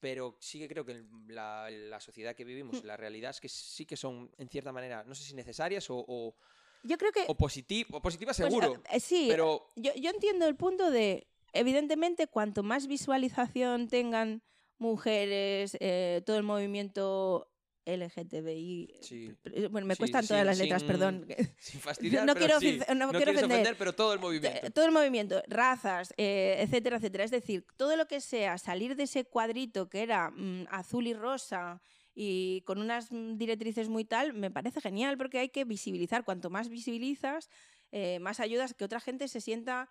pero 0.00 0.36
sí 0.40 0.58
que 0.58 0.68
creo 0.68 0.84
que 0.84 1.04
la, 1.28 1.68
la 1.70 2.00
sociedad 2.00 2.34
que 2.36 2.44
vivimos, 2.44 2.82
Hmm. 2.82 2.86
la 2.86 2.96
realidad 2.96 3.30
es 3.30 3.40
que 3.40 3.48
sí 3.48 3.86
que 3.86 3.96
son, 3.96 4.30
en 4.38 4.48
cierta 4.48 4.72
manera, 4.72 5.04
no 5.04 5.14
sé 5.14 5.24
si 5.24 5.34
necesarias 5.34 5.88
o, 5.90 6.04
o, 6.06 6.36
Yo 6.82 6.96
creo 6.98 7.12
que... 7.12 7.24
o 7.28 7.36
positiv- 7.36 7.86
o 7.92 8.00
positivas 8.00 8.36
pues, 8.38 8.48
seguro, 8.48 8.82
eh, 8.90 9.00
sí, 9.00 9.26
pero 9.28 9.68
yo, 9.76 9.92
yo 9.94 10.10
entiendo 10.10 10.46
el 10.46 10.54
punto 10.56 10.90
de, 10.90 11.26
evidentemente, 11.52 12.26
cuanto 12.28 12.62
más 12.62 12.86
visualización 12.86 13.88
tengan 13.88 14.42
mujeres, 14.78 15.76
eh, 15.80 16.22
todo 16.24 16.36
el 16.36 16.44
movimiento 16.44 17.50
LGTBI. 17.84 18.94
Sí. 19.00 19.34
eh, 19.44 19.68
Bueno, 19.68 19.86
me 19.86 19.94
Sí, 19.94 19.98
cuestan 19.98 20.26
todas 20.26 20.44
las 20.44 20.58
letras, 20.58 20.82
sin- 20.82 20.86
perdón. 20.92 21.26
sin 21.58 21.80
fastidiar, 21.80 22.24
no 22.26 22.34
pero 22.34 22.46
quiero 22.46 22.60
ofici- 22.60 22.94
no 22.94 23.10
quiero 23.10 23.32
ofender. 23.32 23.44
ofender, 23.50 23.76
pero 23.78 23.92
todo 23.94 24.12
el 24.12 24.20
movimiento. 24.20 24.70
Todo 24.72 24.84
el 24.84 24.92
movimiento, 24.92 25.42
razas, 25.48 26.12
eh, 26.16 26.56
etcétera, 26.60 26.96
etcétera. 26.98 27.24
Es 27.24 27.30
decir, 27.30 27.64
todo 27.76 27.96
lo 27.96 28.06
que 28.06 28.20
sea 28.20 28.58
salir 28.58 28.94
de 28.96 29.04
ese 29.04 29.24
cuadrito 29.24 29.88
que 29.88 30.02
era 30.02 30.30
mm, 30.30 30.66
azul 30.70 31.06
y 31.06 31.14
rosa 31.14 31.80
y 32.20 32.62
con 32.62 32.80
unas 32.80 33.12
mm, 33.12 33.36
directrices 33.36 33.88
muy 33.88 34.04
tal, 34.04 34.34
me 34.34 34.50
parece 34.50 34.80
genial 34.80 35.16
porque 35.16 35.38
hay 35.38 35.50
que 35.50 35.64
visibilizar. 35.64 36.24
Cuanto 36.24 36.50
más 36.50 36.68
visibilizas, 36.68 37.48
eh, 37.92 38.18
más 38.18 38.40
ayudas 38.40 38.74
que 38.74 38.84
otra 38.84 38.98
gente 38.98 39.28
se 39.28 39.40
sienta 39.40 39.88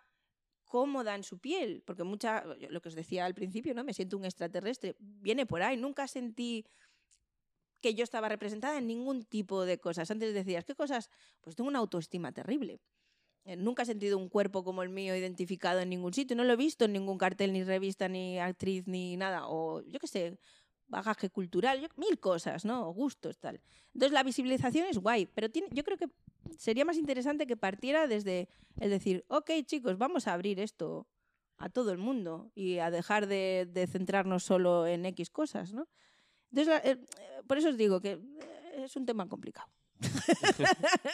cómoda 0.66 1.16
en 1.16 1.24
su 1.24 1.40
piel. 1.40 1.84
Porque 1.86 2.04
mucha, 2.04 2.44
lo 2.44 2.82
que 2.82 2.90
os 2.90 2.96
decía 2.96 3.24
al 3.24 3.34
principio, 3.34 3.74
¿no? 3.74 3.86
Me 3.86 3.94
siento 3.94 4.18
un 4.18 4.26
extraterrestre. 4.26 4.98
Viene 5.00 5.46
por 5.46 5.62
ahí. 5.62 5.78
Nunca 5.78 6.06
sentí 6.10 6.66
que 7.80 7.94
yo 7.94 8.04
estaba 8.04 8.28
representada 8.28 8.78
en 8.78 8.88
ningún 8.88 9.24
tipo 9.24 9.64
de 9.64 9.80
cosas. 9.80 10.12
Antes 10.12 10.34
decías, 10.34 10.66
¿qué 10.66 10.76
cosas? 10.76 11.10
Pues 11.40 11.56
tengo 11.56 11.70
una 11.70 11.80
autoestima 11.80 12.34
terrible. 12.34 12.82
Eh, 13.46 13.56
Nunca 13.56 13.84
he 13.84 13.86
sentido 13.86 14.18
un 14.18 14.28
cuerpo 14.28 14.66
como 14.66 14.84
el 14.84 14.90
mío 14.90 15.16
identificado 15.16 15.80
en 15.80 15.88
ningún 15.88 16.14
sitio. 16.14 16.36
No 16.36 16.44
lo 16.44 16.52
he 16.52 16.58
visto 16.58 16.84
en 16.84 16.92
ningún 16.92 17.18
cartel, 17.18 17.54
ni 17.54 17.64
revista, 17.64 18.10
ni 18.10 18.38
actriz, 18.38 18.86
ni 18.86 19.16
nada. 19.16 19.48
O 19.48 19.82
yo 19.84 19.98
qué 20.00 20.08
sé, 20.08 20.38
bagaje 20.88 21.30
cultural, 21.30 21.90
mil 21.96 22.20
cosas, 22.20 22.66
¿no? 22.66 22.92
Gustos, 22.94 23.38
tal. 23.40 23.62
Entonces 23.94 24.12
la 24.14 24.24
visibilización 24.24 24.88
es 24.88 24.98
guay, 24.98 25.26
pero 25.26 25.50
tiene, 25.50 25.68
yo 25.72 25.84
creo 25.84 25.98
que 25.98 26.10
sería 26.58 26.86
más 26.86 26.98
interesante 26.98 27.46
que 27.48 27.58
partiera 27.58 28.08
desde 28.08 28.48
el 28.80 28.90
decir, 28.90 29.26
ok 29.28 29.52
chicos, 29.66 29.98
vamos 29.98 30.28
a 30.28 30.34
abrir 30.34 30.60
esto 30.60 31.08
a 31.58 31.70
todo 31.70 31.92
el 31.92 31.98
mundo 31.98 32.52
y 32.56 32.78
a 32.78 32.92
dejar 32.92 33.28
de, 33.28 33.88
centrarnos 33.92 34.44
solo 34.44 34.88
en 34.88 35.06
X 35.06 35.30
cosas, 35.30 35.74
¿no? 35.74 35.88
Entonces, 36.52 36.68
la- 36.68 36.90
eh, 36.92 37.04
por 37.48 37.58
eso 37.58 37.70
os 37.70 37.78
digo 37.78 38.00
que 38.00 38.12
eh, 38.12 38.84
es 38.86 38.96
un 38.96 39.06
tema 39.06 39.28
complicado. 39.28 39.70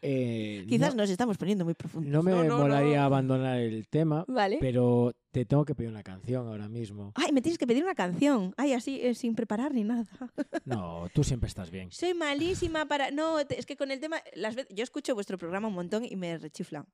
Eh, 0.00 0.64
Quizás 0.68 0.94
no, 0.94 1.02
nos 1.02 1.10
estamos 1.10 1.36
poniendo 1.36 1.64
muy 1.64 1.74
profundos. 1.74 2.12
no 2.12 2.22
me 2.22 2.30
No, 2.30 2.44
no, 2.44 2.58
molaría 2.58 2.98
no. 2.98 3.02
abandonar 3.02 3.58
el 3.58 3.88
tema, 3.88 4.24
Vale. 4.28 4.58
pero 4.60 5.12
te 5.32 5.44
tengo 5.44 5.64
que 5.64 5.74
pedir 5.74 5.90
una 5.90 6.04
canción 6.04 6.46
ahora 6.46 6.68
mismo. 6.68 7.10
Ay, 7.16 7.32
me 7.32 7.42
tienes 7.42 7.58
que 7.58 7.66
pedir 7.66 7.82
una 7.82 7.96
canción. 7.96 8.54
Ay, 8.56 8.74
así, 8.74 9.00
eh, 9.02 9.14
sin 9.16 9.34
preparar 9.34 9.74
ni 9.74 9.82
nada. 9.82 10.06
No, 10.64 11.08
tú 11.12 11.24
siempre 11.24 11.48
estás 11.48 11.72
bien. 11.72 11.90
Soy 11.90 12.14
malísima 12.14 12.86
para... 12.86 13.10
No, 13.10 13.44
te- 13.44 13.58
es 13.58 13.66
que 13.66 13.76
con 13.76 13.90
el 13.90 13.98
tema... 13.98 14.22
Las 14.36 14.54
veces... 14.54 14.72
Yo 14.72 14.84
escucho 14.84 15.14
vuestro 15.16 15.36
programa 15.36 15.66
un 15.66 15.74
montón 15.74 16.04
y 16.04 16.14
me 16.14 16.38
rechifla. 16.38 16.86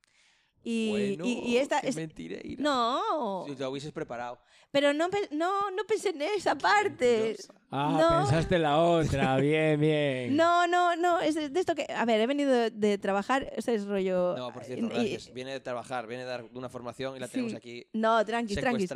Y, 0.64 0.90
bueno, 1.16 1.24
y, 1.26 1.32
y 1.50 1.56
esta... 1.58 1.80
qué 1.80 1.88
es- 1.90 1.96
mentireira. 1.96 2.62
No, 2.62 3.44
Si 3.46 3.54
te 3.54 3.62
lo 3.62 3.70
hubieses 3.70 3.92
preparado. 3.92 4.38
pero 4.70 4.92
no, 4.94 5.08
no, 5.30 5.70
no 5.70 5.84
pensé 5.86 6.08
en 6.10 6.22
esa 6.22 6.56
parte. 6.56 7.36
Ah, 7.70 7.96
No. 8.00 8.18
pensaste 8.22 8.58
la 8.58 8.78
otra, 8.80 9.36
bien, 9.38 9.78
bien. 9.78 10.34
No, 10.36 10.66
no, 10.66 10.96
no, 10.96 11.20
es 11.20 11.34
de 11.34 11.60
esto 11.60 11.74
que... 11.74 11.86
A 11.94 12.04
ver, 12.04 12.20
he 12.20 12.26
venido 12.26 12.50
de, 12.52 12.70
de 12.70 12.98
trabajar, 12.98 13.52
ese 13.56 13.74
es 13.74 13.84
rollo... 13.86 14.34
No, 14.36 14.52
por 14.52 14.64
cierto, 14.64 14.86
y- 14.86 14.88
gracias. 14.88 15.32
Viene 15.34 15.52
de 15.52 15.60
trabajar, 15.60 16.06
viene 16.06 16.24
de 16.24 16.30
dar 16.30 16.44
una 16.54 16.68
formación 16.68 17.16
y 17.16 17.20
la 17.20 17.28
tenemos 17.28 17.52
Sí. 17.52 17.56
aquí 17.58 17.86
No, 17.92 18.24
tranqui, 18.24 18.54
tranqui. 18.54 18.88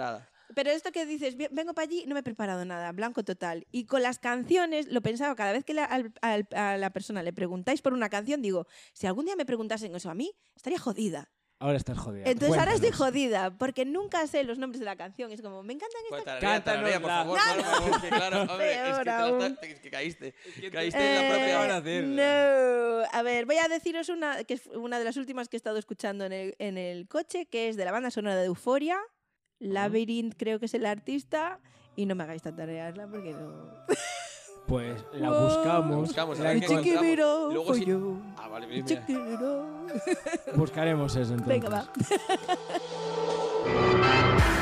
Pero 0.55 0.71
esto 0.71 0.91
que 0.93 1.05
dices, 1.05 1.37
"Ve- 1.37 1.51
vengo 1.53 1.75
para 1.75 1.85
allí, 1.85 2.05
no 2.07 2.15
me 2.15 2.21
he 2.21 2.23
preparado 2.23 2.65
nada, 2.65 2.91
blanco 2.93 3.23
total. 3.23 3.67
Y 3.71 3.85
con 3.85 4.03
las 4.03 4.19
canciones, 4.19 4.87
lo 4.89 5.03
pensaba, 5.03 5.35
cada 5.37 5.53
vez 5.53 5.63
que 5.63 5.75
la- 5.75 5.85
al- 5.85 6.11
al- 6.23 6.49
a 6.55 6.79
la 6.79 6.89
persona 6.91 7.23
le 7.23 7.35
preguntáis 7.35 7.83
por 7.83 7.93
una 7.93 8.09
canción, 8.09 8.41
digo, 8.41 8.67
si 8.95 9.07
algún 9.07 9.27
día 9.27 9.37
me 9.37 9.45
preguntasen 9.45 9.95
eso 9.95 10.09
a 10.09 10.15
mí, 10.15 10.33
estaría 10.57 10.79
jodida. 10.79 11.29
Ahora 11.61 11.77
estás 11.77 11.99
jodida. 11.99 12.25
Entonces 12.31 12.57
ahora 12.57 12.73
estoy 12.75 12.91
Cuéntanos. 12.91 13.13
jodida, 13.13 13.51
porque 13.59 13.85
nunca 13.85 14.25
sé 14.29 14.45
los 14.45 14.59
nombres 14.59 14.79
de 14.79 14.85
la 14.87 14.95
canción. 14.95 15.33
Es 15.33 15.43
como, 15.43 15.65
me 15.65 15.73
encantan 15.73 16.01
estas 16.09 16.25
tararea, 16.25 16.63
tararea, 16.63 17.01
por 17.01 17.11
favor. 17.11 17.39
Cántanosla. 17.39 17.69
Claro, 17.69 17.91
por 17.91 17.91
favor, 17.91 18.01
que 18.01 18.09
claro, 18.09 18.43
hombre, 18.43 18.73
es 18.91 18.99
que, 19.01 19.11
aún. 19.11 19.59
es 19.63 19.81
que 19.81 19.91
caíste. 19.91 20.35
Caíste 20.71 20.99
en 21.01 21.15
la 21.17 21.29
propia 21.35 21.53
Eh, 21.53 21.57
hora. 21.57 23.03
No. 23.03 23.09
A 23.13 23.23
ver, 23.23 23.47
voy 23.47 23.57
a 23.57 23.67
deciros 23.67 24.09
una 24.09 24.45
que 24.45 24.55
es 24.55 24.67
una 24.69 24.99
de 25.01 25.05
las 25.05 25.17
últimas 25.17 25.49
que 25.49 25.57
he 25.57 25.59
estado 25.59 25.79
escuchando 25.79 26.25
en 26.27 26.33
el, 26.33 26.55
en 26.61 26.79
el 26.79 27.09
coche, 27.09 27.47
que 27.47 27.69
es 27.69 27.77
de 27.77 27.85
la 27.85 27.91
banda 27.93 28.13
sonora 28.13 28.37
de 28.37 28.47
Euforia. 28.47 28.97
Labyrinth 29.59 30.35
creo 30.39 30.61
que 30.61 30.67
es 30.67 30.75
el 30.75 30.87
artista. 30.87 31.59
Y 31.97 32.07
no 32.07 32.15
me 32.15 32.23
hagáis 32.23 32.43
tatarearla 32.43 33.09
porque 33.09 33.33
no. 33.33 33.73
Pues 34.69 35.03
la 35.15 35.31
Wow. 35.31 35.45
buscamos. 35.45 35.97
Buscamos, 35.97 36.39
la 36.39 36.53
encontramos. 36.53 37.55
Luego 37.55 37.75
you. 37.77 38.21
Ah, 38.37 38.49
vale, 38.49 38.67
mira. 38.67 38.85
out. 39.41 40.57
Buscaremos 40.57 41.17
eso 41.17 41.33
entonces. 41.35 41.47
Venga, 41.47 41.69
va. 41.71 41.89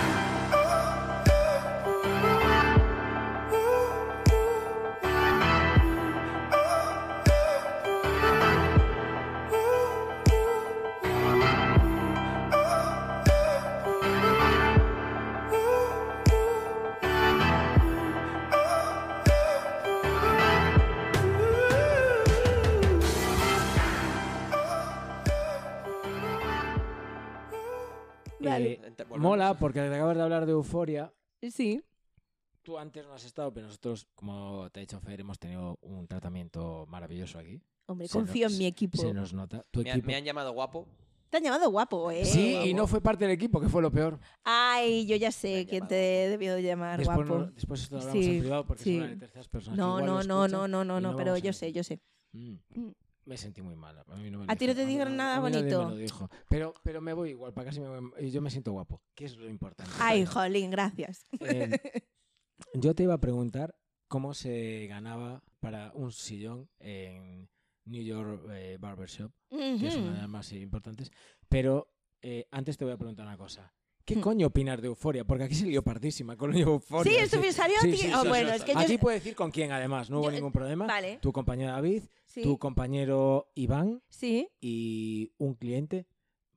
Vale. 28.58 28.72
Eh, 28.72 28.80
Ente- 28.86 29.04
volvemos. 29.04 29.30
mola 29.30 29.54
porque 29.54 29.80
acabas 29.80 30.16
de 30.16 30.22
hablar 30.22 30.46
de 30.46 30.52
euforia. 30.52 31.12
Sí. 31.42 31.82
Tú 32.62 32.78
antes 32.78 33.06
no 33.06 33.14
has 33.14 33.24
estado, 33.24 33.52
pero 33.54 33.66
nosotros, 33.66 34.06
como 34.14 34.68
te 34.72 34.80
ha 34.80 34.82
dicho 34.82 34.98
Fer, 35.00 35.20
hemos 35.20 35.38
tenido 35.38 35.78
un 35.82 36.06
tratamiento 36.08 36.84
maravilloso 36.88 37.38
aquí. 37.38 37.60
Hombre, 37.86 38.08
Se 38.08 38.12
confío 38.18 38.46
nos- 38.46 38.54
en 38.54 38.58
mi 38.58 38.66
equipo. 38.66 38.98
Se 38.98 39.14
nos 39.14 39.32
nota. 39.32 39.62
Tu 39.70 39.82
Me, 39.82 39.90
han- 39.90 39.98
equipo. 39.98 40.06
me 40.08 40.16
han 40.16 40.24
llamado 40.24 40.52
guapo. 40.52 40.86
Te 41.30 41.36
han 41.38 41.42
llamado 41.44 41.70
guapo, 41.70 42.10
¿eh? 42.10 42.24
Sí, 42.24 42.54
y 42.64 42.74
no 42.74 42.86
fue 42.86 43.00
parte 43.00 43.24
del 43.24 43.34
equipo, 43.34 43.60
que 43.60 43.68
fue 43.68 43.82
lo 43.82 43.90
peor. 43.92 44.18
Ay, 44.44 45.06
yo 45.06 45.16
ya 45.16 45.30
sé 45.32 45.66
quién 45.68 45.80
llamado 45.82 45.88
te 45.88 45.94
debió 45.94 46.54
de 46.54 46.62
llamar 46.62 46.98
Después, 46.98 47.16
guapo. 47.28 47.38
no- 47.44 47.50
después 47.52 47.82
esto 47.82 47.96
lo 47.96 48.02
hablamos 48.02 48.24
Sí, 48.24 48.30
en 48.34 48.40
privado 48.40 48.66
porque 48.66 48.82
sí. 48.84 48.98
son 48.98 49.08
de 49.10 49.16
terceras 49.16 49.48
personas. 49.48 49.76
que 49.76 49.80
No, 49.82 49.88
igual 50.00 50.06
no, 50.06 50.12
lo 50.18 50.24
no, 50.24 50.48
no, 50.48 50.68
no, 50.68 50.84
no, 50.84 51.00
no, 51.00 51.16
pero 51.16 51.36
yo 51.36 51.52
sé, 51.52 51.72
yo 51.72 51.82
sé. 51.84 52.00
Mm, 52.32 52.54
Mm. 52.74 52.90
Me 53.26 53.36
sentí 53.36 53.60
muy 53.60 53.74
mal. 53.76 53.98
A, 53.98 54.16
mí 54.16 54.30
no 54.30 54.38
me 54.38 54.44
¿A 54.48 54.56
ti 54.56 54.66
no 54.68 54.74
te 54.74 54.86
dijeron- 54.86 55.16
nada 55.16 55.36
a 55.36 55.40
mí 55.40 55.50
nadie 55.50 55.62
bonito? 55.62 55.84
me 55.84 55.90
lo 55.90 55.96
dijo. 55.96 56.30
Pero, 56.48 56.72
pero 56.82 57.00
me 57.00 57.12
voy 57.12 57.30
igual, 57.30 57.52
para 57.52 57.66
casi 57.66 57.80
me, 57.80 57.88
y 58.20 58.30
yo 58.30 58.40
me 58.40 58.50
siento 58.50 58.70
guapo, 58.72 59.02
que 59.14 59.24
es 59.24 59.36
lo 59.36 59.48
importante. 59.48 59.92
Ay, 59.98 60.24
jolín, 60.24 60.70
gracias. 60.70 61.26
Eh, 61.40 61.70
yo 62.74 62.94
te 62.94 63.02
iba 63.02 63.14
a 63.14 63.20
preguntar 63.20 63.76
cómo 64.08 64.32
se 64.32 64.86
ganaba 64.88 65.42
para 65.58 65.90
un 65.94 66.12
sillón 66.12 66.70
en 66.78 67.48
New 67.84 68.02
York 68.02 68.46
eh, 68.50 68.78
Barbershop, 68.80 69.32
que 69.50 69.86
es 69.86 69.96
una 69.96 70.12
de 70.12 70.18
las 70.18 70.28
más 70.28 70.52
importantes. 70.52 71.10
Pero 71.48 71.92
eh, 72.22 72.46
antes 72.52 72.76
te 72.76 72.84
voy 72.84 72.94
a 72.94 72.96
preguntar 72.98 73.26
una 73.26 73.36
cosa. 73.36 73.74
¿Qué 74.06 74.14
Hmm. 74.16 74.20
coño 74.20 74.46
opinas 74.46 74.80
de 74.80 74.86
Euforia? 74.86 75.24
Porque 75.24 75.44
aquí 75.44 75.54
se 75.56 75.66
lió 75.66 75.82
partísima 75.82 76.36
con 76.36 76.56
Euforia. 76.56 77.12
Sí, 77.12 77.18
esto 77.18 77.40
me 77.40 77.52
salió 77.52 77.74
Sí, 77.82 77.96
sí, 77.96 78.10
Oh, 78.14 78.22
sí, 78.22 78.28
bueno, 78.28 78.50
sí. 78.50 78.54
es 78.56 78.62
que 78.64 78.72
yo. 78.72 78.78
Aquí 78.78 78.98
puedes 78.98 79.20
decir 79.22 79.34
con 79.36 79.50
quién, 79.50 79.72
además, 79.72 80.08
no 80.10 80.20
hubo 80.20 80.26
Yo- 80.26 80.36
ningún 80.36 80.52
problema. 80.52 80.86
Vale, 80.86 81.18
Tu 81.20 81.32
compañero 81.32 81.72
David, 81.72 82.04
tu 82.42 82.56
compañero 82.58 83.50
Iván 83.54 84.02
Sí, 84.08 84.48
y 84.60 85.32
un 85.38 85.54
cliente, 85.54 86.06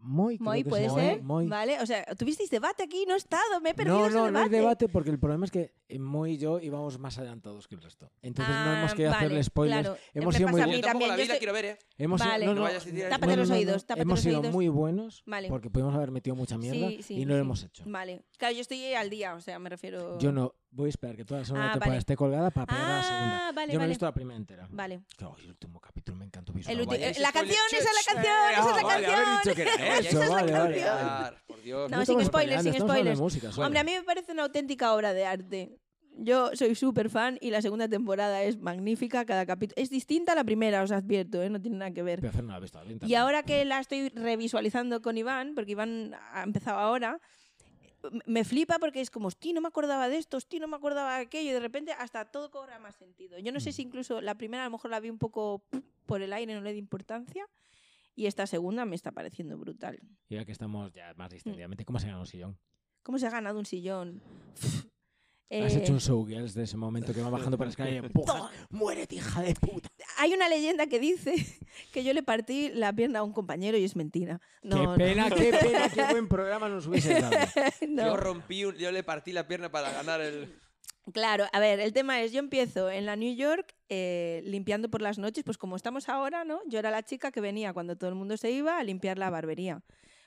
Moy. 0.02 0.38
Moy, 0.40 0.64
puede 0.64 0.90
se 0.90 0.96
ser. 0.96 1.22
Moy. 1.24 1.48
Vale, 1.48 1.80
o 1.82 1.86
sea, 1.86 2.06
tuvisteis 2.18 2.50
debate 2.50 2.84
aquí, 2.84 3.06
no 3.06 3.16
he 3.16 3.18
estado, 3.18 3.60
me 3.62 3.72
he 3.72 3.74
perdido 3.74 4.00
No, 4.00 4.06
ese 4.08 4.16
no, 4.16 4.22
no 4.22 4.28
debate. 4.40 4.46
es 4.46 4.52
debate 4.52 4.90
porque 4.90 5.10
el 5.10 5.20
problema 5.20 5.44
es 5.46 5.52
que 5.52 5.74
eh, 5.90 6.00
Moy 6.00 6.34
y 6.34 6.38
yo 6.38 6.60
íbamos 6.60 6.98
más 7.00 7.18
adelantados 7.18 7.68
que 7.68 7.76
el 7.76 7.82
resto. 7.82 8.10
Entonces 8.22 8.56
no 8.56 8.74
hemos 8.78 8.92
Ah, 8.92 8.96
querido 8.96 9.12
vale, 9.12 9.26
hacerle 9.26 9.44
spoilers. 9.44 9.82
claro. 9.82 9.98
Hemos 10.14 10.36
sido 10.36 10.50
muy 10.50 10.62
a 10.62 10.66
Yo 10.66 10.72
mí 10.72 10.78
bu- 10.78 10.82
tampoco 10.82 10.92
también, 10.92 11.10
la 11.10 11.16
yo 11.16 11.22
vida 11.24 11.34
estoy- 11.34 11.40
quiero 11.40 11.54
ver, 11.54 11.66
¿eh? 11.66 11.78
hemos 11.98 12.22
sido- 12.22 12.32
Vale. 12.32 12.46
no, 12.46 12.54
No 12.54 12.62
no, 12.62 12.68
eso. 12.70 12.90
Tápate 13.10 13.36
los 13.36 13.50
oídos, 13.50 13.86
tápate 13.86 14.02
hemos 14.04 14.18
los 14.18 14.24
sido 14.24 14.40
oídos. 14.40 14.54
muy 14.54 14.68
buenos 14.70 15.24
Vale. 15.26 15.50
porque 15.50 15.70
podemos 15.70 15.94
haber 15.96 16.12
metido 16.12 16.36
mucha 16.36 16.58
mierda 16.58 16.88
Sí, 16.90 17.04
sí, 17.04 17.14
y 17.16 17.26
no 17.26 17.32
lo 17.32 17.36
sí. 17.36 17.42
hemos 17.42 17.64
hecho. 17.64 17.84
Vale. 17.86 18.22
Claro, 18.38 18.56
yo 18.56 18.62
estoy 18.62 18.94
al 18.94 19.10
día, 19.10 19.36
o 19.36 19.42
sea, 19.42 19.60
me 19.60 19.70
refiero. 19.70 20.18
Yo 20.20 20.32
no. 20.32 20.56
Voy 20.71 20.86
a 20.86 20.89
esperar 20.89 21.15
que 21.15 21.25
toda 21.25 21.39
la 21.39 21.45
segunda 21.45 21.65
Ah, 21.65 21.71
temporada 21.71 21.89
vale. 21.89 21.99
esté 21.99 22.15
colgada 22.15 22.51
para 22.51 22.67
pegar 22.67 22.84
a 22.86 22.97
la 22.97 23.03
segunda. 23.03 23.47
Ah, 23.47 23.51
vale, 23.55 23.73
Yo 23.73 23.79
me 23.79 23.84
he 23.84 23.88
vale. 23.88 23.89
visto 23.89 24.05
la 24.05 24.13
primera 24.13 24.38
entera. 24.38 24.67
Vale. 24.69 25.01
Claro, 25.17 25.36
el 25.39 25.47
último 25.49 25.79
capítulo 25.82 26.17
me 26.17 26.25
encantó 26.25 26.51
El 26.51 26.58
visualmente. 26.60 26.95
ulti- 26.95 27.17
eh, 27.17 27.19
la 27.19 27.32
canción, 27.32 27.58
esa 27.71 27.77
es 27.77 27.84
la 28.05 28.13
canción, 28.13 28.34
Ah, 28.36 28.51
esa 28.51 28.60
es 28.69 28.75
la 28.75 28.84
vale, 28.84 29.05
haber 29.08 29.15
canción. 29.25 29.39
dicho 29.43 29.55
que 29.55 29.62
era 29.63 29.97
eso, 29.97 30.10
Esa 30.10 30.23
es 30.23 30.29
la 30.29 30.36
vale, 30.36 30.51
vale. 30.51 30.82
canción. 30.82 31.36
Por 31.47 31.62
Dios. 31.63 31.91
No, 31.91 31.97
No 31.97 32.05
sin 32.05 32.23
spoilers, 32.25 32.63
sin 32.63 32.73
spoilers. 32.73 33.19
música. 33.19 33.49
Hombre, 33.58 33.79
a 33.79 33.84
mí 33.84 33.91
me 33.93 34.03
parece 34.03 34.32
una 34.32 34.43
auténtica 34.43 34.93
obra 34.93 35.13
de 35.13 35.25
arte. 35.25 35.79
Yo 36.21 36.51
soy 36.53 36.75
súper 36.75 37.10
fan 37.10 37.38
y 37.41 37.49
la 37.49 37.62
segunda 37.62 37.88
temporada 37.88 38.43
es 38.43 38.60
magnífica. 38.60 39.25
Cada 39.25 39.45
capítulo 39.45 39.82
es 39.82 39.89
distinta 39.89 40.34
a 40.34 40.36
la 40.36 40.43
primera, 40.43 40.84
os 40.84 40.91
advierto, 40.91 41.41
¿eh? 41.41 41.49
no 41.49 41.60
tiene 41.62 41.77
nada 41.77 41.91
que 41.91 42.03
ver. 42.03 42.23
Hacer 42.27 42.43
no 42.43 42.51
la 42.51 42.58
he 42.58 42.62
visto 42.62 42.79
bien 42.86 42.99
Y 43.01 43.15
ahora 43.15 43.41
que 43.43 43.63
la 43.65 43.79
estoy 43.79 44.10
revisualizando 44.10 45.01
con 45.01 45.17
Iván, 45.17 45.53
porque 45.55 45.71
Iván 45.71 46.13
ha 46.34 46.43
empezado 46.43 46.77
ahora, 46.77 47.19
me 48.26 48.44
flipa 48.44 48.80
porque 48.80 49.02
es 49.02 49.10
como, 49.10 49.28
hostia, 49.28 49.54
no 49.54 49.62
me 49.62 49.68
acordaba 49.68 50.08
de 50.10 50.18
esto, 50.18 50.38
hostia, 50.38 50.60
no 50.60 50.68
me 50.68 50.78
acordaba 50.78 51.16
de 51.18 51.24
aquello, 51.24 51.50
y 51.50 51.54
de 51.54 51.60
repente 51.60 51.92
hasta 51.94 52.26
todo 52.26 52.50
cobra 52.52 52.80
más 52.80 52.96
sentido. 52.96 53.38
Yo 53.40 53.52
no 53.52 53.60
sé 53.60 53.70
Mm. 53.70 53.74
si 53.74 53.82
incluso 53.84 54.22
la 54.22 54.36
primera 54.36 54.64
a 54.64 54.68
lo 54.68 54.72
mejor 54.72 54.92
la 54.92 55.00
vi 55.00 55.10
un 55.10 55.18
poco 55.18 55.64
por 56.06 56.22
el 56.22 56.32
aire, 56.34 56.54
no 56.54 56.62
le 56.62 56.72
di 56.74 56.80
importancia, 56.80 57.46
y 58.16 58.26
esta 58.26 58.48
segunda 58.48 58.86
me 58.86 58.96
está 58.96 59.12
pareciendo 59.12 59.58
brutal. 59.58 60.00
Y 60.28 60.36
ahora 60.36 60.46
que 60.46 60.52
estamos 60.52 60.92
ya 60.94 61.14
más 61.16 61.30
Mm. 61.30 61.34
distendidamente, 61.34 61.86
¿cómo 61.86 62.00
se 62.00 62.08
gana 62.08 62.20
un 62.20 62.26
sillón? 62.28 62.58
¿Cómo 63.04 63.18
se 63.20 63.28
ha 63.28 63.30
ganado 63.30 63.60
un 63.60 63.66
sillón? 63.66 64.22
Has 65.52 65.74
Eh, 65.74 65.80
hecho 65.84 65.94
un 65.94 66.00
showgirls 66.00 66.54
de 66.54 66.64
ese 66.64 66.78
momento 66.78 67.12
que 67.12 67.22
va 67.22 67.30
bajando 67.32 67.58
por 67.58 67.66
la 67.66 67.72
escalera 67.72 67.96
y 67.96 68.00
empujas. 68.06 68.52
¡Muérete, 68.70 69.16
hija 69.16 69.42
de 69.42 69.56
puta! 69.56 69.88
Hay 70.19 70.34
una 70.34 70.49
leyenda 70.49 70.88
que 70.88 70.99
dice 70.99 71.34
que 71.93 72.03
yo 72.03 72.13
le 72.13 72.23
partí 72.23 72.69
la 72.73 72.93
pierna 72.93 73.19
a 73.19 73.23
un 73.23 73.34
compañero 73.34 73.77
y 73.77 73.84
es 73.84 73.95
mentira. 73.95 74.41
No, 74.62 74.75
¡Qué 74.77 74.84
no. 74.84 74.95
pena, 74.95 75.29
qué 75.29 75.51
pena, 75.62 75.89
qué 75.89 76.03
buen 76.12 76.27
programa 76.27 76.69
nos 76.69 76.88
hubiese 76.88 77.19
dado! 77.21 77.36
No. 77.88 78.05
Yo 78.05 78.17
rompí, 78.17 78.65
un- 78.65 78.75
yo 78.75 78.91
le 78.91 79.03
partí 79.03 79.32
la 79.32 79.47
pierna 79.47 79.71
para 79.71 79.91
ganar 79.91 80.21
el. 80.21 80.53
Claro, 81.13 81.45
a 81.53 81.60
ver, 81.60 81.79
el 81.79 81.91
tema 81.93 82.21
es, 82.21 82.32
yo 82.32 82.39
empiezo 82.39 82.91
en 82.91 83.05
la 83.08 83.15
New 83.15 83.36
York 83.36 83.73
eh, 83.89 84.41
limpiando 84.45 84.89
por 84.89 85.01
las 85.01 85.17
noches, 85.17 85.43
pues 85.43 85.58
como 85.58 85.75
estamos 85.75 86.08
ahora, 86.08 86.43
¿no? 86.43 86.60
Yo 86.67 86.77
era 86.77 86.91
la 86.91 87.01
chica 87.01 87.32
que 87.32 87.41
venía 87.41 87.73
cuando 87.73 87.95
todo 87.97 88.10
el 88.12 88.15
mundo 88.15 88.38
se 88.38 88.51
iba 88.51 88.77
a 88.77 88.84
limpiar 88.84 89.17
la 89.17 89.32
barbería. 89.32 89.82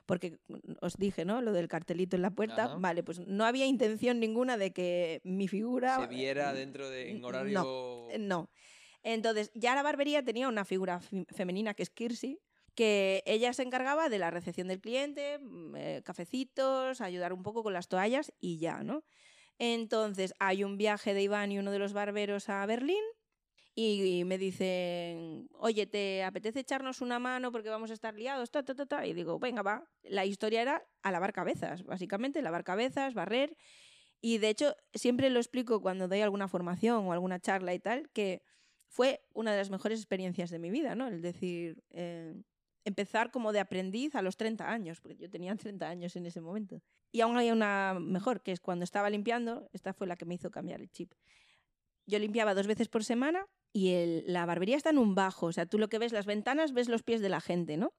Porque 0.06 0.40
os 0.80 0.96
dije, 0.96 1.24
¿no? 1.24 1.40
Lo 1.42 1.52
del 1.52 1.68
cartelito 1.68 2.16
en 2.16 2.22
la 2.22 2.30
puerta. 2.32 2.64
Ajá. 2.64 2.76
Vale, 2.78 3.04
pues 3.04 3.20
no 3.20 3.44
había 3.44 3.66
intención 3.66 4.18
ninguna 4.18 4.56
de 4.56 4.72
que 4.72 5.20
mi 5.22 5.46
figura... 5.46 6.00
Se 6.00 6.08
viera 6.08 6.52
dentro 6.52 6.90
de 6.90 7.10
en 7.12 7.20
no, 7.20 7.28
horario. 7.28 8.08
Eh, 8.10 8.18
No. 8.18 8.50
Entonces, 9.02 9.50
ya 9.54 9.74
la 9.74 9.82
barbería 9.82 10.22
tenía 10.22 10.48
una 10.48 10.64
figura 10.64 11.00
fe- 11.00 11.26
femenina 11.34 11.74
que 11.74 11.82
es 11.82 11.90
Kirsty, 11.90 12.38
que 12.74 13.22
ella 13.26 13.52
se 13.52 13.62
encargaba 13.62 14.08
de 14.08 14.18
la 14.18 14.30
recepción 14.30 14.68
del 14.68 14.80
cliente, 14.80 15.38
mm, 15.38 15.76
eh, 15.76 16.02
cafecitos, 16.04 17.00
ayudar 17.00 17.32
un 17.32 17.42
poco 17.42 17.62
con 17.62 17.72
las 17.72 17.88
toallas 17.88 18.32
y 18.40 18.58
ya, 18.58 18.82
¿no? 18.82 19.04
Entonces, 19.58 20.34
hay 20.40 20.64
un 20.64 20.76
viaje 20.78 21.14
de 21.14 21.22
Iván 21.22 21.52
y 21.52 21.58
uno 21.58 21.72
de 21.72 21.78
los 21.78 21.92
barberos 21.94 22.48
a 22.48 22.66
Berlín 22.66 23.02
y 23.74 24.24
me 24.26 24.36
dicen, 24.36 25.48
oye, 25.54 25.86
¿te 25.86 26.22
apetece 26.24 26.60
echarnos 26.60 27.00
una 27.00 27.18
mano 27.18 27.52
porque 27.52 27.70
vamos 27.70 27.90
a 27.90 27.94
estar 27.94 28.14
liados? 28.14 28.50
Ta, 28.50 28.62
ta, 28.62 28.74
ta, 28.74 28.84
ta. 28.86 29.06
Y 29.06 29.14
digo, 29.14 29.38
venga, 29.38 29.62
va. 29.62 29.88
La 30.02 30.26
historia 30.26 30.60
era 30.60 30.86
a 31.02 31.10
lavar 31.10 31.32
cabezas, 31.32 31.82
básicamente, 31.84 32.42
lavar 32.42 32.64
cabezas, 32.64 33.14
barrer. 33.14 33.56
Y 34.20 34.38
de 34.38 34.50
hecho, 34.50 34.74
siempre 34.94 35.30
lo 35.30 35.40
explico 35.40 35.80
cuando 35.82 36.08
doy 36.08 36.20
alguna 36.20 36.48
formación 36.48 37.06
o 37.06 37.12
alguna 37.12 37.40
charla 37.40 37.74
y 37.74 37.80
tal, 37.80 38.10
que 38.10 38.42
fue 38.92 39.24
una 39.32 39.52
de 39.52 39.56
las 39.56 39.70
mejores 39.70 40.00
experiencias 40.00 40.50
de 40.50 40.58
mi 40.58 40.70
vida, 40.70 40.94
¿no? 40.94 41.08
El 41.08 41.22
decir, 41.22 41.82
eh, 41.92 42.34
empezar 42.84 43.30
como 43.30 43.50
de 43.50 43.58
aprendiz 43.58 44.14
a 44.14 44.20
los 44.20 44.36
30 44.36 44.70
años, 44.70 45.00
porque 45.00 45.16
yo 45.16 45.30
tenía 45.30 45.56
30 45.56 45.88
años 45.88 46.14
en 46.14 46.26
ese 46.26 46.42
momento. 46.42 46.82
Y 47.10 47.22
aún 47.22 47.38
hay 47.38 47.50
una 47.50 47.96
mejor, 47.98 48.42
que 48.42 48.52
es 48.52 48.60
cuando 48.60 48.84
estaba 48.84 49.08
limpiando, 49.08 49.66
esta 49.72 49.94
fue 49.94 50.06
la 50.06 50.16
que 50.16 50.26
me 50.26 50.34
hizo 50.34 50.50
cambiar 50.50 50.82
el 50.82 50.90
chip. 50.90 51.14
Yo 52.04 52.18
limpiaba 52.18 52.52
dos 52.52 52.66
veces 52.66 52.88
por 52.88 53.02
semana 53.02 53.46
y 53.72 54.22
la 54.26 54.44
barbería 54.44 54.76
está 54.76 54.90
en 54.90 54.98
un 54.98 55.14
bajo, 55.14 55.46
o 55.46 55.52
sea, 55.52 55.64
tú 55.64 55.78
lo 55.78 55.88
que 55.88 55.98
ves 55.98 56.12
las 56.12 56.26
ventanas, 56.26 56.74
ves 56.74 56.90
los 56.90 57.02
pies 57.02 57.22
de 57.22 57.30
la 57.30 57.40
gente, 57.40 57.78
¿no? 57.78 57.94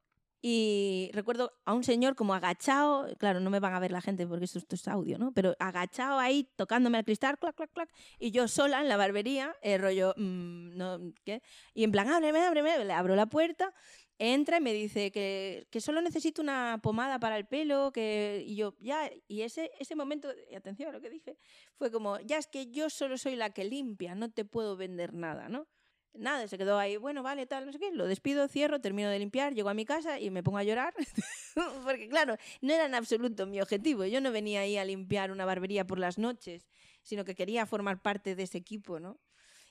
Y 0.45 1.09
recuerdo 1.13 1.53
a 1.63 1.73
un 1.73 1.85
señor 1.85 2.17
como 2.17 2.33
agachado, 2.33 3.07
claro, 3.17 3.39
no 3.39 3.49
me 3.49 3.61
van 3.61 3.75
a 3.75 3.79
ver 3.79 3.93
la 3.93 4.01
gente 4.01 4.27
porque 4.27 4.43
esto, 4.43 4.59
es 4.75 4.87
audio, 4.89 5.17
¿no? 5.17 5.31
Pero 5.31 5.55
agachado 5.57 6.19
ahí, 6.19 6.49
tocándome 6.57 6.97
al 6.97 7.05
cristal, 7.05 7.39
clac, 7.39 7.55
clac, 7.55 7.71
clac, 7.71 7.89
y 8.19 8.31
yo 8.31 8.49
sola 8.49 8.81
en 8.81 8.89
la 8.89 8.97
barbería, 8.97 9.55
el 9.61 9.79
rollo, 9.79 10.13
mm, 10.17 10.75
no, 10.75 10.99
¿qué? 11.23 11.41
Y 11.73 11.85
en 11.85 11.93
plan, 11.93 12.09
ábreme, 12.09 12.41
ábreme, 12.41 12.83
le 12.83 12.91
abro 12.91 13.15
la 13.15 13.27
puerta, 13.27 13.73
entra 14.17 14.57
y 14.57 14.61
me 14.61 14.73
dice 14.73 15.13
que, 15.13 15.65
que 15.71 15.79
solo 15.79 16.01
necesito 16.01 16.41
una 16.41 16.77
pomada 16.83 17.19
para 17.19 17.37
el 17.37 17.47
pelo, 17.47 17.93
que 17.93 18.43
y 18.45 18.57
yo, 18.57 18.75
ya, 18.81 19.09
y 19.29 19.43
ese, 19.43 19.71
ese 19.79 19.95
momento, 19.95 20.27
y 20.51 20.55
atención 20.55 20.89
a 20.89 20.91
lo 20.91 20.99
que 20.99 21.09
dije, 21.09 21.37
fue 21.77 21.89
como, 21.89 22.19
ya 22.19 22.37
es 22.37 22.47
que 22.47 22.69
yo 22.69 22.89
solo 22.89 23.17
soy 23.17 23.37
la 23.37 23.51
que 23.51 23.63
limpia, 23.63 24.13
no 24.13 24.29
te 24.29 24.43
puedo 24.43 24.75
vender 24.75 25.13
nada, 25.13 25.47
¿no? 25.47 25.69
Nada, 26.15 26.47
se 26.47 26.57
quedó 26.57 26.77
ahí, 26.77 26.97
bueno, 26.97 27.23
vale, 27.23 27.47
tal, 27.47 27.65
no 27.65 27.71
sé 27.71 27.79
qué, 27.79 27.91
lo 27.91 28.05
despido, 28.05 28.47
cierro, 28.47 28.79
termino 28.79 29.09
de 29.09 29.17
limpiar, 29.17 29.55
llego 29.55 29.69
a 29.69 29.73
mi 29.73 29.83
casa 29.83 30.19
y 30.19 30.29
me 30.29 30.43
pongo 30.43 30.59
a 30.59 30.63
llorar, 30.63 30.93
porque 31.83 32.07
claro, 32.07 32.37
no 32.61 32.71
era 32.71 32.85
en 32.85 32.93
absoluto 32.93 33.47
mi 33.47 33.59
objetivo, 33.59 34.05
yo 34.05 34.21
no 34.21 34.31
venía 34.31 34.61
ahí 34.61 34.77
a 34.77 34.85
limpiar 34.85 35.31
una 35.31 35.45
barbería 35.45 35.87
por 35.87 35.97
las 35.97 36.19
noches, 36.19 36.67
sino 37.01 37.25
que 37.25 37.33
quería 37.33 37.65
formar 37.65 38.01
parte 38.01 38.35
de 38.35 38.43
ese 38.43 38.59
equipo, 38.59 38.99
¿no? 38.99 39.19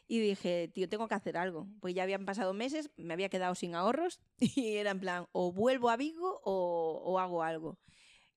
Y 0.09 0.19
dije, 0.19 0.69
tío, 0.69 0.89
tengo 0.89 1.09
que 1.09 1.15
hacer 1.15 1.37
algo. 1.37 1.69
Pues 1.81 1.95
ya 1.95 2.03
habían 2.03 2.27
pasado 2.27 2.53
meses, 2.53 2.91
me 2.97 3.15
había 3.15 3.29
quedado 3.29 3.55
sin 3.55 3.75
ahorros 3.75 4.21
y 4.39 4.77
era 4.77 4.91
en 4.91 5.01
plan, 5.01 5.27
o 5.33 5.53
vuelvo 5.53 5.91
a 5.91 5.97
Vigo 5.97 6.41
o, 6.45 7.01
o 7.05 7.19
hago 7.19 7.43
algo. 7.43 7.79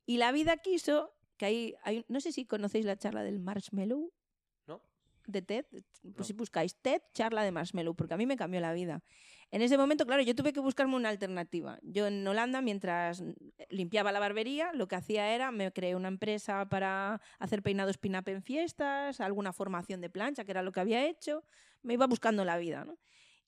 Y 0.05 0.17
la 0.17 0.31
vida 0.31 0.57
quiso 0.57 1.13
que 1.37 1.45
hay, 1.45 1.75
hay, 1.83 2.05
no 2.07 2.21
sé 2.21 2.31
si 2.31 2.45
conocéis 2.45 2.85
la 2.85 2.97
charla 2.97 3.23
del 3.23 3.39
marshmallow. 3.39 4.13
De 5.27 5.41
TED, 5.41 5.65
pues 6.15 6.27
si 6.27 6.33
buscáis 6.33 6.75
TED, 6.75 7.01
charla 7.13 7.43
de 7.43 7.51
marshmallow, 7.51 7.95
porque 7.95 8.13
a 8.13 8.17
mí 8.17 8.25
me 8.25 8.37
cambió 8.37 8.59
la 8.59 8.73
vida. 8.73 9.03
En 9.51 9.61
ese 9.61 9.77
momento, 9.77 10.05
claro, 10.05 10.23
yo 10.23 10.35
tuve 10.35 10.53
que 10.53 10.59
buscarme 10.59 10.95
una 10.95 11.09
alternativa. 11.09 11.79
Yo 11.81 12.07
en 12.07 12.27
Holanda, 12.27 12.61
mientras 12.61 13.23
limpiaba 13.69 14.11
la 14.11 14.19
barbería, 14.19 14.73
lo 14.73 14.87
que 14.87 14.95
hacía 14.95 15.33
era, 15.33 15.51
me 15.51 15.71
creé 15.71 15.95
una 15.95 16.07
empresa 16.07 16.67
para 16.67 17.21
hacer 17.39 17.61
peinados 17.61 17.97
pin-up 17.97 18.27
en 18.27 18.41
fiestas, 18.41 19.21
alguna 19.21 19.53
formación 19.53 20.01
de 20.01 20.09
plancha, 20.09 20.45
que 20.45 20.51
era 20.51 20.63
lo 20.63 20.71
que 20.71 20.79
había 20.79 21.05
hecho, 21.05 21.43
me 21.83 21.93
iba 21.93 22.07
buscando 22.07 22.43
la 22.43 22.57
vida, 22.57 22.85
¿no? 22.85 22.97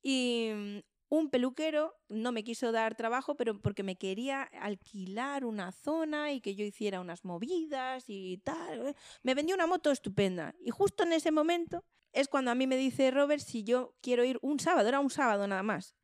Y 0.01 0.83
un 1.09 1.29
peluquero 1.29 1.95
no 2.09 2.31
me 2.31 2.43
quiso 2.43 2.71
dar 2.71 2.95
trabajo, 2.95 3.35
pero 3.35 3.59
porque 3.61 3.83
me 3.83 3.97
quería 3.97 4.43
alquilar 4.43 5.45
una 5.45 5.71
zona 5.71 6.31
y 6.33 6.41
que 6.41 6.55
yo 6.55 6.65
hiciera 6.65 6.99
unas 6.99 7.23
movidas 7.23 8.05
y 8.07 8.37
tal. 8.39 8.95
Me 9.23 9.33
vendió 9.33 9.55
una 9.55 9.67
moto 9.67 9.91
estupenda. 9.91 10.53
Y 10.59 10.69
justo 10.69 11.03
en 11.03 11.13
ese 11.13 11.31
momento 11.31 11.85
es 12.11 12.27
cuando 12.27 12.51
a 12.51 12.55
mí 12.55 12.67
me 12.67 12.77
dice 12.77 13.11
Robert 13.11 13.41
si 13.41 13.63
yo 13.63 13.95
quiero 14.01 14.23
ir 14.23 14.39
un 14.41 14.59
sábado, 14.59 14.87
era 14.87 14.99
un 14.99 15.09
sábado 15.09 15.47
nada 15.47 15.63
más, 15.63 15.95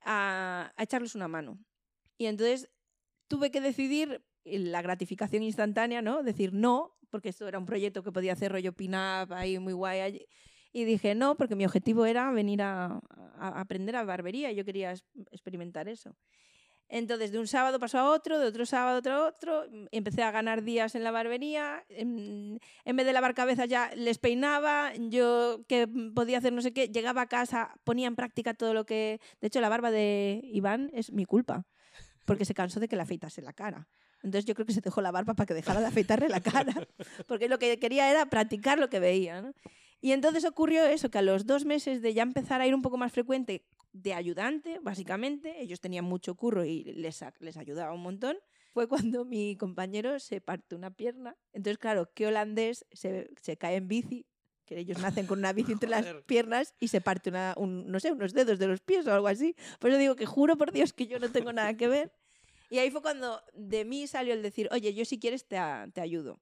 a, 0.00 0.72
a 0.76 0.82
echarles 0.82 1.14
una 1.14 1.28
mano. 1.28 1.58
Y 2.16 2.26
entonces 2.26 2.70
tuve 3.26 3.50
que 3.50 3.60
decidir 3.60 4.24
la 4.44 4.82
gratificación 4.82 5.42
instantánea, 5.42 6.02
¿no? 6.02 6.22
Decir 6.22 6.52
no, 6.52 6.96
porque 7.10 7.28
esto 7.28 7.46
era 7.48 7.58
un 7.58 7.66
proyecto 7.66 8.02
que 8.02 8.12
podía 8.12 8.32
hacer 8.32 8.52
rollo 8.52 8.72
pin-up 8.72 9.32
ahí 9.32 9.58
muy 9.58 9.72
guay. 9.72 10.00
allí. 10.00 10.26
Y 10.72 10.84
dije 10.84 11.14
no, 11.14 11.36
porque 11.36 11.54
mi 11.54 11.64
objetivo 11.64 12.06
era 12.06 12.30
venir 12.32 12.62
a, 12.62 13.00
a 13.38 13.60
aprender 13.60 13.94
a 13.96 14.04
barbería 14.04 14.50
y 14.50 14.56
yo 14.56 14.64
quería 14.64 14.94
experimentar 15.30 15.88
eso. 15.88 16.16
Entonces, 16.92 17.32
de 17.32 17.38
un 17.38 17.46
sábado 17.46 17.78
pasó 17.78 17.98
a 17.98 18.10
otro, 18.10 18.38
de 18.38 18.46
otro 18.46 18.66
sábado 18.66 18.96
a 18.96 18.98
otro, 18.98 19.26
otro. 19.26 19.64
mm, 19.70 19.86
Empecé 19.92 20.22
a 20.22 20.30
ganar 20.30 20.62
días 20.62 20.94
en 20.94 21.02
la 21.02 21.10
barbería. 21.10 21.82
En, 21.88 22.60
en 22.84 22.96
vez 22.96 23.06
de 23.06 23.14
lavar 23.14 23.34
cabezas 23.34 23.66
ya 23.66 23.90
les 23.96 24.18
peinaba. 24.18 24.92
Yo 24.96 25.64
que 25.68 25.88
podía 26.14 26.36
hacer 26.36 26.52
no 26.52 26.60
sé 26.60 26.74
qué, 26.74 26.88
llegaba 26.88 27.22
a 27.22 27.28
casa, 27.28 27.74
ponía 27.84 28.08
en 28.08 28.14
práctica 28.14 28.52
todo 28.52 28.74
lo 28.74 28.84
que... 28.84 29.20
De 29.40 29.46
hecho, 29.46 29.62
la 29.62 29.70
barba 29.70 29.90
de 29.90 30.42
Iván 30.44 30.90
es 30.92 31.12
mi 31.12 31.24
culpa, 31.24 31.64
porque 32.26 32.44
se 32.44 32.52
cansó 32.52 32.78
de 32.78 32.88
que 32.88 32.96
le 32.96 33.02
afeitase 33.02 33.40
la 33.40 33.54
cara. 33.54 33.88
Entonces 34.22 34.44
yo 34.44 34.54
creo 34.54 34.66
que 34.66 34.74
se 34.74 34.82
dejó 34.82 35.00
la 35.00 35.10
barba 35.10 35.32
para 35.32 35.46
que 35.46 35.54
dejara 35.54 35.80
de 35.80 35.86
afeitarle 35.86 36.28
la 36.28 36.40
cara, 36.40 36.74
porque 37.26 37.48
lo 37.48 37.58
que 37.58 37.78
quería 37.78 38.10
era 38.10 38.26
practicar 38.26 38.78
lo 38.78 38.90
que 38.90 39.00
veía. 39.00 39.40
¿no? 39.40 39.54
Y 40.02 40.10
entonces 40.10 40.44
ocurrió 40.44 40.84
eso, 40.84 41.10
que 41.12 41.18
a 41.18 41.22
los 41.22 41.46
dos 41.46 41.64
meses 41.64 42.02
de 42.02 42.12
ya 42.12 42.24
empezar 42.24 42.60
a 42.60 42.66
ir 42.66 42.74
un 42.74 42.82
poco 42.82 42.98
más 42.98 43.12
frecuente 43.12 43.64
de 43.92 44.14
ayudante, 44.14 44.80
básicamente, 44.82 45.62
ellos 45.62 45.80
tenían 45.80 46.04
mucho 46.04 46.34
curro 46.34 46.64
y 46.64 46.82
les, 46.82 47.24
les 47.38 47.56
ayudaba 47.56 47.94
un 47.94 48.02
montón, 48.02 48.36
fue 48.72 48.88
cuando 48.88 49.24
mi 49.24 49.56
compañero 49.56 50.18
se 50.18 50.40
parte 50.40 50.74
una 50.74 50.90
pierna. 50.90 51.36
Entonces, 51.52 51.78
claro, 51.78 52.10
¿qué 52.14 52.26
holandés 52.26 52.84
se, 52.90 53.30
se 53.40 53.56
cae 53.56 53.76
en 53.76 53.86
bici? 53.86 54.26
Que 54.64 54.80
ellos 54.80 54.98
nacen 54.98 55.28
con 55.28 55.38
una 55.38 55.52
bici 55.52 55.70
entre 55.70 55.88
las 55.88 56.04
piernas 56.26 56.74
y 56.80 56.88
se 56.88 57.00
parte 57.00 57.30
una, 57.30 57.54
un, 57.56 57.86
no 57.86 58.00
sé, 58.00 58.10
unos 58.10 58.32
dedos 58.32 58.58
de 58.58 58.66
los 58.66 58.80
pies 58.80 59.06
o 59.06 59.14
algo 59.14 59.28
así. 59.28 59.54
Por 59.78 59.90
eso 59.90 60.00
digo 60.00 60.16
que 60.16 60.26
juro 60.26 60.56
por 60.56 60.72
Dios 60.72 60.92
que 60.92 61.06
yo 61.06 61.20
no 61.20 61.30
tengo 61.30 61.52
nada 61.52 61.76
que 61.76 61.86
ver. 61.86 62.12
Y 62.70 62.78
ahí 62.78 62.90
fue 62.90 63.02
cuando 63.02 63.40
de 63.52 63.84
mí 63.84 64.08
salió 64.08 64.34
el 64.34 64.42
decir, 64.42 64.68
oye, 64.72 64.94
yo 64.94 65.04
si 65.04 65.20
quieres 65.20 65.46
te, 65.46 65.58
te 65.92 66.00
ayudo. 66.00 66.40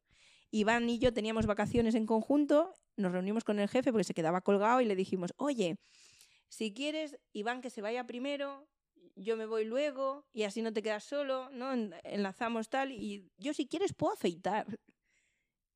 Iván 0.50 0.88
y 0.90 0.98
yo 0.98 1.12
teníamos 1.12 1.46
vacaciones 1.46 1.94
en 1.94 2.06
conjunto, 2.06 2.74
nos 2.96 3.12
reunimos 3.12 3.44
con 3.44 3.58
el 3.58 3.68
jefe 3.68 3.92
porque 3.92 4.04
se 4.04 4.14
quedaba 4.14 4.40
colgado 4.40 4.80
y 4.80 4.84
le 4.84 4.96
dijimos, 4.96 5.32
oye, 5.36 5.76
si 6.48 6.72
quieres, 6.72 7.18
Iván 7.32 7.60
que 7.60 7.70
se 7.70 7.80
vaya 7.82 8.06
primero, 8.06 8.68
yo 9.14 9.36
me 9.36 9.46
voy 9.46 9.64
luego 9.64 10.26
y 10.32 10.42
así 10.44 10.62
no 10.62 10.72
te 10.72 10.82
quedas 10.82 11.04
solo, 11.04 11.50
¿no? 11.50 11.72
En- 11.72 11.94
Enlazamos 12.04 12.68
tal 12.68 12.90
y 12.92 13.30
yo 13.36 13.54
si 13.54 13.66
quieres 13.68 13.92
puedo 13.92 14.12
afeitar. 14.14 14.66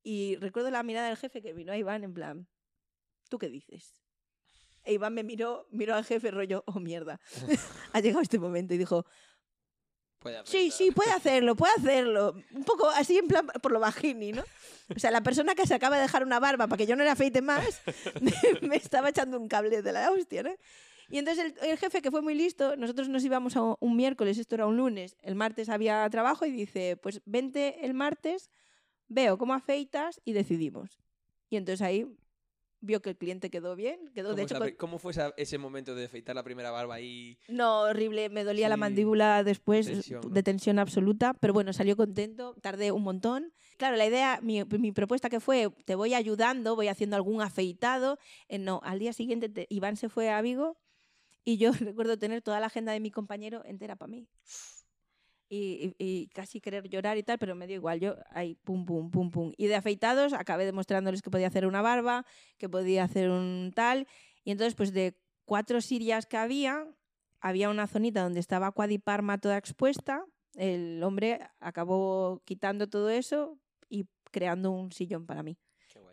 Y 0.03 0.35
recuerdo 0.35 0.69
la 0.71 0.83
mirada 0.83 1.07
del 1.07 1.17
jefe 1.17 1.41
que 1.41 1.53
vino 1.53 1.71
a 1.71 1.77
Iván 1.77 2.03
en 2.03 2.13
plan, 2.13 2.47
¿tú 3.29 3.39
qué 3.39 3.49
dices? 3.49 4.01
E 4.83 4.93
Iván 4.93 5.13
me 5.15 5.23
miró, 5.23 5.67
miró 5.71 5.95
al 5.95 6.05
jefe 6.05 6.29
rollo, 6.29 6.63
oh 6.67 6.79
mierda, 6.79 7.19
ha 7.93 7.99
llegado 8.01 8.21
este 8.21 8.37
momento 8.37 8.73
y 8.73 8.77
dijo, 8.77 9.05
Puede 10.25 10.41
sí, 10.45 10.71
sí, 10.71 10.89
puede 10.89 11.11
hacerlo, 11.15 11.55
puede 11.55 11.73
hacerlo. 11.77 12.33
Un 12.51 12.63
poco 12.63 12.89
así 12.89 13.15
en 13.15 13.27
plan 13.27 13.45
por 13.61 13.71
lo 13.71 13.79
bajini, 13.79 14.31
¿no? 14.31 14.43
O 14.95 14.97
sea, 14.97 15.11
la 15.11 15.21
persona 15.21 15.53
que 15.53 15.67
se 15.67 15.75
acaba 15.75 15.97
de 15.97 16.01
dejar 16.01 16.23
una 16.23 16.39
barba 16.39 16.65
para 16.65 16.77
que 16.77 16.87
yo 16.87 16.95
no 16.95 17.03
le 17.03 17.11
afeite 17.11 17.43
más, 17.43 17.83
me 18.63 18.75
estaba 18.75 19.09
echando 19.09 19.39
un 19.39 19.47
cable 19.47 19.83
de 19.83 19.91
la 19.93 20.09
hostia, 20.09 20.41
¿no? 20.41 20.49
Y 21.09 21.19
entonces 21.19 21.53
el, 21.61 21.69
el 21.69 21.77
jefe, 21.77 22.01
que 22.01 22.09
fue 22.09 22.23
muy 22.23 22.33
listo, 22.33 22.75
nosotros 22.75 23.07
nos 23.07 23.23
íbamos 23.23 23.55
a 23.55 23.75
un 23.79 23.95
miércoles, 23.95 24.39
esto 24.39 24.55
era 24.55 24.65
un 24.65 24.77
lunes, 24.77 25.15
el 25.21 25.35
martes 25.35 25.69
había 25.69 26.09
trabajo 26.09 26.47
y 26.47 26.51
dice, 26.51 26.97
pues 26.97 27.21
vente 27.25 27.85
el 27.85 27.93
martes, 27.93 28.49
veo 29.07 29.37
cómo 29.37 29.53
afeitas 29.53 30.21
y 30.25 30.33
decidimos. 30.33 30.97
Y 31.51 31.57
entonces 31.57 31.83
ahí 31.83 32.07
vio 32.85 33.01
que 33.01 33.09
el 33.11 33.17
cliente 33.17 33.49
quedó 33.49 33.75
bien, 33.75 33.99
quedó 34.13 34.29
¿Cómo, 34.29 34.37
de 34.37 34.43
hecho... 34.43 34.53
la 34.55 34.59
con- 34.61 34.71
¿Cómo 34.75 34.99
fue 34.99 35.11
esa- 35.11 35.33
ese 35.37 35.57
momento 35.57 35.95
de 35.95 36.05
afeitar 36.05 36.35
la 36.35 36.43
primera 36.43 36.71
barba 36.71 36.95
ahí? 36.95 37.37
No, 37.47 37.81
horrible, 37.81 38.29
me 38.29 38.43
dolía 38.43 38.69
la 38.69 38.75
Sí, 38.75 38.79
mandíbula 38.79 39.43
después, 39.43 39.87
tensión, 39.87 40.21
de 40.21 40.29
¿no? 40.39 40.43
tensión 40.43 40.79
absoluta, 40.79 41.33
pero 41.33 41.53
bueno, 41.53 41.73
salió 41.73 41.97
contento, 41.97 42.55
tardé 42.61 42.91
un 42.91 43.03
montón. 43.03 43.53
Claro, 43.77 43.97
la 43.97 44.05
idea, 44.05 44.39
mi, 44.41 44.63
mi 44.63 44.91
propuesta 44.91 45.29
que 45.29 45.39
fue, 45.39 45.69
te 45.85 45.95
voy 45.95 46.13
ayudando, 46.13 46.75
voy 46.75 46.87
haciendo 46.87 47.15
algún 47.15 47.41
afeitado. 47.41 48.17
Eh, 48.47 48.57
no, 48.59 48.79
al 48.83 48.99
día 48.99 49.11
siguiente 49.13 49.49
te- 49.49 49.67
Iván 49.69 49.97
se 49.97 50.07
fue 50.09 50.29
a 50.29 50.41
Vigo 50.41 50.77
y 51.43 51.57
yo 51.57 51.71
recuerdo 51.93 52.17
tener 52.17 52.41
toda 52.41 52.59
la 52.59 52.67
agenda 52.67 52.91
de 52.93 52.99
mi 52.99 53.11
compañero 53.11 53.63
entera 53.65 53.95
para 53.95 54.09
mí. 54.11 54.27
Y, 55.55 55.95
y- 55.99 56.05
y 56.23 56.27
casi 56.27 56.59
querer 56.59 56.87
llorar 56.89 57.17
y 57.17 57.23
tal, 57.23 57.37
pero 57.37 57.55
me 57.55 57.67
dio 57.67 57.75
igual. 57.77 57.99
Yo 57.99 58.15
ahí, 58.31 58.55
pum, 58.55 58.85
pum, 58.85 59.09
pum, 59.09 59.31
pum. 59.31 59.51
Y 59.57 59.67
de 59.67 59.75
afeitados 59.75 60.33
acabé 60.33 60.65
demostrándoles 60.65 61.21
que 61.21 61.29
podía 61.31 61.47
hacer 61.47 61.65
una 61.65 61.81
barba, 61.81 62.25
que 62.57 62.67
podía 62.69 63.03
hacer 63.03 63.29
un 63.29 63.71
tal. 63.75 64.07
Y 64.43 64.51
entonces, 64.51 64.75
pues 64.75 64.91
de 64.93 65.17
cuatro 65.45 65.79
sirias 65.81 66.25
que 66.25 66.37
había, 66.37 66.85
había 67.39 67.69
una 67.69 67.87
zonita 67.87 68.23
donde 68.23 68.39
estaba 68.39 68.71
Quadiparma 68.71 69.37
toda 69.39 69.57
expuesta. 69.57 70.25
El 70.55 71.01
hombre 71.03 71.39
acabó 71.59 72.41
quitando 72.45 72.87
todo 72.87 73.09
eso 73.09 73.57
y 73.89 74.07
creando 74.31 74.71
un 74.71 74.91
sillón 74.91 75.25
para 75.25 75.43
mí. 75.43 75.57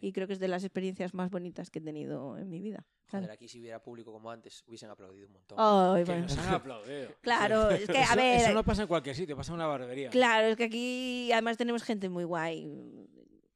Y 0.01 0.13
creo 0.13 0.27
que 0.27 0.33
es 0.35 0.39
de 0.41 0.49
las 0.49 0.63
experiencias 0.65 1.15
más 1.15 1.31
bonitas 1.31 1.71
que 1.71 1.79
he 1.79 1.83
tenido 1.83 2.37
en 2.39 2.49
mi 2.49 2.61
vida. 2.61 2.85
Joder, 3.19 3.31
aquí 3.31 3.47
si 3.49 3.61
hubiera 3.61 3.83
público 3.83 4.11
como 4.13 4.31
antes, 4.31 4.65
hubiesen 4.67 4.91
aplaudido 4.91 5.27
un 5.27 5.33
montón. 5.35 5.57
Ay, 5.61 6.05
Que 6.05 6.11
bueno. 6.13 6.27
nos 6.27 6.39
han 6.39 6.55
aplaudido. 6.55 7.09
Claro, 7.21 7.71
es 7.71 7.87
que, 7.89 7.99
a 7.99 8.03
Eso- 8.05 8.17
ver, 8.17 8.41
Eso 8.41 8.53
no 8.55 8.65
pasa 8.65 8.83
en 8.83 8.89
cualquier 8.89 9.15
sitio, 9.15 9.37
pasa 9.37 9.53
en 9.53 9.57
una 9.57 9.67
barbería. 9.67 10.11
claro, 10.11 10.49
es 10.49 10.57
que 10.57 10.65
aquí 10.65 11.31
además 11.33 11.57
tenemos 11.57 11.83
gente 11.83 12.09
muy 12.09 12.25
guay. 12.25 13.09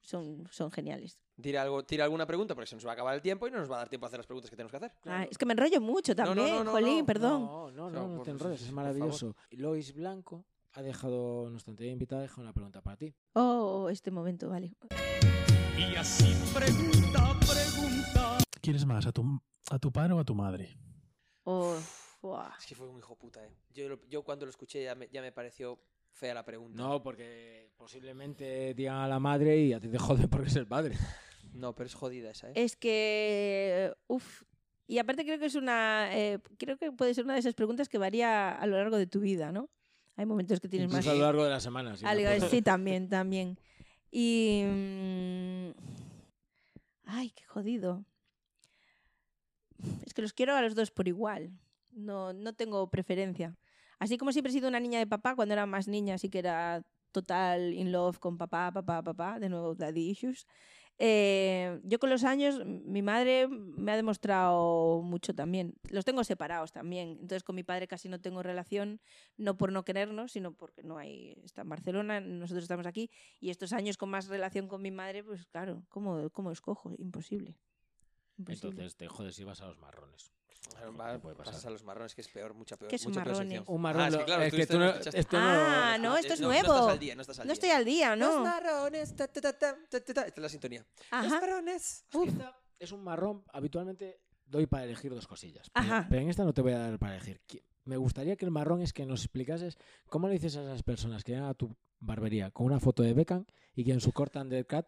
Son, 0.02 0.46
son 0.52 0.70
geniales. 0.70 1.18
Tira, 1.42 1.62
algo, 1.62 1.84
tira 1.84 2.04
alguna 2.04 2.26
pregunta 2.26 2.54
porque 2.54 2.68
se 2.68 2.76
nos 2.76 2.86
va 2.86 2.90
a 2.90 2.92
acabar 2.92 3.14
el 3.16 3.20
tiempo 3.22 3.48
y 3.48 3.50
no 3.50 3.58
nos 3.58 3.68
va 3.68 3.74
a 3.74 3.78
dar 3.78 3.88
tiempo 3.88 4.06
a 4.06 4.08
hacer 4.08 4.20
las 4.20 4.26
preguntas 4.26 4.48
que 4.48 4.56
tenemos 4.56 4.70
que 4.70 4.76
hacer. 4.76 4.92
Es 5.28 5.36
que 5.36 5.44
me 5.46 5.52
enrollo 5.52 5.80
mucho 5.80 6.12
no, 6.12 6.24
también, 6.24 6.48
no, 6.54 6.64
no, 6.64 6.70
jolín, 6.70 6.98
no. 7.00 7.06
perdón. 7.06 7.42
No, 7.44 7.70
no, 7.72 7.90
no, 7.90 8.06
no 8.08 8.16
por- 8.18 8.24
te 8.24 8.30
enrolles, 8.30 8.62
es 8.62 8.70
maravilloso. 8.72 9.34
Lois 9.50 9.92
Blanco 9.94 10.44
ha 10.74 10.82
dejado, 10.82 11.50
nuestra 11.50 11.72
anterior 11.72 11.92
invitada, 11.94 12.22
deja 12.22 12.40
una 12.40 12.52
pregunta 12.52 12.80
para 12.82 12.96
ti. 12.98 13.12
Oh, 13.32 13.88
este 13.90 14.12
momento, 14.12 14.48
vale. 14.48 14.76
Y 15.76 15.96
así 15.96 16.34
pregunta, 16.54 17.34
pregunta. 17.40 18.36
¿Quieres 18.66 18.85
más, 18.85 19.07
a 19.07 19.12
tu, 19.12 19.22
a 19.70 19.79
tu 19.79 19.92
padre 19.92 20.12
o 20.14 20.18
a 20.18 20.24
tu 20.24 20.35
madre? 20.35 20.76
Oh. 21.44 21.76
Es 22.59 22.66
que 22.66 22.74
fue 22.74 22.88
un 22.88 22.98
hijo 22.98 23.14
puta, 23.16 23.44
eh. 23.46 23.55
Yo, 23.72 23.88
lo- 23.88 24.00
yo 24.09 24.24
cuando 24.24 24.44
lo 24.44 24.50
escuché 24.50 24.83
ya 24.83 24.96
me, 24.96 25.09
ya 25.12 25.22
me 25.22 25.31
pareció 25.31 25.79
fea 26.11 26.35
la 26.35 26.44
pregunta. 26.44 26.76
No, 26.76 27.00
porque 27.00 27.70
posiblemente 27.76 28.74
digan 28.74 28.96
a 28.96 29.07
la 29.07 29.20
madre 29.20 29.57
y 29.61 29.72
a 29.72 29.79
ti 29.79 29.87
te 29.87 29.98
jode 29.98 30.26
porque 30.26 30.48
es 30.48 30.57
el 30.57 30.66
padre. 30.66 30.96
No, 31.52 31.76
pero 31.76 31.87
es 31.87 31.94
jodida 31.94 32.31
esa, 32.33 32.48
eh. 32.50 32.55
Es 32.57 32.74
que, 32.74 33.94
uff, 34.09 34.42
y 34.88 34.98
aparte 34.98 35.24
creo 35.24 35.38
que 35.38 35.46
es 35.46 35.55
una, 35.55 36.09
eh, 36.12 36.40
creo 36.59 36.76
que 36.76 36.90
puede 36.90 37.14
ser 37.14 37.22
una 37.24 37.35
de 37.35 37.38
esas 37.40 37.55
preguntas 37.55 37.88
que 37.88 37.98
varía 37.98 38.50
a 38.50 38.66
lo 38.66 38.76
largo 38.76 38.96
de 38.98 39.07
tu 39.07 39.20
vida, 39.20 39.52
¿no? 39.52 39.70
Hay 40.16 40.26
momentos 40.26 40.59
que 40.59 40.68
tienes 40.68 40.88
más... 40.90 40.98
Incluso 41.07 41.12
a 41.12 41.18
lo 41.20 41.24
largo 41.24 41.44
de 41.44 41.50
la 41.50 41.61
semana. 41.61 41.96
sí, 41.96 42.05
Algo- 42.05 42.48
sí, 42.48 42.62
también, 42.62 43.09
también. 43.09 43.61
Y... 44.11 44.64
mm, 44.66 45.70
Ay, 47.05 47.31
qué 47.31 47.44
jodido. 47.44 48.05
Es 50.04 50.14
que 50.14 50.22
los 50.22 50.32
quiero 50.32 50.54
a 50.54 50.62
los 50.62 50.74
dos 50.74 50.90
por 50.90 51.08
igual. 51.08 51.50
No, 51.90 52.32
no 52.32 52.52
tengo 52.54 52.88
preferencia. 52.90 53.56
Así 53.98 54.18
como 54.18 54.32
siempre 54.32 54.50
he 54.50 54.52
sido 54.52 54.68
una 54.68 54.80
niña 54.80 54.98
de 54.98 55.06
papá, 55.06 55.34
cuando 55.34 55.54
era 55.54 55.66
más 55.66 55.88
niña 55.88 56.18
sí 56.18 56.28
que 56.28 56.40
era 56.40 56.82
total 57.12 57.72
in 57.72 57.92
love 57.92 58.18
con 58.18 58.36
papá, 58.36 58.70
papá, 58.72 59.02
papá, 59.02 59.38
de 59.40 59.48
nuevo 59.48 59.74
daddy 59.74 60.10
issues. 60.10 60.46
Eh, 60.98 61.78
yo 61.84 61.98
con 61.98 62.08
los 62.08 62.24
años, 62.24 62.64
mi 62.64 63.02
madre 63.02 63.48
me 63.48 63.92
ha 63.92 63.96
demostrado 63.96 65.02
mucho 65.02 65.34
también. 65.34 65.74
Los 65.90 66.04
tengo 66.04 66.24
separados 66.24 66.72
también. 66.72 67.10
Entonces 67.20 67.42
con 67.42 67.54
mi 67.54 67.62
padre 67.62 67.86
casi 67.86 68.08
no 68.08 68.20
tengo 68.20 68.42
relación, 68.42 69.00
no 69.36 69.56
por 69.56 69.72
no 69.72 69.84
querernos, 69.84 70.32
sino 70.32 70.52
porque 70.52 70.82
no 70.82 70.98
hay, 70.98 71.38
está 71.44 71.62
en 71.62 71.68
Barcelona, 71.68 72.20
nosotros 72.20 72.64
estamos 72.64 72.86
aquí. 72.86 73.10
Y 73.40 73.50
estos 73.50 73.72
años 73.72 73.96
con 73.96 74.10
más 74.10 74.28
relación 74.28 74.68
con 74.68 74.82
mi 74.82 74.90
madre, 74.90 75.22
pues 75.24 75.46
claro, 75.46 75.82
¿cómo, 75.88 76.30
cómo 76.30 76.50
escojo? 76.50 76.92
Imposible. 76.98 77.56
Imposible. 78.38 78.68
Entonces 78.70 78.96
te 78.96 79.09
jodes 79.09 79.35
si 79.35 79.44
vas 79.44 79.61
a 79.61 79.66
los 79.66 79.79
marrones. 79.79 80.33
Claro, 80.70 80.92
¿qué 80.92 81.29
va- 81.29 81.35
pasas 81.37 81.64
a 81.64 81.70
los 81.70 81.85
marrones, 81.85 82.14
que 82.14 82.22
es 82.22 82.29
peor, 82.29 82.53
mucha 82.55 82.77
peor. 82.77 82.90
¿Qué 82.90 82.99
son 82.99 83.12
mucha 83.12 83.22
peor 83.22 83.37
marrones? 83.37 83.59
sección. 83.59 83.75
Un 83.77 83.81
marrón. 83.83 84.03
Ah, 84.03 84.09
es 84.09 84.16
que 84.16 84.25
claro, 84.25 84.42
es 84.42 84.55
que 84.55 84.66
tú 84.66 84.79
no, 84.79 84.90
esto 84.90 85.37
Ah, 85.38 85.96
no, 86.01 86.09
no, 86.11 86.16
esto 86.16 86.35
es 86.35 86.40
no, 86.40 86.49
nuevo. 86.49 86.66
No 86.68 86.75
estás 86.75 86.92
al 86.92 86.99
día, 86.99 87.14
no 87.14 87.20
estás 87.22 87.38
al 87.38 87.46
No 87.46 87.53
día. 87.53 87.55
estoy 87.55 87.70
al 87.70 87.85
día, 87.85 88.16
Los 88.16 88.35
¿no? 88.35 88.42
marrones, 88.42 89.14
ta, 89.16 89.29
ta, 89.29 89.40
ta, 89.40 89.53
ta, 89.57 89.77
ta, 89.88 90.01
ta, 90.01 90.14
ta. 90.14 90.22
Esta 90.22 90.40
es 90.40 90.42
la 90.42 90.49
sintonía. 90.49 90.85
Los 91.12 91.29
marrones. 91.31 92.05
Esta 92.27 92.61
es 92.81 92.92
un 92.92 93.05
marrón. 93.05 93.44
Habitualmente 93.53 94.20
doy 94.44 94.66
para 94.66 94.85
elegir 94.85 95.14
dos 95.14 95.27
cosillas. 95.29 95.70
Pero, 95.70 95.87
Ajá. 95.87 96.07
pero 96.11 96.22
en 96.22 96.29
esta 96.31 96.44
no 96.44 96.53
te 96.53 96.62
voy 96.62 96.72
a 96.72 96.79
dar 96.79 96.99
para 96.99 97.14
elegir. 97.16 97.40
Me 97.85 97.96
gustaría 97.96 98.37
que 98.37 98.44
el 98.44 98.51
marrón 98.51 98.83
es 98.83 98.92
que 98.92 99.07
nos 99.07 99.20
explicases 99.20 99.79
cómo 100.09 100.27
le 100.27 100.35
dices 100.35 100.57
a 100.57 100.62
esas 100.62 100.83
personas 100.83 101.22
que 101.22 101.33
llegan 101.33 101.49
a 101.49 101.55
tu 101.55 101.77
barbería 102.01 102.51
con 102.51 102.66
una 102.66 102.81
foto 102.81 103.03
de 103.05 103.14
Beckham 103.14 103.46
y 103.75 103.85
quieren 103.85 104.01
su 104.01 104.12
corte 104.12 104.38
undercut 104.40 104.87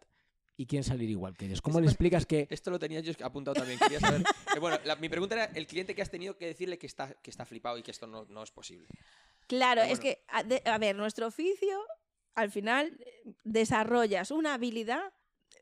y 0.59 0.67
quieren 0.67 0.83
salir 0.85 1.09
igual 1.09 1.37
que 1.37 1.47
ellos. 1.47 1.63
¿Cómo 1.63 1.81
le 1.81 1.87
explicas 1.87 2.27
que 2.27 2.47
Esto 2.51 2.71
lo 2.71 2.79
tenía 2.79 2.99
yo 3.01 3.13
apuntado 3.25 3.55
también. 3.55 3.79
Quería 3.79 4.01
saber. 4.01 4.25
que, 4.53 4.59
bueno, 4.61 4.79
la- 4.85 4.97
mi 4.97 5.09
pregunta 5.09 5.37
era 5.37 5.45
el 5.55 5.67
cliente 5.67 5.95
que 5.95 6.03
has 6.03 6.11
tenido 6.11 6.37
que 6.37 6.47
decirle 6.47 6.77
que 6.79 6.87
está, 6.89 7.15
que 7.15 7.31
está 7.31 7.47
flipado 7.47 7.79
y 7.79 7.83
que 7.83 7.93
esto 7.93 8.07
no, 8.09 8.25
no 8.27 8.43
es 8.43 8.51
posible. 8.51 8.89
Claro, 9.47 9.81
Pero 9.83 9.95
es 9.95 10.01
que, 10.01 10.25
a, 10.29 10.43
de- 10.43 10.61
a 10.67 10.77
ver, 10.79 10.97
nuestro 10.97 11.29
oficio, 11.29 11.81
al 12.35 12.51
final, 12.51 12.99
eh, 13.01 13.33
desarrollas 13.45 14.33
una 14.33 14.55
habilidad 14.55 15.13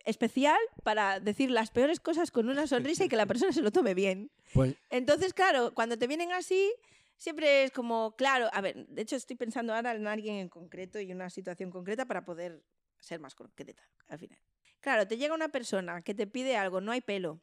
especial 0.06 0.58
para 0.82 1.20
decir 1.20 1.50
las 1.50 1.70
peores 1.70 2.00
cosas 2.00 2.30
con 2.30 2.48
una 2.48 2.66
sonrisa 2.66 3.04
y 3.04 3.08
que 3.08 3.16
la 3.16 3.26
persona 3.26 3.52
se 3.52 3.60
lo 3.60 3.70
tome 3.70 3.92
bien. 3.92 4.30
pues 4.54 4.74
Entonces, 4.88 5.34
claro, 5.34 5.74
cuando 5.74 5.98
te 5.98 6.06
vienen 6.06 6.32
así, 6.32 6.72
siempre 7.18 7.64
es 7.64 7.70
como, 7.70 8.16
claro, 8.16 8.48
a 8.52 8.62
ver, 8.62 8.86
de 8.86 9.02
hecho 9.02 9.16
estoy 9.16 9.36
pensando 9.36 9.74
ahora 9.74 9.92
en 9.92 10.06
alguien 10.06 10.36
en 10.36 10.48
concreto 10.48 10.98
y 11.00 11.12
una 11.12 11.28
situación 11.28 11.70
concreta 11.70 12.06
para 12.06 12.24
poder 12.24 12.62
ser 12.98 13.20
más 13.20 13.34
concreta 13.34 13.82
al 14.08 14.18
final. 14.18 14.38
Claro, 14.86 15.04
te 15.08 15.16
llega 15.18 15.34
una 15.34 15.48
persona 15.48 16.00
que 16.00 16.14
te 16.14 16.28
pide 16.28 16.56
algo, 16.56 16.80
no 16.80 16.92
hay 16.92 17.00
pelo. 17.00 17.40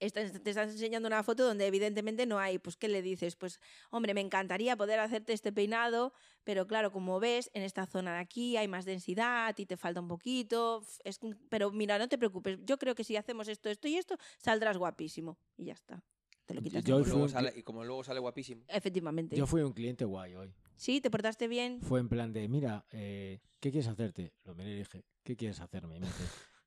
Estás- 0.00 0.42
te 0.42 0.50
estás 0.50 0.72
enseñando 0.72 1.06
una 1.06 1.22
foto 1.22 1.44
donde 1.46 1.64
evidentemente 1.64 2.26
no 2.26 2.40
hay, 2.40 2.58
pues 2.58 2.76
¿qué 2.76 2.88
le 2.88 3.02
dices? 3.02 3.36
Pues 3.36 3.60
hombre, 3.92 4.14
me 4.14 4.20
encantaría 4.20 4.76
poder 4.76 4.98
hacerte 4.98 5.32
este 5.32 5.52
peinado, 5.52 6.12
pero 6.42 6.66
claro, 6.66 6.90
como 6.90 7.20
ves, 7.20 7.50
en 7.54 7.62
esta 7.62 7.86
zona 7.86 8.14
de 8.14 8.18
aquí 8.18 8.56
hay 8.56 8.66
más 8.66 8.84
densidad 8.84 9.56
y 9.58 9.64
te 9.64 9.76
falta 9.76 10.00
un 10.00 10.08
poquito, 10.08 10.84
es 11.04 11.20
pero 11.50 11.70
mira, 11.70 12.00
no 12.00 12.08
te 12.08 12.18
preocupes, 12.18 12.58
yo 12.64 12.78
creo 12.78 12.96
que 12.96 13.04
si 13.04 13.14
hacemos 13.14 13.46
esto, 13.46 13.70
esto 13.70 13.86
y 13.86 13.96
esto, 13.96 14.16
saldrás 14.36 14.76
guapísimo 14.76 15.38
y 15.56 15.66
ya 15.66 15.74
está. 15.74 16.02
Te 16.46 16.54
lo 16.54 16.62
quitas 16.62 16.82
Yo 16.82 16.98
Y, 16.98 17.04
luego 17.04 17.28
sale- 17.28 17.52
y 17.54 17.62
como 17.62 17.84
luego 17.84 18.02
sale 18.02 18.18
guapísimo. 18.18 18.64
Efectivamente. 18.66 19.36
yo 19.36 19.46
fui 19.46 19.62
un 19.62 19.72
cliente 19.72 20.04
guay 20.04 20.34
hoy. 20.34 20.52
Sí, 20.76 21.00
te 21.00 21.10
portaste 21.10 21.48
bien. 21.48 21.80
Fue 21.80 22.00
en 22.00 22.08
plan 22.08 22.32
de, 22.32 22.48
mira, 22.48 22.84
eh, 22.92 23.40
¿qué 23.60 23.70
quieres 23.70 23.88
hacerte? 23.88 24.32
Lo 24.44 24.54
miré 24.54 24.70
y 24.72 24.76
dije, 24.78 25.04
¿qué 25.22 25.36
quieres 25.36 25.60
hacerme? 25.60 25.96
Y 25.96 26.00
me 26.00 26.06
dice, 26.06 26.24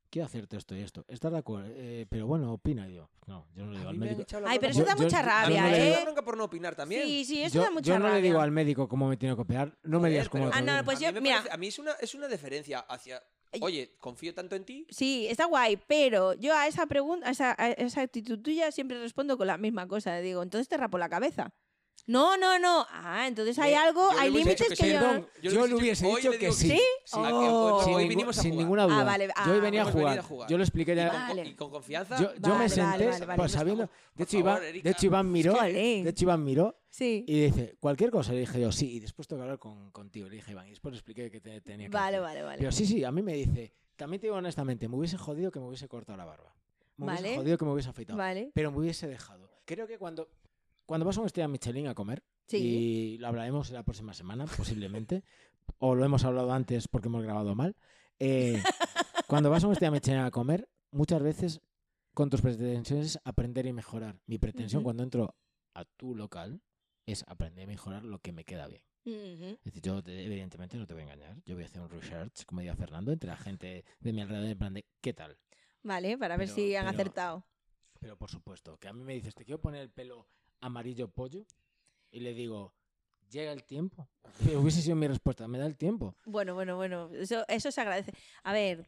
quiero 0.10 0.26
hacerte 0.26 0.58
esto 0.58 0.76
y 0.76 0.80
esto. 0.82 1.06
¿Estás 1.08 1.32
de 1.32 1.38
acuerdo? 1.38 1.70
Eh, 1.72 2.06
pero 2.10 2.26
bueno, 2.28 2.52
opina. 2.54 2.88
Y 2.89 2.96
yo, 2.96 3.10
no, 3.28 3.48
yo 3.56 3.65
no 3.65 3.72
le 3.72 3.78
digo 3.80 3.89
A 3.89 3.91
al 3.91 3.98
mí 3.98 4.06
médico. 4.08 4.24
Ay, 4.46 4.60
pero 4.60 4.72
eso 4.72 4.84
da 4.84 4.93
Yo- 4.93 4.98
yo- 4.98 5.04
mucha 5.04 5.17
yo 5.22 5.26
no 5.26 5.30
rabia, 5.32 5.63
le 5.65 5.72
Me 5.80 5.93
han 5.93 6.00
¿eh? 6.00 6.04
bronca 6.04 6.24
por 6.24 6.38
no 6.38 6.43
opinar 6.46 6.76
también. 6.76 7.06
Sí, 7.06 7.26
sí, 7.26 7.43
eso 7.43 7.56
yo, 7.56 7.62
da 7.63 7.72
mucha 7.72 7.88
yo 7.91 8.00
no 8.00 8.06
rabia. 8.06 8.22
le 8.22 8.28
digo 8.28 8.39
al 8.39 8.52
médico 8.52 8.88
cómo 8.88 9.08
me 9.10 9.17
tiene 9.17 9.36
que 9.36 9.41
operar. 9.41 9.78
No 9.84 10.00
me 10.00 10.10
digas 10.10 10.30
cómo 10.30 10.50
Ah, 10.54 10.62
no, 10.62 10.84
pues 10.86 10.98
a 10.98 11.02
yo- 11.02 11.08
mí 11.10 11.13
me 11.15 11.22
mira. 11.22 11.36
parece- 11.38 11.54
a 11.54 11.58
mí 11.58 11.67
es 11.67 11.80
una, 11.80 11.91
es 12.00 12.15
una 12.15 12.28
deferencia 12.28 12.80
hacia. 12.80 13.22
Oye, 13.62 13.96
confío 14.00 14.34
tanto 14.34 14.56
en 14.56 14.65
ti. 14.65 14.86
Sí, 14.89 15.26
está 15.30 15.46
guay, 15.46 15.78
pero 15.88 16.34
yo 16.34 16.54
a 16.54 16.67
esa 16.67 16.86
pregunta, 16.86 17.28
a 17.28 17.32
esa, 17.32 17.56
a 17.58 17.70
esa 17.72 18.02
actitud 18.02 18.39
tuya 18.39 18.72
siempre 18.72 19.00
respondo 19.00 19.38
con 19.38 19.48
la 19.48 19.58
misma 19.58 19.88
cosa. 19.88 20.17
Digo, 20.20 20.43
entonces 20.43 20.67
te 20.67 20.76
rapo 20.78 20.98
la 20.98 21.08
cabeza. 21.10 21.54
No, 22.08 22.38
no, 22.38 22.58
no. 22.58 22.88
Ah, 22.89 23.28
entonces 23.28 23.60
hay 23.60 23.74
yo 23.74 24.12
hay 24.17 24.32
límites 24.32 24.67
que 24.70 24.76
que 24.76 24.93
yo... 24.93 25.00
Perdón, 25.00 25.28
Yo 25.43 25.52
yo, 25.52 25.67
le 25.67 25.76
hubiese 25.76 26.06
dicho- 26.08 26.32
que 26.32 26.52
sí. 26.54 26.80
Oh. 27.12 27.82
sin 27.84 27.93
hoy 27.96 28.08
vinimos 28.08 28.38
a 28.38 28.41
sin 28.41 28.52
jugar. 28.52 28.63
ninguna 28.63 28.84
duda. 28.86 29.02
Ah, 29.02 29.04
vale, 29.04 29.28
yo 29.46 29.52
hoy 29.54 29.60
venía 29.60 29.82
a 29.82 29.91
jugar. 29.91 30.20
a 30.20 30.24
jugar. 30.24 30.50
Yo 30.50 30.58
lo 30.58 30.63
expliqué 30.63 30.93
Y 30.93 30.96
con, 30.96 31.06
Vale. 31.08 31.46
y 31.46 31.54
con 31.56 31.70
confianza. 31.70 32.17
Yo, 32.21 32.34
yo 32.34 32.40
Vale, 32.40 32.58
me 32.60 32.69
senté, 32.69 33.06
vale, 33.08 33.25
vale. 33.25 33.38
pues 33.38 33.52
sabiendo. 33.52 33.90
De 34.15 34.23
hecho, 34.23 34.40
favor, 34.42 34.63
Iván, 34.63 34.82
de 34.84 34.90
hecho, 34.90 35.06
Iván 35.06 35.32
miró. 35.32 35.54
De 35.62 36.10
hecho, 36.10 36.23
Iván 36.23 36.44
miró 36.46 36.75
Sí. 36.90 37.25
y 37.27 37.42
dice, 37.42 37.75
cualquier 37.79 38.10
cosa. 38.10 38.32
Le 38.32 38.40
dije 38.40 38.62
yo, 38.62 38.71
sí. 38.71 38.94
Y 38.96 39.00
después 39.02 39.27
tengo 39.27 39.42
que 39.42 39.44
hablar 39.44 39.60
con, 39.60 39.92
contigo. 39.92 40.29
Le 40.29 40.38
dije, 40.38 40.52
Iván. 40.52 40.67
Y 40.67 40.69
después 40.71 40.94
le 40.94 40.98
expliqué 41.00 41.29
que 41.29 41.42
te- 41.42 41.60
tenía 41.62 41.88
que 41.88 41.94
Vale, 41.94 42.19
vale, 42.19 42.42
vale. 42.42 42.58
Pero 42.60 42.71
sí, 42.71 42.86
sí, 42.86 43.04
a 43.04 43.12
mí 43.12 43.21
me 43.21 43.34
dice, 43.34 43.73
también 43.98 44.21
te 44.21 44.27
digo 44.27 44.38
honestamente, 44.38 44.88
me 44.88 44.96
hubiese 44.96 45.17
jodido 45.17 45.52
que 45.52 45.60
me 45.60 45.67
hubiese 45.67 45.88
cortado 45.90 46.17
la 46.17 46.23
barba. 46.25 46.56
Me 46.96 47.06
Vale. 47.08 47.19
hubiese 47.21 47.38
jodido 47.38 47.58
que 47.58 47.65
me 47.65 47.71
hubiese 47.73 47.90
afeitado. 47.90 48.17
Vale. 48.17 48.52
Pero 48.54 48.71
me 48.71 48.77
hubiese 48.79 49.08
dejado. 49.08 49.52
Creo 49.65 49.86
que 49.88 49.98
cuando, 50.00 50.29
cuando 50.88 51.06
vas 51.06 51.17
a 51.17 51.19
una 51.19 51.27
estrella 51.27 51.48
Michelin 51.48 51.88
a 51.88 51.94
comer, 51.94 52.23
Sí. 52.48 52.58
y 52.58 53.17
lo 53.19 53.27
hablaremos 53.27 53.69
la 53.71 53.83
próxima 53.83 54.13
semana, 54.13 54.46
posiblemente, 54.46 55.23
o 55.79 55.94
lo 55.94 56.04
hemos 56.06 56.23
hablado 56.23 56.52
antes 56.52 56.88
porque 56.88 57.08
hemos 57.10 57.21
grabado 57.23 57.54
mal, 57.54 57.75
eh, 58.19 58.63
cuando 59.27 59.50
vas 59.52 59.63
a 59.63 59.67
una 59.67 59.73
estrella 59.73 59.92
Michelin 59.92 60.21
a 60.21 60.31
comer, 60.31 60.67
muchas 60.92 61.21
veces 61.21 61.62
con 62.13 62.29
tus 62.31 62.42
pretensiones 62.42 63.06
es 63.06 63.19
aprender 63.25 63.67
y 63.67 63.73
mejorar. 63.73 64.19
Mi 64.25 64.40
pretensión 64.40 64.81
cuando 64.81 65.04
entro 65.04 65.35
a 65.75 65.85
tu 65.85 66.15
local 66.15 66.62
es 67.06 67.23
aprender 67.27 67.65
y 67.65 67.67
mejorar 67.67 68.04
lo 68.04 68.17
que 68.19 68.31
me 68.31 68.44
queda 68.44 68.67
bien. 68.67 68.81
Es 69.06 69.63
decir, 69.63 69.81
yo 69.83 70.02
te- 70.04 70.25
evidentemente 70.25 70.75
no 70.77 70.85
te 70.88 70.94
voy 70.94 71.02
a 71.02 71.06
engañar. 71.06 71.38
Yo 71.46 71.54
voy 71.56 71.63
a 71.63 71.67
hacer 71.67 71.81
un 71.81 71.90
research, 71.90 72.44
como 72.46 72.60
decía 72.62 72.75
Fernando, 72.75 73.12
entre 73.13 73.29
la 73.29 73.38
gente 73.38 73.85
de 74.02 74.12
mi 74.13 74.19
alrededor, 74.21 74.48
en 74.50 74.58
plan 74.58 74.73
de, 74.73 74.85
¿qué 75.00 75.13
tal? 75.13 75.38
Vale, 75.83 76.17
para 76.17 76.35
ver 76.35 76.50
si 76.50 76.75
han 76.75 76.85
pero- 76.88 76.96
acertado. 76.96 77.46
Pero 78.00 78.17
por 78.17 78.29
supuesto, 78.29 78.77
que 78.77 78.88
a 78.90 78.94
mí 78.94 79.04
me 79.04 79.13
dices, 79.13 79.33
te 79.35 79.46
quiero 79.46 79.62
poner 79.62 79.81
el 79.83 79.90
pelo 79.92 80.27
amarillo 80.62 81.10
pollo, 81.10 81.46
y 82.12 82.20
le 82.20 82.34
digo, 82.34 82.74
llega 83.30 83.52
el 83.52 83.64
tiempo. 83.64 84.08
Hubiese 84.56 84.82
sido 84.82 84.96
mi 84.96 85.08
respuesta, 85.08 85.48
me 85.48 85.58
da 85.58 85.66
el 85.66 85.78
tiempo. 85.78 86.16
Bueno, 86.26 86.54
bueno, 86.54 86.76
bueno, 86.76 87.10
eso, 87.14 87.46
eso 87.48 87.72
se 87.72 87.82
agradece. 87.82 88.14
A 88.44 88.54
ver, 88.54 88.88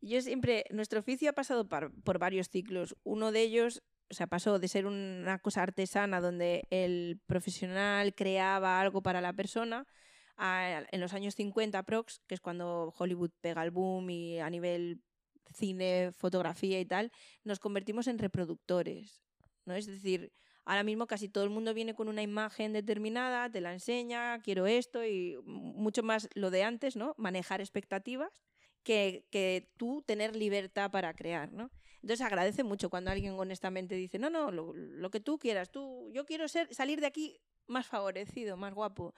yo 0.00 0.20
siempre, 0.22 0.64
nuestro 0.70 1.00
oficio 1.00 1.30
ha 1.30 1.34
pasado 1.34 1.68
por 1.68 2.18
varios 2.18 2.48
ciclos. 2.48 2.96
Uno 3.02 3.32
de 3.32 3.42
ellos, 3.42 3.82
o 4.10 4.14
sea, 4.14 4.26
pasó 4.26 4.58
de 4.58 4.68
ser 4.68 4.86
una 4.86 5.38
cosa 5.38 5.62
artesana 5.62 6.20
donde 6.20 6.66
el 6.70 7.20
profesional 7.26 8.14
creaba 8.14 8.80
algo 8.80 9.02
para 9.02 9.20
la 9.20 9.32
persona, 9.32 9.86
en 10.38 11.00
los 11.00 11.14
años 11.14 11.34
50 11.34 11.82
prox, 11.84 12.20
que 12.26 12.34
es 12.34 12.40
cuando 12.40 12.94
Hollywood 12.96 13.30
pega 13.40 13.64
el 13.64 13.70
boom 13.70 14.10
y 14.10 14.38
a 14.38 14.50
nivel 14.50 15.00
cine, 15.54 16.12
fotografía 16.12 16.78
y 16.80 16.84
tal, 16.84 17.10
nos 17.44 17.58
convertimos 17.58 18.06
en 18.06 18.18
reproductores. 18.18 19.22
¿no? 19.64 19.74
Es 19.74 19.86
decir, 19.86 20.32
ahora 20.66 20.82
mismo 20.82 21.06
casi 21.06 21.28
todo 21.28 21.44
el 21.44 21.50
mundo 21.50 21.72
viene 21.72 21.94
con 21.94 22.08
una 22.08 22.22
imagen 22.22 22.72
determinada, 22.72 23.50
te 23.50 23.60
la 23.62 23.72
enseña, 23.72 24.40
quiero 24.40 24.66
esto 24.66 25.04
y 25.06 25.38
mucho 25.44 26.02
más 26.02 26.28
lo 26.34 26.50
de 26.50 26.64
antes, 26.64 26.96
¿no? 26.96 27.14
Manejar 27.16 27.60
expectativas 27.60 28.42
que, 28.82 29.26
que 29.30 29.70
tú 29.76 30.02
tener 30.04 30.36
libertad 30.36 30.90
para 30.90 31.14
crear, 31.14 31.52
¿no? 31.52 31.70
Entonces 32.02 32.26
agradece 32.26 32.62
mucho 32.62 32.90
cuando 32.90 33.10
alguien 33.10 33.34
honestamente 33.38 33.94
dice, 33.94 34.18
no, 34.18 34.28
no, 34.28 34.50
lo, 34.50 35.10
que 35.10 35.20
tú 35.20 35.38
quieras, 35.38 35.70
tú, 35.70 36.10
yo 36.12 36.26
quiero 36.26 36.46
ser, 36.48 36.72
salir 36.74 37.00
de 37.00 37.06
aquí 37.06 37.40
más 37.66 37.86
favorecido, 37.86 38.56
más 38.56 38.74
guapo, 38.74 39.14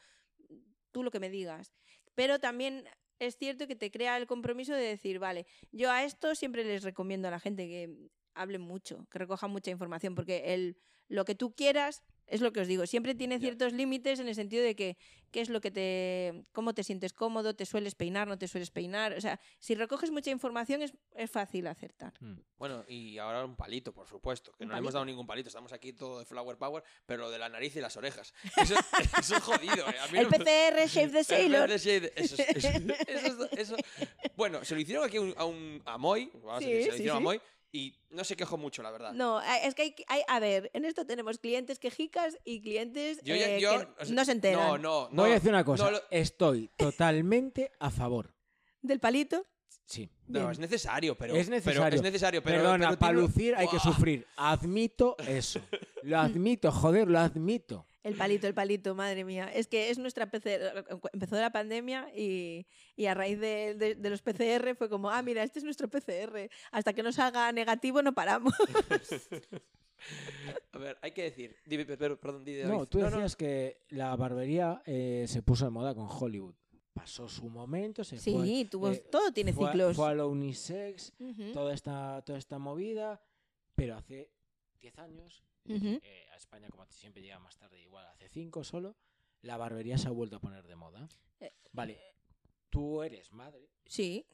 tú 0.90 1.02
lo 1.02 1.10
que 1.10 1.20
me 1.20 1.30
digas. 1.30 1.72
Pero 2.14 2.38
también 2.38 2.88
es 3.18 3.36
cierto 3.36 3.66
que 3.66 3.76
te 3.76 3.90
crea 3.90 4.16
el 4.16 4.26
compromiso 4.26 4.72
de 4.72 4.82
decir, 4.82 5.18
vale, 5.18 5.46
yo 5.72 5.90
a 5.90 6.04
esto 6.04 6.34
siempre 6.34 6.64
les 6.64 6.82
recomiendo 6.82 7.28
a 7.28 7.30
la 7.30 7.40
gente 7.40 7.66
que 7.66 8.08
hablen 8.40 8.60
mucho, 8.62 9.06
que 9.10 9.18
recojan 9.18 9.50
mucha 9.50 9.70
información, 9.70 10.14
porque 10.14 10.54
el, 10.54 10.76
lo 11.08 11.24
que 11.24 11.34
tú 11.34 11.54
quieras 11.54 12.02
es 12.26 12.42
lo 12.42 12.52
que 12.52 12.60
os 12.60 12.68
digo, 12.68 12.86
siempre 12.86 13.14
tiene 13.14 13.38
ciertos 13.38 13.72
límites 13.72 14.20
en 14.20 14.28
el 14.28 14.34
sentido 14.34 14.62
de 14.62 14.76
que 14.76 14.98
qué 15.30 15.40
es 15.40 15.48
lo 15.48 15.62
que 15.62 15.70
te 15.70 16.44
cómo 16.52 16.74
te 16.74 16.84
sientes 16.84 17.14
cómodo, 17.14 17.54
te 17.56 17.64
sueles 17.64 17.94
peinar, 17.94 18.28
no 18.28 18.36
te 18.36 18.46
sueles 18.48 18.70
peinar, 18.70 19.14
o 19.14 19.20
sea, 19.22 19.40
si 19.58 19.74
recoges 19.74 20.10
mucha 20.10 20.30
información 20.30 20.82
es, 20.82 20.92
es 21.14 21.30
fácil 21.30 21.66
acertar. 21.66 22.12
Bueno, 22.58 22.84
y 22.86 23.16
ahora 23.16 23.46
un 23.46 23.56
palito, 23.56 23.94
por 23.94 24.06
supuesto, 24.06 24.52
que 24.58 24.66
no 24.66 24.74
le 24.74 24.78
hemos 24.78 24.92
dado 24.92 25.06
ningún 25.06 25.26
palito. 25.26 25.48
Estamos 25.48 25.72
aquí 25.72 25.94
todo 25.94 26.18
de 26.18 26.26
Flower 26.26 26.58
Power, 26.58 26.84
pero 27.06 27.22
lo 27.22 27.30
de 27.30 27.38
la 27.38 27.48
nariz 27.48 27.74
y 27.76 27.80
las 27.80 27.96
orejas. 27.96 28.34
Eso, 28.60 28.74
eso 29.18 29.36
es 29.36 29.42
jodido, 29.42 29.88
¿eh? 29.88 29.98
A 29.98 30.06
mí 30.08 30.18
El 30.18 30.24
no 30.24 30.30
PCR 30.30 30.86
Shape 30.86 31.08
the 31.08 31.24
Sailor. 31.24 31.70
Eso- 31.70 31.88
eso 32.16 33.48
eso- 33.52 33.76
Bueno, 34.36 34.64
se 34.64 34.74
lo 34.74 34.80
hicieron 34.82 35.04
aquí 35.06 35.16
a, 35.16 35.20
un- 35.22 35.34
a, 35.36 35.44
un- 35.46 35.82
a 35.86 35.96
Moy, 35.98 36.30
vamos 36.34 36.56
a 36.62 36.66
decir, 36.66 36.82
se 36.82 36.88
lo 36.88 36.92
sí, 36.92 36.98
hicieron 37.00 37.16
sí. 37.18 37.22
a 37.22 37.24
Moy, 37.24 37.40
y 37.70 37.98
no 38.10 38.24
se 38.24 38.34
quejó 38.36 38.56
mucho, 38.56 38.82
la 38.82 38.90
verdad. 38.90 39.12
No, 39.12 39.40
es 39.42 39.74
que 39.74 39.82
hay, 39.82 39.94
hay- 40.08 40.22
a 40.26 40.40
ver, 40.40 40.70
en 40.72 40.84
esto 40.84 41.04
tenemos 41.06 41.38
clientes 41.38 41.78
quejicas 41.78 42.38
y 42.44 42.60
clientes 42.62 43.20
Yo 43.22 43.34
eh, 43.34 43.60
yo- 43.60 43.70
que 43.70 44.02
o 44.02 44.04
sea, 44.06 44.14
no 44.14 44.24
se 44.24 44.32
enteran. 44.32 44.60
No, 44.66 44.78
no, 44.78 45.08
no. 45.10 45.22
Voy 45.22 45.30
a 45.30 45.34
decir 45.34 45.50
una 45.50 45.64
cosa, 45.64 45.84
no 45.84 45.90
lo- 45.90 46.02
estoy 46.10 46.70
totalmente 46.76 47.70
a 47.78 47.90
favor. 47.90 48.34
Del 48.80 49.00
palito. 49.00 49.44
Sí. 49.84 50.10
no, 50.26 50.40
Bien. 50.40 50.50
es 50.52 50.58
necesario, 50.58 51.16
pero. 51.16 51.34
es 51.34 51.46
pero 51.48 51.56
necesario. 51.56 51.96
es 51.96 52.02
necesario, 52.02 52.42
pero. 52.42 52.56
Perdona, 52.58 52.88
pero 52.88 52.98
para 52.98 53.12
tiene- 53.14 53.26
lucir 53.26 53.54
hay 53.56 53.68
que 53.68 53.78
sufrir. 53.78 54.26
Admito 54.36 55.16
eso. 55.18 55.60
Lo 56.02 56.18
admito, 56.20 56.70
joder, 56.70 57.08
lo 57.08 57.18
admito. 57.18 57.86
El 58.04 58.14
palito, 58.14 58.46
el 58.46 58.54
palito, 58.54 58.94
madre 58.94 59.24
mía. 59.24 59.50
Es 59.52 59.66
que 59.66 59.90
es 59.90 59.98
nuestra 59.98 60.30
PCR. 60.30 60.84
Empezó 61.12 61.36
la 61.36 61.50
pandemia 61.50 62.08
y, 62.14 62.66
y 62.96 63.06
a 63.06 63.14
raíz 63.14 63.38
de, 63.40 63.74
de- 63.74 63.94
de 63.96 64.10
los 64.10 64.22
PCR 64.22 64.74
fue 64.76 64.88
como, 64.88 65.10
ah, 65.10 65.20
mira, 65.22 65.42
este 65.42 65.58
es 65.58 65.64
nuestro 65.64 65.88
PCR. 65.88 66.48
Hasta 66.70 66.92
que 66.92 67.02
no 67.02 67.12
salga 67.12 67.50
negativo 67.52 68.00
no 68.02 68.14
paramos. 68.14 68.54
A 70.72 70.78
ver, 70.78 70.96
hay 71.02 71.10
que 71.10 71.24
decir. 71.24 71.56
Dime, 71.66 71.84
per- 71.84 71.98
per- 71.98 72.18
perdón, 72.20 72.44
di, 72.44 72.62
No, 72.62 72.86
tú 72.86 72.98
no, 73.00 73.10
decías 73.10 73.34
que 73.36 73.82
la 73.90 74.14
barbería 74.16 74.80
eh, 74.86 75.24
se 75.26 75.42
puso 75.42 75.64
de 75.64 75.70
moda 75.72 75.94
con 75.94 76.06
Hollywood. 76.08 76.54
Pasó 76.92 77.28
su 77.28 77.48
momento, 77.50 78.04
se 78.04 78.16
fue. 78.18 78.44
Sí, 78.46 78.64
tuvo, 78.70 78.90
eh, 78.90 79.04
todo 79.10 79.32
tiene 79.32 79.52
fue, 79.52 79.66
ciclos. 79.66 79.96
Fue 79.96 80.08
a 80.08 80.14
lo 80.14 80.28
unisex, 80.28 81.12
Ujú, 81.18 81.52
toda 81.52 81.74
esta, 81.74 82.22
toda 82.24 82.38
esta 82.38 82.58
movida, 82.58 83.20
pero 83.74 83.96
hace 83.96 84.30
10 84.80 84.98
años, 84.98 85.44
ujú. 85.68 86.00
eh, 86.02 86.26
a 86.27 86.27
España 86.38 86.68
como 86.70 86.86
siempre 86.86 87.22
llega 87.22 87.38
más 87.38 87.56
tarde, 87.56 87.80
igual 87.80 88.06
hace 88.06 88.28
5 88.28 88.64
solo, 88.64 88.96
la 89.42 89.56
barbería 89.56 89.98
se 89.98 90.08
ha 90.08 90.12
vuelto 90.12 90.36
a 90.36 90.40
poner 90.40 90.66
de 90.66 90.76
moda. 90.76 91.08
Eh, 91.40 91.52
Vale, 91.72 92.00
tú 92.70 93.02
eres 93.02 93.32
madre, 93.32 93.68
Sí, 93.86 94.26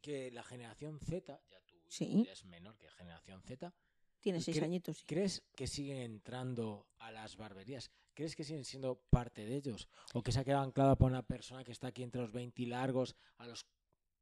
que 0.00 0.30
la 0.30 0.42
generación 0.42 0.98
Z, 1.00 1.40
ya 1.50 1.60
tú 1.62 1.76
Sí. 1.88 2.22
eres 2.26 2.44
menor 2.44 2.76
que 2.78 2.88
generación 2.90 3.42
Z, 3.42 3.72
tiene 4.20 4.40
seis 4.40 4.60
añitos. 4.62 4.98
sí. 4.98 5.04
¿crees 5.06 5.42
que 5.54 5.66
siguen 5.66 5.98
entrando 5.98 6.88
a 6.98 7.10
las 7.12 7.36
barberías? 7.36 7.90
¿Crees 8.14 8.34
que 8.34 8.42
siguen 8.44 8.64
siendo 8.64 8.96
parte 9.10 9.44
de 9.44 9.54
ellos? 9.54 9.88
¿O 10.12 10.22
que 10.22 10.32
se 10.32 10.40
ha 10.40 10.44
quedado 10.44 10.64
anclada 10.64 10.96
por 10.96 11.08
una 11.10 11.22
persona 11.22 11.62
que 11.62 11.70
está 11.72 11.88
aquí 11.88 12.02
entre 12.02 12.20
los 12.20 12.32
20 12.32 12.62
y 12.62 12.66
largos 12.66 13.14
a 13.36 13.46
los 13.46 13.64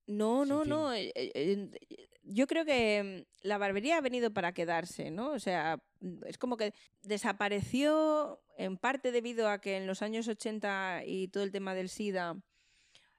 No, 0.07 0.45
no, 0.45 0.61
fin. 0.63 0.71
no. 0.71 0.93
eh, 0.95 1.13
eh, 1.15 1.33
eh, 1.35 1.99
Yo 2.23 2.47
creo 2.47 2.65
que 2.65 3.25
mm, 3.43 3.47
la 3.47 3.59
barbería 3.59 3.99
ha 3.99 4.01
venido 4.01 4.33
para 4.33 4.53
quedarse, 4.53 5.11
¿no? 5.11 5.31
O 5.33 5.39
sea, 5.39 5.79
mm, 6.01 6.25
es 6.27 6.39
como 6.39 6.57
que 6.57 6.73
desapareció 7.03 8.41
en 8.57 8.77
parte 8.79 9.13
debido 9.13 9.49
a 9.49 9.61
que 9.61 9.77
en 9.77 9.87
los 9.87 10.03
años 10.03 10.29
80 10.29 11.03
y 11.05 11.29
todo 11.29 11.43
el 11.43 11.53
tema 11.53 11.75
del 11.75 11.89
SIDA 11.89 12.37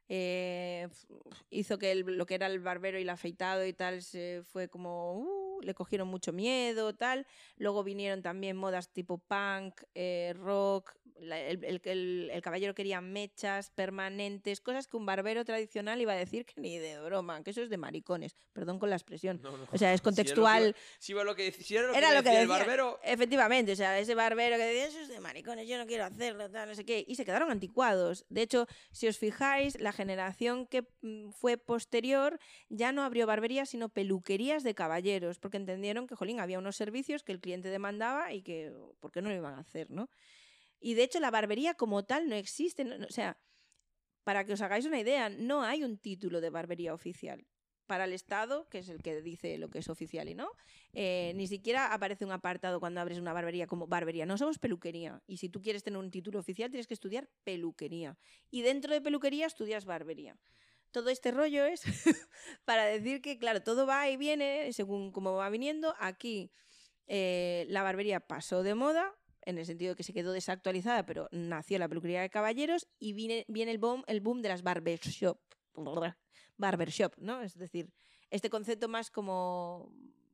eh, 0.10 0.88
hizo 1.50 1.78
que 1.78 1.92
el- 1.92 2.00
lo 2.18 2.26
que 2.26 2.36
era 2.36 2.48
el 2.48 2.60
barbero 2.60 2.98
y 2.98 3.02
el 3.02 3.10
afeitado 3.10 3.66
y 3.66 3.74
tal 3.74 4.02
se 4.02 4.42
fue 4.44 4.70
como 4.70 5.16
uh, 5.20 5.62
le 5.62 5.74
cogieron 5.74 6.08
mucho 6.08 6.32
miedo 6.32 6.96
tal 6.96 7.28
luego 7.58 7.84
vinieron 7.84 8.22
también 8.22 8.56
modas 8.56 8.90
tipo 8.94 9.18
punk 9.18 9.82
eh, 9.96 10.34
rock 10.38 10.96
la- 11.20 11.40
el, 11.40 11.64
el- 11.64 11.82
el- 11.84 12.30
el 12.34 12.42
caballero 12.42 12.74
quería 12.76 13.02
mechas 13.02 13.70
permanentes 13.72 14.62
cosas 14.62 14.88
que 14.88 14.98
un 14.98 15.06
barbero 15.06 15.44
tradicional 15.46 16.00
iba 16.02 16.14
a 16.14 16.16
decir 16.16 16.46
que 16.46 16.60
ni 16.62 16.78
de 16.78 17.00
broma 17.02 17.44
que 17.44 17.52
eso 17.52 17.62
es 17.62 17.70
de 17.70 17.78
maricones 17.78 18.36
perdón 18.54 18.80
con 18.80 18.90
la 18.90 18.96
expresión 18.96 19.40
No, 19.44 19.58
no. 19.58 19.68
o 19.72 19.78
sea 19.78 19.94
es 19.94 20.02
contextual 20.02 20.76
Si 21.00 21.14
era 21.14 21.24
lo 21.24 21.36
que, 21.36 21.52
si 21.52 21.76
era 21.76 21.88
lo 21.88 21.94
que, 21.94 21.98
Era 22.00 22.08
iba 22.10 22.18
a 22.18 22.22
lo 22.22 22.24
que 22.24 22.30
decir 22.30 22.42
el 22.44 22.48
decía. 22.48 22.64
barbero. 22.66 23.00
Efectivamente, 23.04 23.72
o 23.72 23.76
sea, 23.76 23.98
ese 24.00 24.16
barbero 24.16 24.58
que 24.58 24.64
decía, 24.64 24.88
eso 24.88 25.00
es 25.00 25.08
de 25.10 25.20
maricones, 25.20 25.68
yo 25.68 25.78
no 25.78 25.86
quiero 25.86 26.06
hacerlo, 26.06 26.50
tal, 26.50 26.70
no 26.70 26.76
sé 26.76 26.86
qué. 26.86 27.04
Y 27.08 27.16
se 27.16 27.26
quedaron 27.26 27.50
anticuados. 27.52 28.26
De 28.30 28.42
hecho, 28.42 28.68
si 28.92 29.08
os 29.08 29.18
fijáis, 29.18 29.80
la 29.80 29.92
generación 29.92 30.66
que 30.68 30.86
mm, 31.02 31.30
fue 31.32 31.58
posterior 31.58 32.40
ya 32.70 32.92
no 32.92 33.04
abrió 33.04 33.26
barberías, 33.28 33.70
sino 33.70 33.90
peluquerías 33.90 34.64
de 34.64 34.74
caballeros, 34.76 35.40
porque 35.40 35.58
entendieron 35.58 36.08
que, 36.08 36.16
jolín, 36.16 36.40
había 36.40 36.60
unos 36.60 36.76
servicios 36.76 37.24
que 37.24 37.32
el 37.32 37.40
cliente 37.40 37.70
demandaba 37.70 38.34
y 38.34 38.42
que, 38.42 38.74
¿por 39.00 39.12
qué 39.12 39.22
no 39.22 39.30
lo 39.30 39.36
iban 39.36 39.54
a 39.56 39.60
hacer, 39.60 39.90
no? 39.92 40.10
Y 40.80 40.94
de 40.96 41.04
hecho, 41.04 41.20
la 41.20 41.32
barbería 41.32 41.74
como 41.76 42.06
tal 42.06 42.28
no 42.30 42.36
existe. 42.36 42.84
no- 42.86 43.06
o 43.06 43.12
sea, 43.12 43.38
para 44.24 44.46
que 44.46 44.54
os 44.54 44.62
hagáis 44.62 44.86
una 44.86 45.00
idea, 45.00 45.30
no 45.30 45.64
hay 45.64 45.84
un 45.84 45.98
título 45.98 46.42
de 46.42 46.50
barbería 46.50 46.94
oficial. 46.94 47.46
Para 47.86 48.04
el 48.04 48.12
Estado, 48.12 48.68
que 48.70 48.80
es 48.80 48.90
el 48.90 49.02
que 49.02 49.22
dice 49.22 49.58
lo 49.58 49.70
que 49.70 49.80
es 49.80 49.88
oficial 49.88 50.28
y 50.28 50.36
no, 50.36 50.50
eh, 50.92 51.32
ni 51.36 51.48
siquiera 51.48 51.94
aparece 51.94 52.26
un 52.26 52.34
apartado 52.34 52.82
cuando 52.82 53.00
abres 53.00 53.18
una 53.18 53.32
barbería 53.32 53.66
como 53.66 53.88
barbería. 53.88 54.26
No 54.26 54.38
somos 54.38 54.60
peluquería. 54.60 55.22
Y 55.26 55.38
si 55.38 55.48
tú 55.48 55.62
quieres 55.62 55.84
tener 55.84 55.98
un 55.98 56.12
título 56.12 56.40
oficial, 56.40 56.70
tienes 56.70 56.88
que 56.88 56.94
estudiar 56.96 57.30
peluquería. 57.46 58.18
Y 58.52 58.62
dentro 58.62 58.94
de 58.94 59.00
peluquería 59.02 59.46
estudias 59.48 59.86
barbería. 59.86 60.38
Todo 60.92 61.10
este 61.10 61.32
rollo 61.32 61.64
es 61.66 61.82
para 62.66 62.86
decir 62.86 63.22
que, 63.22 63.38
claro, 63.40 63.62
todo 63.64 63.86
va 63.88 64.10
y 64.10 64.18
viene 64.18 64.74
según 64.74 65.14
cómo 65.14 65.34
va 65.36 65.50
viniendo. 65.50 65.96
Aquí 66.00 66.52
eh, 67.08 67.66
la 67.70 67.84
barbería 67.84 68.20
pasó 68.20 68.64
de 68.64 68.76
moda. 68.76 69.16
En 69.48 69.58
el 69.58 69.66
sentido 69.66 69.92
de 69.92 69.96
que 69.96 70.04
se 70.04 70.14
quedó 70.14 70.34
desactualizada, 70.34 71.06
pero 71.06 71.30
nació 71.32 71.80
la 71.80 71.88
peluquería 71.88 72.22
de 72.22 72.30
caballeros 72.30 72.88
y 73.00 73.14
viene, 73.14 73.46
viene 73.48 73.72
el, 73.72 73.78
boom, 73.78 74.04
el 74.08 74.20
boom 74.20 74.42
de 74.42 74.50
las 74.50 74.62
barbershop. 74.62 75.40
Barbershop, 76.58 77.14
¿no? 77.18 77.42
Es 77.42 77.58
decir, 77.58 77.90
este 78.30 78.50
concepto 78.50 78.88
más 78.88 79.12
como 79.12 79.92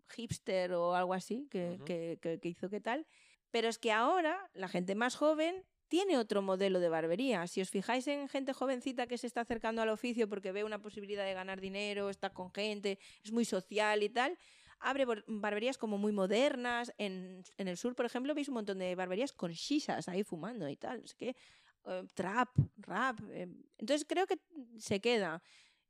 hipster 0.09 0.73
o 0.73 0.95
algo 0.95 1.13
así 1.13 1.47
que, 1.51 1.73
Ujú. 1.75 1.85
que- 1.85 2.17
que- 2.21 2.39
que 2.39 2.47
hizo 2.49 2.69
que 2.69 2.79
tal. 2.81 3.05
Pero 3.51 3.67
es 3.69 3.77
que 3.77 3.91
ahora 3.91 4.49
la 4.53 4.67
gente 4.67 4.95
más 4.95 5.15
joven 5.15 5.63
tiene 5.89 6.17
otro 6.17 6.41
modelo 6.41 6.79
de 6.79 6.89
barbería. 6.89 7.45
Si 7.45 7.61
os 7.61 7.69
fijáis 7.69 8.07
en 8.07 8.27
gente 8.27 8.51
jovencita 8.53 9.05
que 9.05 9.17
se 9.19 9.27
está 9.27 9.41
acercando 9.41 9.81
al 9.81 9.89
oficio 9.89 10.27
porque 10.27 10.51
ve 10.51 10.63
una 10.63 10.81
posibilidad 10.81 11.23
de 11.25 11.33
ganar 11.35 11.61
dinero, 11.61 12.09
está 12.09 12.31
con 12.31 12.51
gente, 12.51 12.97
es 13.23 13.31
muy 13.31 13.45
social 13.45 14.01
y 14.01 14.09
tal, 14.09 14.37
abre 14.83 15.05
barberías 15.27 15.77
como 15.77 15.97
muy 15.97 16.11
modernas. 16.11 16.93
En, 16.97 17.43
en 17.57 17.67
el 17.67 17.77
sur, 17.77 17.95
por 17.95 18.05
ejemplo, 18.05 18.33
veis 18.35 18.49
un 18.49 18.55
montón 18.55 18.79
de 18.79 18.95
barberías 18.95 19.33
con 19.33 19.51
shisas 19.51 20.07
ahí 20.09 20.23
fumando 20.23 20.67
y 20.69 20.77
tal, 20.77 21.01
no 21.01 21.07
sé 21.07 21.15
qué. 21.17 21.35
eh, 21.85 22.03
trap, 22.13 22.49
rap. 22.77 23.19
eh. 23.31 23.47
Entonces 23.77 24.05
creo 24.07 24.25
que 24.27 24.39
se 24.77 24.99
queda. 25.01 25.41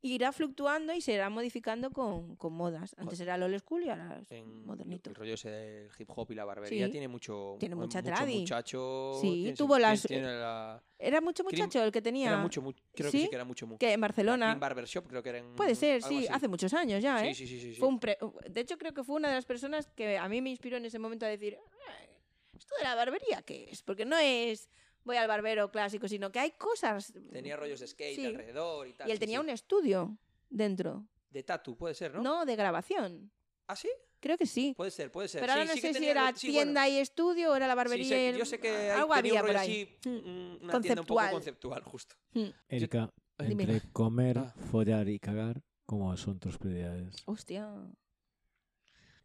Irá 0.05 0.33
fluctuando 0.33 0.93
y 0.93 0.99
se 0.99 1.13
irá 1.13 1.29
modificando 1.29 1.89
con, 1.89 2.35
con 2.35 2.51
modas. 2.51 2.93
Antes 2.97 3.17
era 3.21 3.35
el 3.35 3.43
old 3.43 3.57
school 3.59 3.83
y 3.85 3.89
ahora 3.89 4.19
es 4.21 4.29
En 4.33 4.65
modernito. 4.65 5.09
el 5.09 5.15
rollo 5.15 5.35
ese 5.35 5.49
del 5.49 5.89
hip 5.97 6.09
hop 6.13 6.29
y 6.29 6.35
la 6.35 6.43
barbería 6.43 6.87
Sí. 6.87 6.91
tiene 6.91 7.07
mucho 7.07 7.55
Tiene 7.57 7.73
mucha 7.75 8.01
mucho 8.01 8.25
muchacho 8.27 9.17
Sí, 9.21 9.31
tiene- 9.43 9.53
tuvo 9.53 9.79
las- 9.79 10.03
tiene 10.03 10.23
la- 10.27 10.83
Era 10.99 11.21
mucho 11.21 11.45
muchacho 11.45 11.81
el 11.81 11.93
que 11.93 12.01
tenía. 12.01 12.27
era 12.31 12.37
mucho 12.41 12.61
mu- 12.61 12.73
creo 12.93 13.09
que 13.09 13.17
¿Sí? 13.17 13.23
sí 13.23 13.29
que 13.29 13.35
era 13.35 13.45
mucho 13.45 13.65
mu- 13.65 13.77
Que 13.77 13.93
en 13.93 14.01
Barcelona. 14.01 14.47
Clean 14.47 14.59
Barbershop 14.59 15.07
creo 15.07 15.23
que 15.23 15.29
era 15.29 15.37
en- 15.37 15.55
Puede 15.55 15.73
ser, 15.73 16.01
sí, 16.03 16.17
así. 16.25 16.27
hace 16.29 16.47
muchos 16.49 16.73
años 16.73 17.01
ya, 17.01 17.19
sí, 17.19 17.27
¿eh? 17.27 17.35
sí, 17.35 17.47
sí, 17.47 17.59
sí, 17.61 17.73
sí. 17.73 17.79
Fue 17.79 17.87
un 17.87 18.01
pre- 18.01 18.17
De 18.49 18.59
hecho, 18.59 18.77
creo 18.77 18.93
que 18.93 19.05
fue 19.05 19.15
una 19.15 19.29
de 19.29 19.35
las 19.35 19.45
personas 19.45 19.87
que 19.95 20.17
a 20.17 20.27
mí 20.27 20.41
me 20.41 20.49
inspiró 20.49 20.75
en 20.75 20.83
ese 20.83 20.99
momento 20.99 21.25
a 21.25 21.29
decir, 21.29 21.53
"Eh, 21.53 22.09
¿esto 22.57 22.75
de 22.77 22.83
la 22.83 22.95
barbería 22.95 23.41
qué 23.41 23.69
es? 23.71 23.81
Porque 23.81 24.03
no 24.03 24.17
es 24.17 24.69
voy 25.03 25.17
al 25.17 25.27
barbero 25.27 25.71
clásico, 25.71 26.07
sino 26.07 26.31
que 26.31 26.39
hay 26.39 26.51
cosas. 26.51 27.13
tenía 27.31 27.55
rollos 27.57 27.79
de 27.79 27.87
skate 27.87 28.15
Sí. 28.15 28.25
alrededor 28.25 28.87
y 28.87 28.93
tal 28.93 29.07
Y 29.07 29.11
él 29.11 29.17
sí, 29.17 29.19
tenía 29.21 29.39
sí. 29.39 29.43
un 29.43 29.49
estudio 29.49 30.17
dentro. 30.49 31.05
de 31.29 31.41
tatu 31.43 31.75
puede 31.75 31.95
ser 31.95 32.13
¿no? 32.13 32.21
¿No? 32.21 32.45
de 32.45 32.55
grabación. 32.55 33.31
ah 33.67 33.75
sí 33.75 33.89
Creo 34.19 34.37
que 34.37 34.45
sí. 34.45 34.73
puede 34.77 34.91
ser 34.91 35.11
puede 35.11 35.27
ser 35.27 35.41
Pero 35.41 35.51
ahora 35.53 35.65
no 35.65 35.73
sé 35.75 35.93
si 35.93 36.05
era 36.05 36.31
lo- 36.31 36.37
sí, 36.37 36.47
bueno. 36.47 36.61
tienda 36.63 36.87
y 36.87 36.97
estudio 36.99 37.51
o 37.51 37.55
era 37.55 37.67
la 37.67 37.73
Sí, 37.73 37.77
barbería. 37.77 38.05
sé- 38.07 38.37
yo 38.37 38.45
sé 38.45 38.59
que 38.59 38.69
hay- 38.69 38.89
algo 38.91 39.13
tenía 39.15 39.17
había 39.17 39.33
un 39.33 39.39
por 39.39 39.47
rollo 39.47 39.59
ahí. 39.59 39.97
así, 39.99 40.09
Mm. 40.09 40.13
mm, 40.13 40.63
una 40.63 40.81
tienda 40.81 41.01
un 41.01 41.07
poco 41.07 41.19
Conceptual. 41.19 41.31
conceptual 41.31 41.83
justo 41.83 42.15
Mm. 42.33 42.49
Erika, 42.69 43.09
Dime. 43.39 43.63
entre 43.63 43.81
comer, 43.91 44.37
Ah. 44.37 44.53
follar 44.71 45.09
y 45.09 45.19
cagar, 45.19 45.61
¿cómo 45.85 46.15
son 46.15 46.39
tus 46.39 46.57
prioridades? 46.57 47.15
Hostia. 47.25 47.69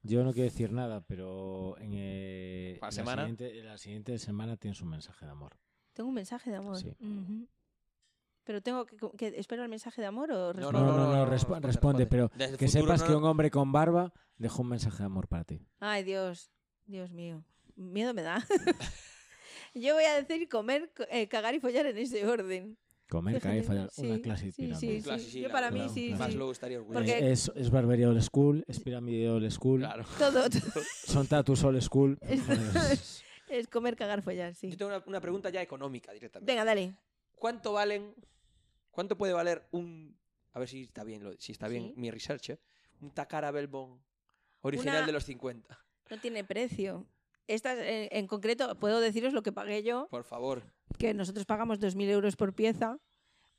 Yo 0.03 0.25
no 0.25 0.33
quiero 0.33 0.45
decir 0.51 0.73
nada, 0.73 1.03
pero 1.03 1.77
en, 1.79 1.91
eh, 1.95 2.77
¿Para 2.81 2.89
la, 2.91 2.93
semana? 2.95 3.23
Siguiente, 3.23 3.59
en 3.59 3.67
la 3.67 3.79
siguiente 3.79 4.19
semana 4.19 4.57
tienes 4.57 4.81
un 4.81 4.89
mensaje 4.89 5.27
de 5.27 5.31
amor. 5.33 5.57
Tengo 5.99 6.11
un 6.11 6.15
mensaje 6.15 6.49
de 6.49 6.57
amor. 6.59 6.77
Sí. 6.79 6.95
Pero 8.45 8.63
tengo 8.63 8.87
que, 8.87 8.97
que 9.17 9.35
espero 9.37 9.65
el 9.65 9.69
mensaje 9.69 10.01
de 10.01 10.07
amor 10.07 10.31
o 10.31 10.55
No? 10.55 10.71
No, 10.71 10.81
no, 10.81 10.97
no, 10.97 11.13
no, 11.13 11.27
respo- 11.27 11.31
responde, 11.31 11.67
responde, 11.67 12.05
responde. 12.05 12.07
pero 12.07 12.31
Desde 12.37 12.57
que 12.57 12.69
sepas 12.69 13.01
no- 13.01 13.07
que 13.09 13.15
un 13.17 13.25
hombre 13.25 13.51
con 13.51 13.73
barba 13.73 14.13
dejó 14.37 14.63
un 14.63 14.69
mensaje 14.69 14.99
de 14.99 15.05
amor 15.07 15.27
para 15.27 15.43
ti. 15.43 15.61
Ay, 15.81 16.05
Dios. 16.05 16.53
Dios 16.87 17.11
mío. 17.11 17.45
Miedo 17.75 18.15
me 18.15 18.23
da. 18.23 18.47
Yo 19.75 19.95
voy 19.95 20.05
a 20.05 20.15
decir 20.23 20.49
comer, 20.49 20.93
co- 20.97 21.03
eh, 21.11 21.27
cagar 21.27 21.57
y 21.57 21.59
follar 21.59 21.87
en 21.87 21.99
ese 21.99 22.25
orden. 22.29 22.79
Comer, 23.11 23.41
cagar 23.41 23.57
y 23.59 23.63
Fíjate, 23.63 23.67
fallar. 23.67 23.91
Una 24.07 24.15
sí, 24.17 24.23
clase 24.23 24.45
de 24.47 24.53
sí, 24.53 24.63
sí, 24.75 25.03
Clase, 25.03 25.25
sí. 25.25 25.31
sí, 25.33 25.41
Yo 25.41 25.51
para 25.51 25.73
mí 25.73 25.81
sí, 25.89 26.09
Claro. 26.11 26.17
sí. 26.17 26.29
Maslow 26.31 26.51
estaría 26.53 26.79
orgulloso 26.79 27.05
Porque- 27.05 27.33
Es, 27.33 27.51
es 27.57 27.71
barbería 27.73 28.09
old 28.09 28.23
school, 28.23 28.65
es 28.69 28.79
pirámide 28.79 29.29
old 29.31 29.51
school, 29.51 29.81
claro 29.81 30.05
Todo, 30.17 30.49
todo 30.49 30.61
son 31.07 31.27
tatus 31.27 31.65
old 31.65 31.81
school. 31.83 32.17
Es- 33.51 33.69
comer, 33.69 33.97
cagar, 33.97 34.23
follar, 34.23 34.55
sí. 34.55 34.71
yo 34.71 34.77
tengo 34.77 34.95
una, 34.95 35.03
una 35.07 35.21
pregunta 35.21 35.51
ya 35.51 35.63
económica 35.63 36.13
directamente 36.13 36.51
Venga, 36.51 36.65
dale. 36.65 36.95
¿cuánto 37.35 37.73
valen 37.73 38.15
cuánto 38.91 39.17
puede 39.17 39.33
valer 39.33 39.67
un 39.71 40.17
a 40.53 40.59
ver 40.59 40.69
si 40.69 40.83
está 40.83 41.05
bien 41.05 41.23
lo- 41.23 41.39
si 41.39 41.53
está 41.53 41.69
bien 41.69 41.89
Sí. 41.89 41.95
mi 41.97 42.11
research 42.11 42.51
¿eh? 42.51 42.59
un 43.01 43.11
Takara 43.13 43.51
Belbon 43.51 44.01
original 44.63 44.97
Una- 44.99 45.07
de 45.07 45.13
los 45.13 45.25
50 45.25 45.79
No 46.11 46.19
tiene 46.21 46.43
precio. 46.45 47.07
Esta, 47.47 47.73
en, 47.75 48.09
en 48.11 48.27
concreto, 48.27 48.75
puedo 48.79 49.01
deciros 49.01 49.33
lo 49.33 49.43
que 49.43 49.53
pagué 49.53 49.83
yo, 49.83 50.09
por 50.11 50.25
favor 50.25 50.63
que 50.99 51.15
nosotros 51.15 51.45
pagamos 51.47 51.79
2.000 51.81 52.09
euros 52.11 52.35
por 52.37 52.53
pieza, 52.55 52.99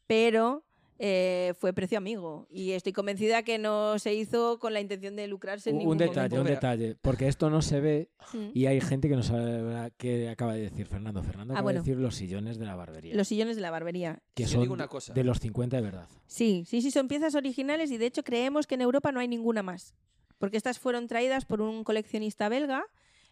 pero 0.07 0.63
eh, 0.99 1.53
fue 1.57 1.71
precio 1.73 1.97
amigo. 1.97 2.45
Y 2.51 2.71
estoy 2.71 2.91
convencida 2.93 3.41
que 3.43 3.57
no 3.57 3.97
se 3.99 4.13
hizo 4.13 4.59
con 4.59 4.73
la 4.73 4.81
intención 4.81 5.15
de 5.15 5.27
lucrarse 5.27 5.69
en 5.69 5.77
un 5.77 5.79
ningún 5.79 5.97
detalle, 5.97 6.35
momento. 6.35 6.41
un 6.41 6.47
detalle, 6.47 6.95
porque 7.01 7.27
esto 7.27 7.49
no 7.49 7.61
se 7.61 7.79
ve 7.79 8.09
y 8.53 8.65
hay 8.65 8.81
gente 8.81 9.07
que 9.09 9.15
no 9.15 9.23
sabe 9.23 9.91
qué 9.97 10.29
acaba 10.29 10.53
de 10.53 10.61
decir 10.69 10.85
Fernando. 10.87 11.23
Fernando 11.23 11.53
Ah, 11.53 11.57
acaba 11.57 11.63
bueno. 11.63 11.81
de 11.81 11.89
decir 11.89 12.01
los 12.01 12.15
sillones 12.15 12.59
de 12.59 12.65
la 12.65 12.75
barbería, 12.75 13.15
Los 13.15 13.27
sillones 13.29 13.55
de 13.55 13.61
la 13.61 13.71
barbería. 13.71 14.21
que 14.35 14.45
son 14.45 14.61
digo 14.61 14.73
una 14.73 14.87
cosa. 14.87 15.13
de 15.13 15.23
los 15.23 15.39
50 15.39 15.77
de 15.77 15.81
verdad. 15.83 16.07
Sí, 16.27 16.63
sí, 16.67 16.81
sí, 16.81 16.91
son 16.91 17.07
piezas 17.07 17.33
originales 17.33 17.89
y 17.91 17.97
de 17.97 18.05
hecho 18.05 18.23
creemos 18.23 18.67
que 18.67 18.75
en 18.75 18.81
Europa 18.81 19.11
no 19.11 19.19
hay 19.21 19.27
ninguna 19.27 19.63
más. 19.63 19.95
Porque 20.37 20.57
estas 20.57 20.79
fueron 20.79 21.07
traídas 21.07 21.45
por 21.45 21.61
un 21.61 21.83
coleccionista 21.83 22.49
belga, 22.49 22.83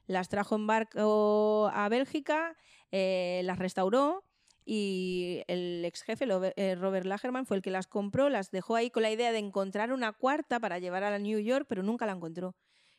las 0.07 0.29
trajo 0.29 0.55
en 0.55 0.67
barco 0.67 1.69
a 1.73 1.89
Bélgica, 1.89 2.55
eh, 2.91 3.41
las 3.43 3.59
restauró 3.59 4.23
y 4.69 5.43
el 5.47 5.85
ex 5.85 6.01
jefe, 6.03 6.25
eh, 6.57 6.75
Robert 6.75 7.05
Lagerman, 7.05 7.45
fue 7.45 7.55
el 7.55 7.63
que 7.63 7.71
las 7.71 7.87
compró, 7.87 8.27
las 8.27 8.51
dejó 8.51 8.75
ahí 8.75 8.89
con 8.89 9.01
la 9.03 9.09
idea 9.11 9.31
de 9.31 9.37
encontrar 9.39 9.93
una 9.93 10.11
cuarta 10.11 10.59
para 10.59 10.77
llevar 10.77 11.05
a 11.05 11.09
la 11.09 11.19
New 11.19 11.39
York, 11.39 11.65
pero 11.69 11.83
nunca 11.83 12.05
la 12.05 12.11
encontró. 12.11 12.53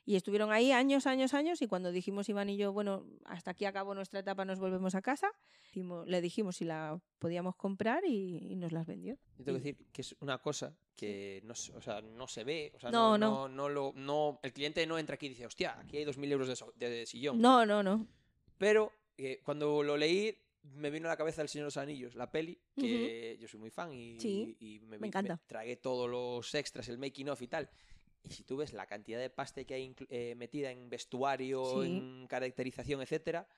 Y 0.07 0.17
estuvieron 0.17 0.51
ahí 0.51 0.73
años, 0.73 1.07
años, 1.07 1.35
años, 1.35 1.61
y 1.61 1.67
cuando 1.67 1.93
dijimos 1.93 2.27
Iván 2.31 2.49
y 2.49 2.57
yo, 2.57 2.73
bueno, 2.73 3.05
hasta 3.27 3.51
aquí 3.51 3.67
acabó 3.67 3.95
nuestra 3.95 4.21
etapa, 4.21 4.47
nos 4.47 4.59
volvemos 4.59 4.95
a 4.95 5.03
casa, 5.03 5.31
le 6.07 6.21
dijimos 6.23 6.57
si 6.57 6.65
la 6.65 6.99
podíamos 7.19 7.55
comprar 7.57 8.03
y, 8.07 8.39
y 8.51 8.57
nos 8.57 8.73
las 8.73 8.87
vendió. 8.87 9.19
yo 9.37 9.45
tengo 9.45 9.59
que 9.59 9.65
decir 9.65 9.87
que 9.93 10.01
es 10.01 10.17
una 10.21 10.39
cosa 10.39 10.75
que 10.97 11.43
no, 11.45 11.55
se- 11.55 11.77
o 11.77 11.83
sea, 11.83 12.01
no 12.01 12.27
se 12.27 12.43
ve 12.45 12.73
o 12.75 12.81
sea, 12.81 12.91
No, 12.91 13.19
no, 13.19 13.29
no. 13.29 13.49
no, 13.49 13.55
no 13.55 13.69
lo, 13.69 13.93
no, 13.95 14.41
el 14.43 14.53
cliente 14.55 14.87
no 14.87 14.99
entra 14.99 15.17
aquí 15.17 15.27
y 15.27 15.29
dice 15.29 15.45
hostia 15.45 15.79
aquí 15.79 15.99
hay 15.99 16.05
2.000 16.07 16.33
euros 16.33 16.49
de, 16.49 16.57
so- 16.57 16.73
de 16.75 17.05
sillón 17.05 17.39
No, 17.41 17.67
no, 17.67 17.83
no. 17.83 18.07
pero 18.57 18.91
eh, 19.19 19.41
cuando 19.45 19.83
lo 19.83 19.97
leí 19.99 20.35
me 20.63 20.91
vino 20.91 21.07
a 21.09 21.11
la 21.11 21.17
cabeza 21.17 21.43
El 21.43 21.49
Señor 21.49 21.65
de 21.65 21.67
los 21.69 21.77
Anillos, 21.77 22.15
la 22.15 22.31
peli, 22.31 22.61
que 22.77 23.37
yo 23.41 23.49
soy 23.49 23.61
muy 23.61 23.71
fan 23.71 23.93
y, 23.93 24.19
Sí, 24.21 24.57
y 24.61 24.81
me, 24.81 24.97
encanta. 25.07 25.41
tragué 25.47 25.77
todos 25.77 26.09
los 26.09 26.55
extras, 26.55 26.89
el 26.89 26.99
making 26.99 27.29
of 27.31 27.41
y 27.43 27.49
tal. 27.49 27.71
Y 28.23 28.31
si 28.31 28.43
tú 28.45 28.57
ves 28.57 28.73
la 28.73 28.87
cantidad 28.87 29.19
de 29.21 29.31
pasta 29.31 29.65
que 29.65 29.75
hay 29.75 29.95
eh, 30.11 30.35
metida 30.37 30.71
en 30.71 30.91
vestuario, 30.91 31.83
Sí. 31.83 31.89
en 31.97 32.27
caracterización, 32.27 33.01
etcétera, 33.01 33.49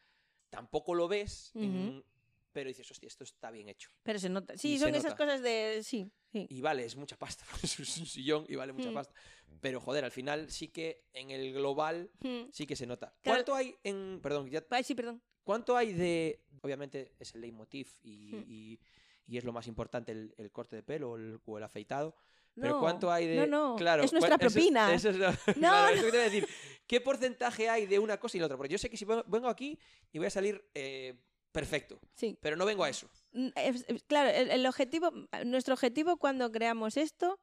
tampoco 0.50 0.94
lo 0.94 1.08
ves, 1.08 1.50
en- 1.54 2.04
pero 2.52 2.68
dices, 2.68 2.90
hostia, 2.90 3.06
esto 3.06 3.22
está 3.24 3.50
bien 3.52 3.68
hecho. 3.68 3.90
Pero 4.02 4.18
se 4.18 4.28
nota. 4.28 4.56
Sí, 4.58 4.74
Y 4.74 4.78
son 4.78 4.90
esas 4.90 5.12
nota. 5.12 5.16
cosas 5.16 5.40
de. 5.42 5.82
Sí, 5.84 6.10
sí. 6.32 6.46
Y 6.50 6.60
vale, 6.60 6.84
es 6.84 6.96
mucha 6.96 7.16
pasta, 7.16 7.44
es 7.62 7.78
un 7.78 8.06
sillón 8.06 8.44
y 8.48 8.56
vale 8.56 8.72
mucha 8.72 8.90
Mm. 8.90 8.94
pasta. 8.94 9.14
Pero 9.60 9.80
joder, 9.80 10.04
al 10.04 10.10
final 10.10 10.50
sí 10.50 10.68
que 10.68 11.04
en 11.12 11.30
el 11.30 11.52
global 11.52 12.10
Hmm. 12.20 12.50
sí 12.52 12.66
que 12.66 12.74
se 12.76 12.86
nota. 12.86 13.14
Claro. 13.22 13.36
¿Cuánto 13.44 13.54
hay 13.54 13.76
en. 13.84 14.20
Perdón, 14.22 14.48
ya 14.50 14.64
Ay, 14.70 14.82
sí, 14.84 14.94
perdón. 14.94 15.22
¿Cuánto 15.50 15.76
hay 15.76 15.92
de.? 15.92 16.38
Obviamente 16.62 17.10
es 17.18 17.34
el 17.34 17.40
leitmotiv 17.40 17.88
y, 18.04 18.30
Hmm. 18.32 18.44
y- 18.46 18.78
y 19.26 19.36
es 19.36 19.42
lo 19.42 19.52
más 19.52 19.66
importante 19.66 20.12
el, 20.12 20.32
el 20.38 20.52
corte 20.52 20.76
de 20.76 20.84
pelo 20.84 21.10
o 21.10 21.16
el, 21.16 21.40
o 21.44 21.58
el 21.58 21.64
afeitado. 21.64 22.14
Pero 22.54 22.74
No, 22.74 22.80
¿cuánto 22.80 23.10
hay 23.10 23.26
de.? 23.26 23.34
No, 23.34 23.46
no. 23.70 23.76
Claro, 23.76 24.04
es 24.04 24.12
nuestra 24.12 24.36
¿cuál- 24.38 24.46
eso- 24.46 24.54
propina. 24.54 24.94
Eso, 24.94 25.10
es 25.10 25.16
lo- 25.16 25.26
claro, 25.54 25.94
eso 25.94 26.04
que 26.04 26.10
te 26.12 26.16
iba 26.18 26.26
a 26.26 26.30
decir. 26.30 26.48
¿Qué 26.86 27.00
porcentaje 27.00 27.68
hay 27.68 27.86
de 27.86 27.98
una 27.98 28.16
cosa 28.20 28.36
y 28.36 28.40
la 28.40 28.46
otra? 28.46 28.56
Porque 28.56 28.70
yo 28.72 28.78
sé 28.78 28.88
que 28.88 28.96
si 28.96 29.04
vengo- 29.04 29.48
aquí 29.48 29.76
y 30.12 30.18
voy 30.18 30.28
a 30.28 30.30
salir 30.30 30.64
eh, 30.74 31.14
perfecto, 31.50 31.98
Sí. 32.14 32.38
pero 32.40 32.54
no 32.56 32.64
vengo 32.64 32.84
a 32.84 32.88
eso. 32.88 33.08
Mm, 33.32 33.48
es- 33.56 33.84
es- 33.88 34.02
claro, 34.04 34.30
el, 34.30 34.50
el 34.52 34.64
objetivo, 34.66 35.10
nuestro 35.46 35.74
objetivo 35.74 36.16
cuando 36.16 36.52
creamos 36.52 36.96
esto, 36.96 37.40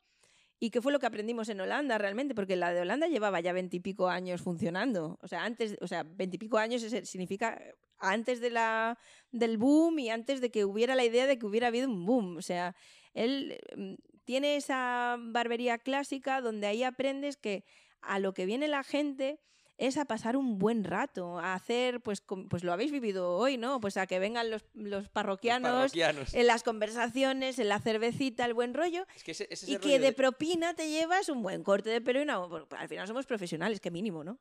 y 0.60 0.72
que 0.72 0.82
fue 0.82 0.92
lo 0.92 1.00
que 1.00 1.06
aprendimos 1.06 1.50
en 1.50 1.62
Holanda 1.62 1.98
realmente, 1.98 2.34
porque 2.34 2.56
la 2.56 2.74
de 2.74 2.82
Holanda 2.82 3.08
llevaba 3.08 3.40
ya 3.40 3.54
veintipico 3.54 4.10
años 4.10 4.42
funcionando. 4.42 5.20
O 5.22 5.28
sea, 5.28 5.44
antes, 5.44 5.78
o 5.82 5.88
sea, 5.88 6.04
veintipico 6.04 6.58
años 6.58 6.82
significa 6.82 7.62
antes 8.00 8.40
de 8.40 8.50
la, 8.50 8.98
del 9.32 9.58
boom 9.58 10.00
y 10.00 10.10
antes 10.10 10.42
de 10.42 10.50
que 10.50 10.66
hubiera 10.66 10.96
la 10.96 11.06
idea 11.06 11.28
de 11.28 11.38
que 11.38 11.46
hubiera 11.46 11.68
habido 11.68 11.88
un 11.88 12.06
boom. 12.06 12.38
O 12.38 12.42
sea, 12.42 12.76
él 13.14 13.60
mm, 13.76 13.96
tiene 14.26 14.56
esa 14.56 15.18
barbería 15.20 15.78
clásica 15.78 16.42
donde 16.42 16.68
ahí 16.68 16.84
aprendes 16.84 17.38
que 17.38 17.64
a 18.02 18.20
lo 18.20 18.34
que 18.34 18.46
viene 18.46 18.68
la 18.68 18.84
gente 18.84 19.40
es 19.78 19.98
a 19.98 20.06
pasar 20.06 20.36
un 20.38 20.58
buen 20.58 20.84
rato, 20.84 21.38
a 21.40 21.54
hacer, 21.54 22.02
pues, 22.02 22.22
com- 22.22 22.48
pues 22.50 22.64
lo 22.64 22.74
habéis 22.74 22.92
vivido 22.92 23.32
hoy, 23.36 23.58
¿no? 23.58 23.80
Pues 23.80 23.98
a 23.98 24.08
que 24.08 24.18
vengan 24.20 24.50
los, 24.50 24.66
los 24.74 25.04
Los 25.04 25.10
parroquianos, 25.10 25.94
en 26.34 26.48
las 26.48 26.64
conversaciones, 26.64 27.60
en 27.60 27.68
la 27.70 27.80
cervecita, 27.80 28.46
el 28.46 28.54
buen 28.54 28.74
rollo, 28.74 29.06
Es 29.16 29.24
que 29.24 29.32
ese, 29.32 29.44
ese 29.52 29.66
es 29.66 29.70
y 29.70 29.76
el 29.76 29.80
que 29.80 29.88
rollo 29.90 30.02
de 30.02 30.14
propina 30.14 30.74
te 30.74 30.90
llevas 30.90 31.30
un 31.30 31.42
buen 31.44 31.64
corte 31.64 31.90
de 31.90 32.02
pelo 32.02 32.20
y 32.20 32.24
una... 32.24 32.40
Al 32.78 32.88
final 32.90 33.08
somos 33.08 33.26
profesionales, 33.26 33.80
que 33.80 33.92
mínimo, 33.92 34.24
¿no? 34.24 34.40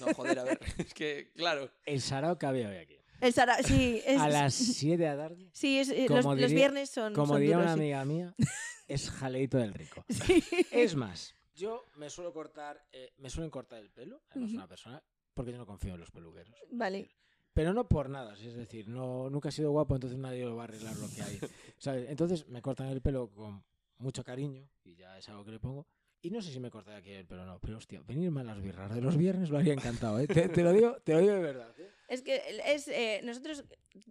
No, 0.00 0.14
joder, 0.14 0.38
a 0.38 0.44
ver. 0.44 0.60
Es 0.78 0.94
que, 0.94 1.32
claro. 1.34 1.70
El 1.84 2.00
sarao 2.00 2.38
que 2.38 2.46
había 2.46 2.68
hoy 2.68 2.76
aquí. 2.76 2.96
El 3.20 3.32
Sara- 3.32 3.60
sí, 3.64 4.00
es, 4.06 4.20
A 4.20 4.28
las 4.28 4.54
7 4.54 5.02
de 5.02 5.08
la 5.08 5.16
tarde, 5.16 5.48
sí, 5.52 5.80
es- 5.80 5.88
eh, 5.88 6.06
los, 6.08 6.52
viernes 6.52 6.88
son, 6.90 7.14
como 7.14 7.32
son 7.32 7.40
diría 7.40 7.56
duros, 7.56 7.72
una 7.72 7.74
sí. 7.74 7.80
amiga 7.80 8.04
mía, 8.04 8.34
es 8.86 9.10
jaleito 9.10 9.58
del 9.58 9.74
rico. 9.74 10.04
Sí. 10.08 10.44
Es 10.70 10.94
más, 10.94 11.34
yo 11.58 11.84
me 11.96 12.08
suelo 12.08 12.32
cortar, 12.32 12.82
eh, 12.92 13.12
me 13.18 13.28
suelen 13.30 13.50
cortar 13.50 13.80
el 13.80 13.90
pelo, 13.90 14.22
además 14.30 14.50
Ujú. 14.50 14.58
una 14.58 14.68
persona, 14.68 15.02
porque 15.34 15.52
yo 15.52 15.58
no 15.58 15.66
confío 15.66 15.94
en 15.94 16.00
los 16.00 16.10
peluqueros. 16.10 16.54
Vale. 16.70 17.10
Pero 17.52 17.74
no 17.74 17.88
por 17.88 18.08
nada, 18.08 18.34
es 18.34 18.54
decir, 18.54 18.88
no, 18.88 19.28
nunca 19.28 19.48
he 19.48 19.52
sido 19.52 19.70
guapo, 19.72 19.94
entonces 19.96 20.18
nadie 20.18 20.44
lo 20.44 20.54
va 20.56 20.62
a 20.62 20.64
arreglar 20.64 20.96
lo 20.96 21.08
que 21.10 21.22
hay. 21.22 21.38
¿sabes? 21.78 22.08
Entonces 22.08 22.46
me 22.48 22.62
cortan 22.62 22.86
el 22.88 23.00
pelo 23.02 23.30
con 23.30 23.64
mucho 23.98 24.22
cariño, 24.22 24.68
y 24.84 24.94
ya 24.94 25.18
es 25.18 25.28
algo 25.28 25.44
que 25.44 25.50
le 25.52 25.58
pongo. 25.60 25.86
Y 26.20 26.30
no 26.30 26.42
sé 26.42 26.52
si 26.52 26.58
me 26.60 26.70
corta 26.70 26.96
aquí 26.96 27.10
el 27.10 27.26
pelo 27.26 27.42
o 27.42 27.46
no, 27.46 27.58
pero 27.60 27.76
hostia, 27.76 28.00
venirme 28.04 28.40
a 28.40 28.44
las 28.44 28.60
birras 28.60 28.92
de 28.94 29.00
los 29.00 29.16
viernes 29.16 29.50
lo 29.50 29.58
haría 29.58 29.72
encantado, 29.72 30.18
¿eh? 30.18 30.26
te, 30.26 30.48
te 30.48 30.62
lo 30.62 30.72
digo, 30.72 30.96
te 31.04 31.12
lo 31.14 31.20
digo 31.20 31.32
de 31.34 31.40
verdad. 31.40 31.72
¿eh? 31.78 31.90
Es 32.08 32.22
que 32.22 32.40
es, 32.64 32.88
eh, 32.88 33.20
nosotros, 33.22 33.64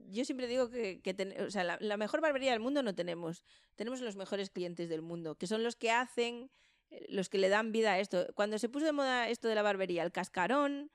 yo 0.09 0.23
siempre 0.23 0.47
digo 0.47 0.69
que, 0.69 1.01
que 1.01 1.13
ten- 1.13 1.35
o 1.41 1.49
sea, 1.51 1.63
la, 1.65 1.77
la 1.81 1.97
mejor 1.97 2.21
barbería 2.21 2.51
del 2.51 2.59
mundo 2.61 2.81
no 2.83 2.95
tenemos. 2.95 3.43
Tenemos 3.75 3.99
los 4.01 4.15
mejores 4.15 4.49
clientes 4.49 4.87
del 4.87 5.01
mundo, 5.01 5.35
que 5.35 5.47
son 5.47 5.63
los 5.63 5.75
que 5.75 5.91
hacen, 5.91 6.49
los 7.09 7.29
que 7.29 7.37
le 7.37 7.49
dan 7.49 7.71
vida 7.71 7.93
a 7.93 7.99
esto. 7.99 8.27
Cuando 8.35 8.59
se 8.59 8.69
puso 8.69 8.85
de 8.85 8.91
moda 8.91 9.29
esto 9.29 9.47
de 9.47 9.55
la 9.55 9.61
barbería, 9.61 10.03
el 10.03 10.11
cascarón 10.11 10.91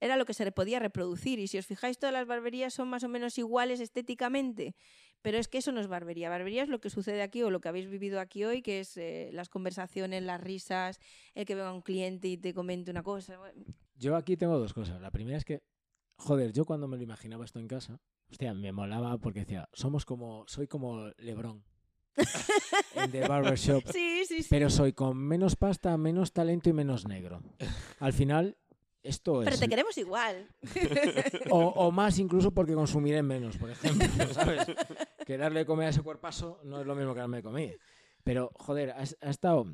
era 0.00 0.16
lo 0.16 0.26
que 0.26 0.34
se 0.34 0.50
podía 0.52 0.78
reproducir. 0.78 1.38
Y 1.38 1.48
si 1.48 1.58
os 1.58 1.66
fijáis, 1.66 1.98
todas 1.98 2.12
las 2.12 2.26
barberías 2.26 2.74
son 2.74 2.88
más 2.88 3.04
o 3.04 3.08
menos 3.08 3.38
iguales 3.38 3.80
estéticamente. 3.80 4.74
Pero 5.22 5.38
es 5.38 5.48
que 5.48 5.58
eso 5.58 5.72
no 5.72 5.80
es 5.80 5.86
barbería. 5.86 6.28
Barbería 6.28 6.62
es 6.62 6.68
lo 6.68 6.80
que 6.80 6.90
sucede 6.90 7.22
aquí 7.22 7.42
o 7.42 7.50
lo 7.50 7.60
que 7.60 7.68
habéis 7.68 7.88
vivido 7.88 8.20
aquí 8.20 8.44
hoy, 8.44 8.60
que 8.60 8.80
es 8.80 8.96
eh, 8.98 9.30
las 9.32 9.48
conversaciones, 9.48 10.22
las 10.22 10.40
risas, 10.40 11.00
el 11.34 11.46
que 11.46 11.54
venga 11.54 11.72
un 11.72 11.80
cliente 11.80 12.28
y 12.28 12.36
te 12.36 12.52
comente 12.52 12.90
una 12.90 13.02
cosa. 13.02 13.38
Yo 13.96 14.16
aquí 14.16 14.36
tengo 14.36 14.58
dos 14.58 14.74
cosas. 14.74 15.00
La 15.00 15.10
primera 15.10 15.38
es 15.38 15.44
que, 15.44 15.62
joder, 16.16 16.52
yo 16.52 16.66
cuando 16.66 16.86
me 16.86 16.98
lo 16.98 17.02
imaginaba 17.02 17.44
esto 17.44 17.58
en 17.58 17.68
casa, 17.68 18.00
hostia, 18.30 18.52
me 18.52 18.72
molaba 18.72 19.16
porque 19.16 19.40
decía, 19.40 19.70
somos 19.72 20.04
como, 20.04 20.44
soy 20.46 20.66
como 20.66 21.08
Lebron 21.16 21.64
en 22.94 23.10
The 23.10 23.28
Barbershop, 23.28 23.82
Sí, 23.92 24.24
sí, 24.26 24.42
sí. 24.42 24.48
pero 24.50 24.70
soy 24.70 24.92
con 24.92 25.16
menos 25.16 25.56
pasta, 25.56 25.96
menos 25.96 26.32
talento 26.32 26.70
y 26.70 26.72
menos 26.72 27.06
negro. 27.06 27.42
Al 28.00 28.12
final, 28.12 28.56
esto 29.02 29.40
Pero 29.40 29.50
es... 29.50 29.60
te 29.60 29.68
queremos 29.68 29.96
igual. 29.98 30.48
O, 31.50 31.58
o 31.58 31.90
más 31.90 32.18
incluso 32.18 32.52
porque 32.52 32.74
consumiré 32.74 33.22
menos, 33.22 33.56
por 33.58 33.70
ejemplo, 33.70 34.06
¿sabes? 34.32 34.66
Que 35.26 35.36
darle 35.36 35.60
de 35.60 35.66
comer 35.66 35.88
a 35.88 35.90
ese 35.90 36.02
cuerpazo 36.02 36.60
no 36.64 36.80
es 36.80 36.86
lo 36.86 36.94
mismo 36.94 37.12
que 37.14 37.20
darme 37.20 37.38
de 37.38 37.42
comer. 37.42 37.78
Pero, 38.22 38.50
joder, 38.54 38.90
ha, 38.92 39.00
ha 39.20 39.30
estado... 39.30 39.66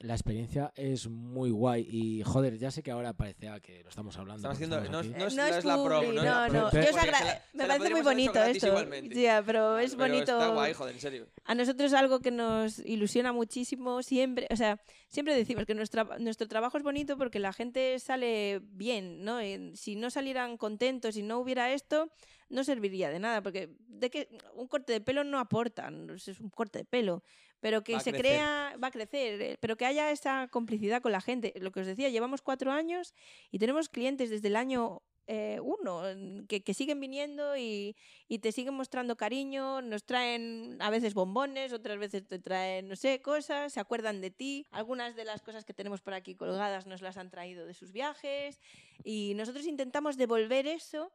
La 0.00 0.14
experiencia 0.14 0.72
es 0.76 1.08
muy 1.08 1.50
guay 1.50 1.84
y, 1.90 2.22
joder, 2.22 2.56
ya 2.56 2.70
sé 2.70 2.84
que 2.84 2.92
ahora 2.92 3.14
parecía 3.14 3.58
que 3.58 3.82
lo 3.82 3.88
estamos 3.88 4.16
hablando. 4.16 4.48
Estamos 4.52 4.56
haciendo. 4.56 4.80
No, 4.92 5.02
no 5.02 5.26
es, 5.26 5.34
no 5.34 5.42
no 5.42 5.56
es 5.56 5.64
la 5.64 5.76
publi, 5.76 6.14
no, 6.14 6.22
no, 6.48 6.70
Yo 6.70 6.80
la- 6.80 7.42
me 7.52 7.66
parece 7.66 7.90
muy 7.90 8.02
bonito 8.02 8.40
esto. 8.44 8.68
igualmente. 8.68 9.20
Ya, 9.20 9.42
pero 9.44 9.76
es 9.78 9.96
pero 9.96 10.08
bonito. 10.12 10.32
Está 10.38 10.48
guay, 10.50 10.72
joder, 10.72 10.94
en 10.94 11.00
serio. 11.00 11.26
A 11.44 11.54
nosotros 11.56 11.90
es 11.92 11.98
algo 11.98 12.20
que 12.20 12.30
nos 12.30 12.78
ilusiona 12.78 13.32
muchísimo 13.32 14.04
siempre. 14.04 14.46
O 14.52 14.56
sea, 14.56 14.80
siempre 15.08 15.34
decimos 15.34 15.66
que 15.66 15.74
nuestra, 15.74 16.04
nuestro 16.20 16.46
trabajo 16.46 16.78
es 16.78 16.84
bonito 16.84 17.18
porque 17.18 17.40
la 17.40 17.52
gente 17.52 17.98
sale 17.98 18.60
bien, 18.62 19.24
¿no? 19.24 19.40
Eh, 19.40 19.72
Si 19.74 19.96
no 19.96 20.10
salieran 20.10 20.58
contentos 20.58 21.16
y 21.16 21.22
no 21.24 21.40
hubiera 21.40 21.72
esto, 21.72 22.08
no 22.50 22.62
serviría 22.62 23.10
de 23.10 23.18
nada. 23.18 23.42
Porque 23.42 23.70
de 23.88 24.10
que 24.10 24.28
un 24.54 24.68
corte 24.68 24.92
de 24.92 25.00
pelo 25.00 25.24
no 25.24 25.40
aporta, 25.40 25.90
es 26.14 26.38
un 26.38 26.50
corte 26.50 26.78
de 26.78 26.84
pelo. 26.84 27.24
Pero 27.60 27.82
que 27.82 27.94
Va 27.94 28.00
se 28.00 28.12
crea, 28.12 28.76
va 28.82 28.88
a 28.88 28.90
crecer, 28.90 29.42
eh, 29.42 29.56
pero 29.60 29.76
que 29.76 29.86
haya 29.86 30.10
esa 30.10 30.48
complicidad 30.48 31.02
con 31.02 31.12
la 31.12 31.20
gente. 31.20 31.52
Lo 31.60 31.72
que 31.72 31.80
os 31.80 31.86
decía, 31.86 32.08
llevamos 32.08 32.42
cuatro 32.42 32.70
años 32.70 33.14
y 33.50 33.58
tenemos 33.58 33.88
clientes 33.88 34.30
desde 34.30 34.48
el 34.48 34.56
año 34.56 35.02
eh, 35.30 35.60
uno 35.60 36.04
que, 36.48 36.62
que 36.62 36.72
siguen 36.72 37.00
viniendo 37.00 37.54
y, 37.54 37.94
y 38.28 38.38
te 38.38 38.50
siguen 38.50 38.72
mostrando 38.72 39.14
cariño, 39.18 39.82
nos 39.82 40.04
traen 40.04 40.78
a 40.80 40.88
veces 40.88 41.12
bombones, 41.12 41.74
otras 41.74 41.98
veces 41.98 42.26
te 42.26 42.38
traen, 42.38 42.88
no 42.88 42.96
sé, 42.96 43.20
cosas, 43.20 43.74
se 43.74 43.78
acuerdan 43.78 44.22
de 44.22 44.30
ti. 44.30 44.66
Algunas 44.70 45.16
de 45.16 45.26
las 45.26 45.42
cosas 45.42 45.66
que 45.66 45.74
tenemos 45.74 46.00
por 46.00 46.14
aquí 46.14 46.34
colgadas 46.34 46.86
nos 46.86 47.02
las 47.02 47.18
han 47.18 47.28
traído 47.28 47.66
de 47.66 47.74
sus 47.74 47.92
viajes 47.92 48.58
y 49.04 49.34
nosotros 49.34 49.66
intentamos 49.66 50.16
devolver 50.16 50.66
eso 50.66 51.12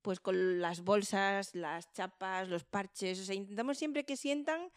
pues 0.00 0.20
con 0.20 0.62
las 0.62 0.80
bolsas, 0.80 1.54
las 1.54 1.92
chapas, 1.92 2.48
los 2.48 2.64
parches, 2.64 3.20
o 3.20 3.24
sea, 3.24 3.34
intentamos 3.34 3.76
siempre 3.76 4.04
que 4.04 4.16
sientan 4.16 4.70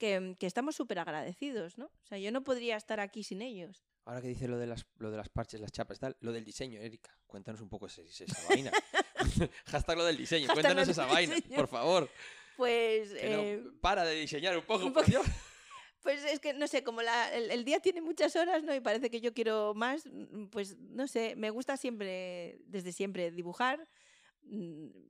que, 0.00 0.34
que 0.40 0.46
estamos 0.48 0.74
súper 0.74 0.98
agradecidos, 0.98 1.78
¿no? 1.78 1.84
O 1.86 2.06
sea, 2.06 2.18
yo 2.18 2.32
no 2.32 2.42
podría 2.42 2.76
estar 2.76 2.98
aquí 2.98 3.22
sin 3.22 3.42
ellos. 3.42 3.84
Ahora 4.06 4.20
que 4.22 4.28
dice 4.28 4.48
lo 4.48 4.58
de 4.58 4.66
las, 4.66 4.84
lo 4.96 5.10
de 5.12 5.18
las 5.18 5.28
parches, 5.28 5.60
las 5.60 5.70
chapas, 5.70 6.00
tal, 6.00 6.16
lo 6.20 6.32
del 6.32 6.44
diseño, 6.44 6.80
Erika, 6.80 7.16
cuéntanos 7.28 7.60
un 7.60 7.68
poco 7.68 7.86
ese- 7.86 8.02
esa 8.02 8.48
vaina. 8.48 8.72
Hashtag 9.66 9.96
lo 9.98 10.04
del 10.04 10.16
diseño, 10.16 10.48
cuéntanos 10.52 10.88
esa 10.88 11.06
vaina, 11.06 11.36
diseño. 11.36 11.54
por 11.54 11.68
favor. 11.68 12.10
Pues... 12.56 13.12
Que 13.12 13.28
no- 13.30 13.42
eh, 13.42 13.62
para 13.80 14.04
de 14.04 14.14
diseñar 14.16 14.56
un 14.56 14.64
poco, 14.64 14.86
un 14.86 14.92
por. 14.92 15.06
Dios. 15.06 15.24
Pues 16.02 16.24
es 16.24 16.40
que, 16.40 16.54
no 16.54 16.66
sé, 16.66 16.82
como 16.82 17.02
la- 17.02 17.30
el, 17.34 17.50
el 17.50 17.62
día 17.62 17.78
tiene 17.80 18.00
muchas 18.00 18.34
horas, 18.34 18.62
¿no? 18.64 18.74
Y 18.74 18.80
parece 18.80 19.10
que 19.10 19.20
yo 19.20 19.34
quiero 19.34 19.74
más, 19.74 20.06
mm, 20.06 20.46
pues 20.46 20.78
no 20.78 21.06
sé, 21.06 21.36
me 21.36 21.50
gusta 21.50 21.76
siempre, 21.76 22.58
desde 22.64 22.92
siempre, 22.92 23.30
dibujar. 23.30 23.86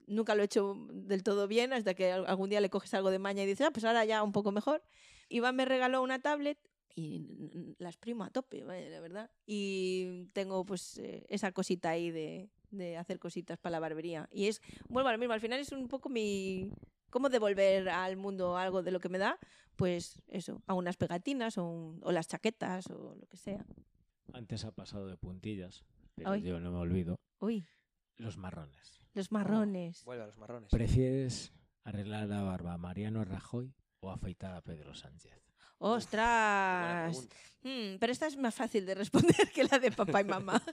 Nunca 0.06 0.34
lo 0.34 0.42
he 0.42 0.44
hecho 0.46 0.74
del 0.92 1.22
todo 1.22 1.48
bien, 1.48 1.72
hasta 1.72 1.94
que 1.94 2.12
al- 2.12 2.26
algún 2.26 2.50
día 2.50 2.60
le 2.60 2.68
coges 2.70 2.92
algo 2.94 3.10
de 3.10 3.18
maña 3.18 3.42
y 3.42 3.46
dices, 3.46 3.66
ah, 3.66 3.70
pues 3.70 3.84
ahora 3.84 4.04
ya 4.04 4.22
un 4.22 4.32
poco 4.32 4.52
mejor. 4.52 4.82
Iván 5.28 5.56
me 5.56 5.64
regaló 5.64 6.02
una 6.02 6.18
tablet 6.20 6.58
y 6.94 7.20
mm, 7.20 7.74
la 7.78 7.88
exprimo 7.88 8.24
a 8.24 8.30
tope, 8.30 8.64
la 8.64 9.00
verdad. 9.00 9.30
Y 9.46 10.26
tengo 10.32 10.64
pues 10.64 10.98
eh, 10.98 11.24
esa 11.28 11.52
cosita 11.52 11.90
ahí 11.90 12.10
de, 12.10 12.50
de 12.70 12.96
hacer 12.96 13.18
cositas 13.18 13.56
para 13.58 13.72
la 13.72 13.80
barbería. 13.80 14.28
Y 14.32 14.46
es, 14.48 14.60
vuelvo 14.88 15.08
a 15.08 15.12
lo 15.12 15.18
mismo, 15.18 15.32
al 15.34 15.40
final 15.40 15.60
es 15.60 15.72
un 15.72 15.88
poco 15.88 16.08
mi... 16.08 16.70
¿Cómo 17.10 17.28
devolver 17.28 17.88
al 17.88 18.16
mundo 18.16 18.56
algo 18.56 18.82
de 18.84 18.92
lo 18.92 19.00
que 19.00 19.08
me 19.08 19.18
da? 19.18 19.36
Pues 19.74 20.20
eso, 20.28 20.62
a 20.66 20.74
unas 20.74 20.96
pegatinas 20.96 21.58
o, 21.58 21.64
un- 21.66 22.00
o 22.04 22.12
las 22.12 22.28
chaquetas 22.28 22.86
o 22.90 23.16
lo 23.16 23.26
que 23.26 23.36
sea. 23.36 23.64
Antes 24.32 24.64
ha 24.64 24.70
pasado 24.70 25.06
de 25.08 25.16
puntillas, 25.16 25.82
pero 26.14 26.30
yo 26.36 26.60
no 26.60 26.70
me 26.70 26.78
olvido. 26.78 27.16
Uy, 27.40 27.66
Los 28.16 28.36
marrones. 28.36 28.99
Los 29.14 29.32
marrones. 29.32 30.04
Vuelve 30.04 30.24
a 30.24 30.26
los 30.26 30.36
marrones. 30.38 30.70
¿Prefieres 30.70 31.52
arreglar 31.84 32.28
la 32.28 32.42
barba 32.42 32.74
a 32.74 32.78
Mariano 32.78 33.24
Rajoy 33.24 33.72
o 34.00 34.10
afeitar 34.10 34.54
a 34.54 34.60
Pedro 34.62 34.94
Sánchez? 34.94 35.32
¡Ostras! 35.78 37.10
pregunta. 37.10 37.36
Mm, 37.62 37.98
pero 37.98 38.12
esta 38.12 38.26
es 38.26 38.36
más 38.36 38.54
fácil 38.54 38.86
de 38.86 38.94
responder 38.94 39.34
que 39.54 39.64
la 39.64 39.78
de 39.78 39.92
papá 39.92 40.20
y 40.20 40.24
mamá. 40.24 40.62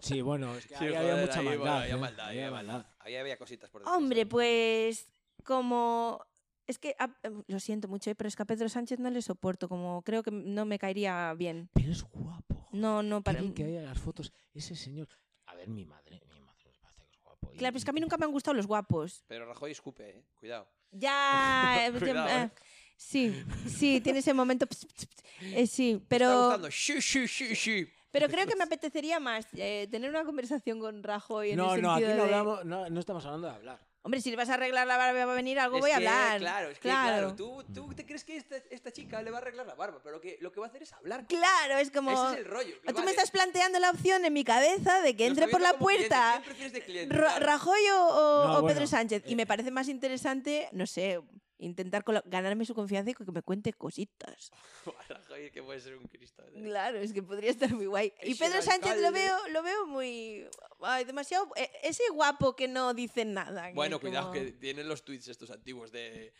Sí, 0.00 0.20
bueno, 0.20 0.54
es 0.54 0.66
que 0.66 0.76
Sí, 0.76 0.84
ahí 0.84 0.92
joder, 0.92 1.10
había 1.12 1.24
mucha 1.26 1.38
ahí, 1.40 1.44
maldad. 1.46 1.60
bueno, 1.60 1.76
había 1.78 1.94
¿eh? 1.94 1.96
maldad, 1.96 2.26
Había 2.28 2.46
había 2.48 2.50
maldad. 2.56 2.86
Ahí 2.98 3.16
había 3.16 3.38
cositas 3.38 3.70
por 3.70 3.80
detrás. 3.80 3.96
Hombre, 3.96 4.26
pues 4.26 5.08
como... 5.44 6.20
Es 6.66 6.78
que, 6.78 6.94
a- 6.98 7.08
em, 7.22 7.42
lo 7.46 7.58
siento 7.58 7.88
mucho, 7.88 8.10
¿eh? 8.10 8.14
pero 8.14 8.28
es 8.28 8.36
que 8.36 8.42
a 8.42 8.46
Pedro 8.46 8.68
Sánchez 8.68 8.98
no 8.98 9.08
le 9.08 9.22
soporto, 9.22 9.66
como 9.66 10.02
creo 10.02 10.22
que 10.22 10.30
no 10.30 10.66
me 10.66 10.78
caería 10.78 11.32
bien. 11.38 11.70
Pero 11.72 11.90
es 11.92 12.02
guapo. 12.02 12.68
No, 12.72 13.02
no, 13.02 13.22
para... 13.22 13.40
bien 13.40 13.54
que 13.54 13.64
haya 13.64 13.80
las 13.82 13.98
fotos. 13.98 14.30
Ese 14.52 14.74
señor. 14.76 15.08
A 15.46 15.54
ver, 15.54 15.68
mi 15.68 15.86
madre, 15.86 16.20
mi 16.28 16.40
madre 16.40 16.64
me 16.70 16.78
parece 16.80 17.04
que 17.06 17.10
es 17.12 17.18
guapo. 17.22 17.43
y- 17.43 17.43
Claro, 17.56 17.72
pero 17.72 17.78
es 17.78 17.84
que 17.84 17.90
a 17.90 17.92
mí 17.94 18.00
nunca 18.00 18.16
me 18.16 18.24
han 18.24 18.32
gustado 18.32 18.54
los 18.54 18.66
guapos. 18.66 19.24
Pero 19.26 19.46
Rajoy 19.46 19.70
escupe, 19.72 20.08
eh. 20.10 20.22
Cuidado. 20.34 20.68
Ya, 20.90 21.86
eh, 21.88 21.92
Cuidado, 21.98 22.28
eh, 22.28 22.50
sí, 22.96 23.34
sí, 23.68 24.00
tiene 24.00 24.20
ese 24.20 24.32
momento. 24.34 24.66
ps, 24.66 24.86
ps, 24.86 25.06
ps, 25.06 25.24
eh, 25.42 25.66
sí, 25.66 25.92
¿Te 25.92 25.96
está 25.96 26.06
pero, 26.08 26.38
gustando? 26.44 26.70
Sí, 26.70 27.02
sí, 27.02 27.26
sí, 27.28 27.54
sí. 27.56 27.88
pero 28.10 28.28
creo 28.28 28.46
que 28.46 28.54
me 28.56 28.64
apetecería 28.64 29.18
más 29.18 29.46
eh, 29.54 29.88
tener 29.90 30.10
una 30.10 30.24
conversación 30.24 30.78
con 30.78 31.02
Rajoy 31.02 31.50
en 31.50 31.56
No, 31.56 31.74
el 31.74 31.82
no, 31.82 31.92
aquí 31.94 32.04
no, 32.04 32.22
hablamos, 32.22 32.64
no, 32.64 32.88
no 32.88 33.00
estamos 33.00 33.24
hablando 33.24 33.48
de 33.48 33.54
hablar. 33.54 33.80
Hombre, 34.06 34.20
si 34.20 34.30
le 34.30 34.36
vas 34.36 34.50
a 34.50 34.54
arreglar 34.54 34.86
la 34.86 34.98
barba 34.98 35.24
va 35.24 35.32
a 35.32 35.34
venir 35.34 35.58
algo, 35.58 35.78
Es 35.78 35.80
voy 35.80 35.90
a 35.90 35.98
que, 35.98 36.06
hablar. 36.06 36.38
Claro, 36.38 36.68
es 36.68 36.74
que 36.78 36.82
claro. 36.82 37.34
Tú, 37.34 37.64
tú 37.74 37.94
te 37.94 38.04
crees 38.04 38.22
que 38.22 38.36
esta, 38.36 38.56
esta 38.68 38.92
chica 38.92 39.22
le 39.22 39.30
va 39.30 39.38
a 39.38 39.40
arreglar 39.40 39.66
la 39.66 39.74
barba, 39.74 39.98
pero 40.02 40.16
lo 40.16 40.20
que, 40.20 40.36
lo 40.42 40.52
que 40.52 40.60
va 40.60 40.66
a 40.66 40.68
hacer 40.68 40.82
es 40.82 40.92
hablar. 40.92 41.26
Claro, 41.26 41.78
es 41.78 41.90
como. 41.90 42.10
Ese 42.12 42.32
es 42.34 42.38
el 42.40 42.44
rollo. 42.44 42.74
Tú 42.86 42.92
vale. 42.92 43.04
me 43.06 43.10
estás 43.12 43.30
planteando 43.30 43.78
la 43.78 43.88
opción 43.90 44.22
en 44.26 44.32
mi 44.34 44.44
cabeza 44.44 45.00
de 45.00 45.16
que 45.16 45.24
entre 45.24 45.48
por 45.48 45.62
la 45.62 45.70
cliente, 45.70 45.82
puerta 46.08 46.32
¿quién 46.32 46.44
prefieres 46.44 46.72
de 46.74 46.82
cliente? 46.84 47.16
Claro. 47.16 47.46
Rajoy 47.46 47.80
o, 47.94 48.06
o- 48.08 48.44
No, 48.46 48.52
o 48.58 48.60
bueno, 48.60 48.68
Pedro 48.68 48.86
Sánchez. 48.86 49.22
Y 49.26 49.32
eh. 49.32 49.36
me 49.36 49.46
parece 49.46 49.70
más 49.70 49.88
interesante, 49.88 50.68
no 50.72 50.86
sé, 50.86 51.22
intentar 51.64 52.04
ganarme 52.26 52.64
su 52.64 52.74
confianza 52.74 53.10
y 53.10 53.14
que 53.14 53.24
me 53.32 53.42
cuente 53.42 53.72
cositas. 53.72 54.50
Rajoy, 55.08 55.50
que 55.50 55.62
puede 55.62 55.80
ser 55.80 55.96
un 55.96 56.04
cristo. 56.04 56.42
¿eh? 56.46 56.62
Claro, 56.62 56.98
es 56.98 57.12
que 57.12 57.22
podría 57.22 57.50
estar 57.50 57.72
muy 57.74 57.86
guay. 57.86 58.12
Y 58.22 58.34
Pedro 58.34 58.62
Sánchez 58.62 59.00
lo 59.00 59.10
veo, 59.12 59.36
lo 59.48 59.62
veo 59.62 59.86
muy. 59.86 60.46
ay, 60.80 61.04
demasiado. 61.04 61.48
eh, 61.56 61.70
Ese 61.82 62.02
guapo 62.12 62.54
que 62.54 62.68
no 62.68 62.94
dice 62.94 63.24
nada. 63.24 63.68
que 63.68 63.74
Bueno, 63.74 63.98
como- 63.98 64.10
cuidado, 64.10 64.32
que 64.32 64.52
tienen 64.52 64.88
los 64.88 65.04
tweets 65.04 65.28
estos 65.28 65.50
antiguos 65.50 65.90
de. 65.92 66.32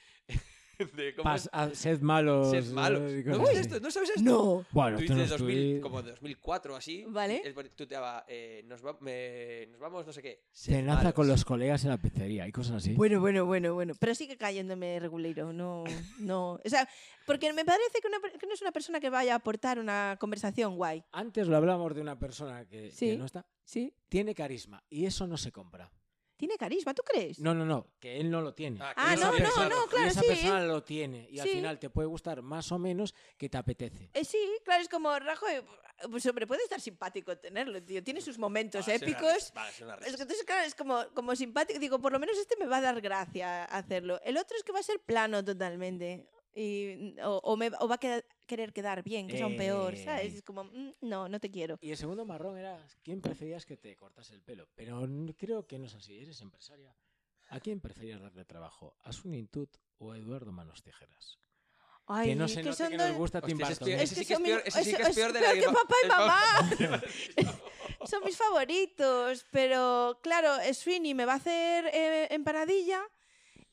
de 0.97 1.15
¿cómo 1.15 1.29
Pas- 1.31 1.37
es? 1.37 1.51
a- 1.53 1.75
sed 1.75 2.01
malos. 2.01 2.51
Sed 2.51 2.73
malos. 2.73 3.03
eh, 3.13 3.23
y 3.27 3.29
¿No 3.29 3.43
así. 3.43 3.57
esto? 3.57 3.81
¿No 3.81 3.91
sabes 3.91 4.11
esto? 4.11 4.23
No. 4.23 4.65
Bueno, 4.73 4.99
no 5.01 5.15
de 5.17 5.25
es 5.25 5.31
2000, 5.31 5.39
tweet. 5.71 5.81
como 5.81 6.03
de 6.03 6.11
2004 6.13 6.77
así. 6.77 7.05
Vale. 7.09 7.43
él 7.45 7.55
tuiteaba, 7.77 8.25
eh, 8.29 8.63
nos, 8.67 8.85
va- 8.85 8.97
me- 9.01 9.67
nos 9.71 9.81
vamos 9.81 10.07
no 10.07 10.13
sé 10.13 10.23
qué. 10.23 10.45
sed 10.53 10.75
Cenaza 10.75 10.99
malos. 10.99 11.15
con 11.15 11.29
los 11.29 11.45
colegas 11.45 11.85
en 11.85 11.91
la 11.91 11.99
pizzería 11.99 12.47
y 12.49 12.53
cosas 12.53 12.77
así. 12.77 12.95
Bueno, 12.95 13.21
bueno, 13.21 13.45
bueno, 13.47 13.75
bueno. 13.75 13.95
Pero 13.99 14.15
sigue 14.15 14.37
cayéndome 14.37 14.99
regulero. 15.01 15.53
No, 15.53 15.85
no. 16.19 16.61
O 16.65 16.69
sea, 16.69 16.89
porque 17.27 17.53
me 17.53 17.65
parece 17.65 18.01
que, 18.01 18.09
una 18.09 18.21
per- 18.21 18.39
que 18.39 18.47
no 18.47 18.55
es 18.55 18.63
una 18.63 18.73
persona 18.73 19.01
que 19.01 19.11
vaya 19.11 19.33
a 19.35 19.37
aportar 19.37 19.79
una 19.79 20.17
conversación 20.21 20.77
guay. 20.77 21.05
Antes 21.13 21.47
lo 21.49 21.57
hablamos 21.57 21.95
de 21.95 22.01
una 22.01 22.19
persona 22.19 22.65
que, 22.67 22.91
que 22.99 23.17
no 23.17 23.25
está. 23.27 23.47
¿Sí? 23.65 23.95
Tiene 24.09 24.35
carisma 24.35 24.83
y 24.91 25.07
eso 25.07 25.27
no 25.27 25.37
se 25.39 25.51
compra. 25.51 25.91
Tiene 26.37 26.57
carisma, 26.57 26.93
¿tú 26.95 27.03
crees? 27.05 27.39
No, 27.39 27.55
no, 27.55 27.65
no, 27.65 27.87
que 28.01 28.19
él 28.21 28.29
no 28.31 28.41
lo 28.41 28.55
tiene. 28.55 28.81
Ah, 28.83 28.93
que 28.95 29.01
Ah, 29.01 29.17
no, 29.17 29.31
no, 29.33 29.69
no, 29.69 29.87
claro, 29.87 30.07
y 30.07 30.09
esa 30.09 30.21
sí. 30.21 30.27
persona 30.27 30.61
lo 30.67 30.83
tiene. 30.83 31.29
Y 31.31 31.39
al 31.39 31.49
Sí. 31.49 31.55
final 31.55 31.79
te 31.79 31.91
puede 31.91 32.09
gustar 32.09 32.43
más 32.43 32.73
o 32.73 32.79
menos 32.79 33.15
que 33.39 33.49
te 33.49 33.57
apetece. 33.57 34.11
Eh, 34.15 34.25
sí, 34.25 34.39
claro, 34.65 34.83
es 34.83 34.89
como 34.89 35.17
Rajoy. 35.19 35.63
Pues 36.11 36.27
hombre, 36.27 36.45
puede 36.49 36.63
estar 36.65 36.81
simpático 36.81 37.39
tenerlo, 37.39 37.81
tío. 37.81 38.03
Tiene 38.03 38.21
sus 38.21 38.37
momentos 38.37 38.85
Vale, 38.87 38.97
épicos. 38.97 39.53
vale, 39.55 39.71
entonces, 40.09 40.43
claro, 40.45 40.67
es 40.67 40.75
como, 40.75 41.05
como 41.15 41.37
simpático. 41.37 41.79
Digo, 41.79 42.01
por 42.01 42.11
lo 42.13 42.19
menos 42.19 42.37
este 42.37 42.57
me 42.57 42.67
va 42.67 42.79
a 42.79 42.81
dar 42.81 43.01
gracia 43.01 43.65
hacerlo. 43.67 44.21
El 44.25 44.37
otro 44.37 44.57
es 44.57 44.65
que 44.65 44.73
va 44.73 44.81
a 44.81 44.83
ser 44.83 44.99
plano 45.01 45.45
totalmente. 45.45 46.29
Y, 46.55 47.17
o, 47.21 47.41
o 47.43 47.57
me, 47.57 47.71
o 47.81 47.89
va 47.89 47.97
a 47.97 47.99
quedar- 47.99 48.25
querer 48.47 48.73
quedar 48.73 49.03
bien, 49.03 49.27
que 49.27 49.37
es 49.37 49.43
aún 49.43 49.57
peor, 49.57 49.97
¿sabes? 49.97 50.33
Eh. 50.35 50.37
Es 50.39 50.43
como, 50.43 50.65
mm, 50.65 50.93
no, 51.01 51.29
no 51.29 51.41
te 51.41 51.51
quiero. 51.51 51.79
Y 51.81 51.91
el 51.91 51.97
segundo 51.97 52.25
marrón 52.25 52.57
era 52.57 52.79
quién 53.03 53.21
preferías 53.21 53.67
que 53.67 53.77
te 53.77 53.97
cortase 53.97 54.35
el 54.35 54.43
pelo. 54.43 54.69
Pero 54.77 55.05
creo 55.37 55.67
que 55.67 55.79
no 55.79 55.87
es 55.87 55.95
así. 55.95 56.17
Eres 56.19 56.41
empresaria. 56.41 56.95
¿A 57.51 57.61
quién 57.61 57.81
preferías 57.81 58.21
darle 58.21 58.45
trabajo? 58.45 58.97
¿A 59.03 59.11
Tut 59.51 59.77
o 59.99 60.13
a 60.13 60.19
Eduardo 60.19 60.53
Manos 60.53 60.83
Tijeras? 60.83 61.39
Ay, 62.07 62.29
que 62.31 62.35
no 62.37 62.49
se 62.49 62.63
note 62.63 62.77
son 62.77 62.91
que 62.91 62.97
dos- 62.99 63.09
nos 63.09 63.17
gusta 63.17 63.41
Tim 63.41 63.61
es 63.61 63.69
Burton. 63.69 63.87
peor- 63.89 64.01
¿eh? 64.01 64.09
que 64.09 64.15
que 64.15 64.21
es 64.21 64.29
son 64.29 64.43
peor- 64.43 64.63
sí 64.65 64.95
que 64.95 65.03
es 65.03 65.09
es 65.09 65.15
peor 65.15 65.33
de 65.33 65.41
la 65.41 65.55
que 65.55 65.63
papá 65.63 65.95
y 66.05 66.09
mamá. 66.09 66.39
son 68.07 68.25
mis 68.25 68.37
favoritos, 68.37 69.47
pero 69.51 70.19
claro, 70.23 70.51
Sweeney 70.75 71.15
me 71.15 71.25
va 71.25 71.33
a 71.35 71.37
hacer 71.37 71.87
eh, 71.93 72.29
empanadilla 72.31 73.03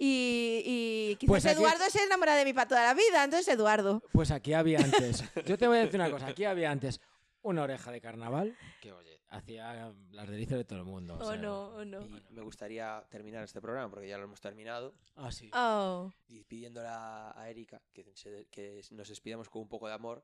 y, 0.03 0.63
y 0.65 1.15
quizás 1.17 1.27
Pues 1.29 1.45
aquí- 1.45 1.55
Eduardo 1.57 1.83
se 1.89 2.03
enamora 2.03 2.35
de 2.35 2.43
mí 2.45 2.53
para 2.53 2.67
toda 2.67 2.83
la 2.85 2.93
vida, 2.95 3.23
entonces 3.23 3.47
Eduardo. 3.53 4.01
Pues 4.11 4.31
aquí 4.31 4.53
había 4.53 4.79
antes. 4.83 5.23
Yo 5.45 5.57
te 5.57 5.67
voy 5.67 5.77
a 5.77 5.81
decir 5.81 5.99
una 5.99 6.09
cosa. 6.09 6.27
Aquí 6.27 6.43
había 6.45 6.71
antes 6.71 6.99
una 7.43 7.63
oreja 7.63 7.91
de 7.91 8.01
carnaval 8.01 8.55
que, 8.81 8.91
oye, 8.91 9.19
hacía 9.29 9.93
las 10.11 10.27
delicias 10.29 10.57
de 10.57 10.65
todo 10.65 10.79
el 10.79 10.85
mundo. 10.85 11.15
o 11.15 11.23
Oh, 11.23 11.27
sea, 11.31 11.37
no, 11.37 11.67
oh, 11.75 11.85
no. 11.85 12.01
Y 12.01 12.21
me 12.31 12.41
gustaría 12.41 13.03
terminar 13.09 13.43
este 13.43 13.61
programa 13.61 13.89
porque 13.91 14.07
ya 14.07 14.17
lo 14.17 14.23
hemos 14.25 14.41
terminado 14.41 14.93
Ah, 15.15 15.31
sí. 15.31 15.49
Oh. 15.53 16.11
y 16.27 16.43
pidiéndole 16.45 16.87
a, 16.87 17.39
a 17.39 17.49
Erika 17.49 17.79
que, 17.93 18.05
se- 18.15 18.47
que 18.49 18.81
nos 18.91 19.07
despidamos 19.07 19.49
con 19.49 19.61
un 19.61 19.69
poco 19.69 19.87
de 19.87 19.93
amor 19.93 20.23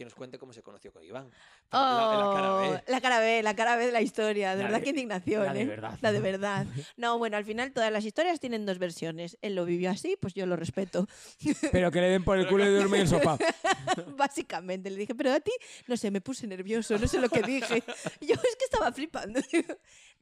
que 0.00 0.04
nos 0.06 0.14
cuente 0.14 0.38
cómo 0.38 0.54
se 0.54 0.62
conoció 0.62 0.90
con 0.94 1.04
Iván. 1.04 1.26
En 1.26 1.32
la- 1.72 2.16
la 2.16 2.34
cara 2.34 2.54
Oh, 2.54 2.60
B. 2.72 2.82
la 2.86 3.00
cara 3.02 3.20
B, 3.20 3.42
la 3.42 3.54
cara 3.54 3.76
B 3.76 3.84
de 3.84 3.92
la 3.92 4.00
historia. 4.00 4.52
De 4.56 4.62
La 4.62 4.62
verdad, 4.70 4.78
de- 4.78 4.84
qué 4.84 4.90
indignación. 4.90 5.44
la 5.44 5.52
de 5.52 5.60
¿eh? 5.60 5.66
verdad. 5.66 5.98
La 6.00 6.10
de 6.12 6.20
verdad. 6.20 6.66
No, 6.96 7.18
bueno, 7.18 7.36
al 7.36 7.44
final 7.44 7.70
todas 7.72 7.92
las 7.92 8.02
historias 8.06 8.40
tienen 8.40 8.64
dos 8.64 8.78
versiones. 8.78 9.36
Él 9.42 9.54
lo 9.54 9.66
vivió 9.66 9.90
así, 9.90 10.16
pues 10.18 10.32
yo 10.32 10.46
lo 10.46 10.56
respeto. 10.56 11.06
Pero 11.70 11.90
que 11.90 12.00
le 12.00 12.08
den 12.08 12.24
por 12.24 12.38
el 12.38 12.48
culo 12.48 12.64
y 12.64 12.70
duerme 12.70 12.96
en 12.96 13.02
el 13.02 13.08
sofá. 13.08 13.36
Básicamente, 14.16 14.88
le 14.88 14.96
dije, 14.96 15.14
pero 15.14 15.32
a 15.32 15.40
ti, 15.40 15.52
no 15.86 15.96
sé, 15.98 16.10
me 16.10 16.20
puse 16.22 16.46
nervioso, 16.46 16.96
no 16.98 17.06
sé 17.06 17.20
lo 17.20 17.28
que 17.28 17.42
dije. 17.42 17.82
Yo 18.22 18.34
es 18.34 18.56
que 18.56 18.64
estaba 18.64 18.90
flipando. 18.92 19.40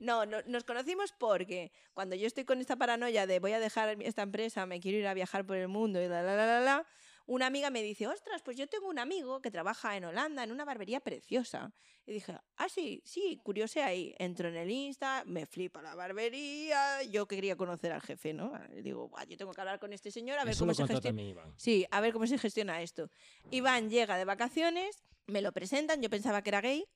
No, 0.00 0.26
no, 0.26 0.38
nos 0.46 0.64
conocimos 0.64 1.12
porque 1.18 1.70
cuando 1.94 2.16
yo 2.16 2.26
estoy 2.26 2.44
con 2.44 2.60
esta 2.60 2.76
paranoia 2.76 3.26
de 3.26 3.38
voy 3.40 3.52
a 3.52 3.60
dejar 3.60 4.00
esta 4.02 4.22
empresa, 4.22 4.66
me 4.66 4.80
quiero 4.80 4.98
ir 4.98 5.06
a 5.06 5.14
viajar 5.14 5.44
por 5.44 5.56
el 5.56 5.68
mundo 5.68 6.00
y 6.02 6.08
la, 6.08 6.22
la, 6.22 6.34
la, 6.36 6.46
la, 6.46 6.60
la, 6.60 6.86
una 7.28 7.46
amiga 7.46 7.68
me 7.68 7.82
dice, 7.82 8.06
ostras, 8.08 8.40
pues 8.42 8.56
yo 8.56 8.66
tengo 8.66 8.88
un 8.88 8.98
amigo 8.98 9.42
que 9.42 9.50
trabaja 9.50 9.96
en 9.98 10.04
Holanda 10.06 10.42
en 10.42 10.50
una 10.50 10.64
barbería 10.64 11.00
preciosa. 11.00 11.74
Y 12.06 12.12
dije, 12.14 12.38
ah, 12.56 12.68
sí, 12.70 13.02
sí, 13.04 13.38
curiosé 13.44 13.82
ahí. 13.82 14.14
Entro 14.18 14.48
en 14.48 14.56
el 14.56 14.70
Insta, 14.70 15.24
me 15.26 15.44
flipa 15.44 15.82
la 15.82 15.94
barbería, 15.94 17.02
yo 17.02 17.28
quería 17.28 17.54
conocer 17.54 17.92
al 17.92 18.00
jefe, 18.00 18.32
¿no? 18.32 18.52
Y 18.74 18.80
digo, 18.80 19.08
"Buah, 19.10 19.24
yo 19.24 19.36
tengo 19.36 19.52
que 19.52 19.60
hablar 19.60 19.78
con 19.78 19.92
este 19.92 20.10
señor 20.10 20.38
a 20.38 20.44
ver 20.44 20.52
Eso 20.52 20.60
cómo 20.60 20.72
se 20.72 20.86
gestiona. 20.86 21.22
Iván. 21.22 21.52
Sí, 21.58 21.86
a 21.90 22.00
ver 22.00 22.14
cómo 22.14 22.26
se 22.26 22.38
gestiona 22.38 22.80
esto. 22.80 23.10
Iván 23.50 23.90
llega 23.90 24.16
de 24.16 24.24
vacaciones, 24.24 25.04
me 25.26 25.42
lo 25.42 25.52
presentan, 25.52 26.00
yo 26.00 26.08
pensaba 26.08 26.40
que 26.40 26.48
era 26.48 26.62
gay, 26.62 26.86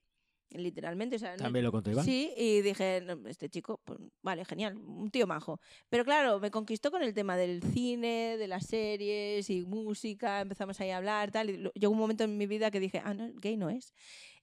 literalmente. 0.51 1.15
O 1.15 1.19
sea, 1.19 1.31
no- 1.31 1.43
También 1.43 1.65
lo 1.65 1.71
contó 1.71 1.89
Iván. 1.91 2.05
Sí, 2.05 2.31
y 2.37 2.61
dije, 2.61 3.01
"No, 3.05 3.27
este 3.27 3.49
chico, 3.49 3.79
pues, 3.83 3.99
vale, 4.21 4.45
genial, 4.45 4.77
un 4.77 5.09
tío 5.09 5.25
majo. 5.27 5.59
Pero 5.89 6.03
claro, 6.05 6.39
me 6.39 6.51
conquistó 6.51 6.91
con 6.91 7.01
el 7.03 7.13
tema 7.13 7.35
del 7.37 7.61
cine, 7.63 8.37
de 8.37 8.47
las 8.47 8.65
series 8.65 9.49
y 9.49 9.61
música, 9.65 10.41
empezamos 10.41 10.79
ahí 10.79 10.89
a 10.91 10.97
hablar, 10.97 11.31
tal. 11.31 11.49
Y 11.49 11.69
llegó 11.75 11.91
un 11.93 11.99
momento 11.99 12.23
en 12.23 12.37
mi 12.37 12.45
vida 12.47 12.69
que 12.71 12.79
dije, 12.79 13.01
ah, 13.03 13.13
no, 13.13 13.31
gay 13.35 13.57
no 13.57 13.69
es. 13.69 13.93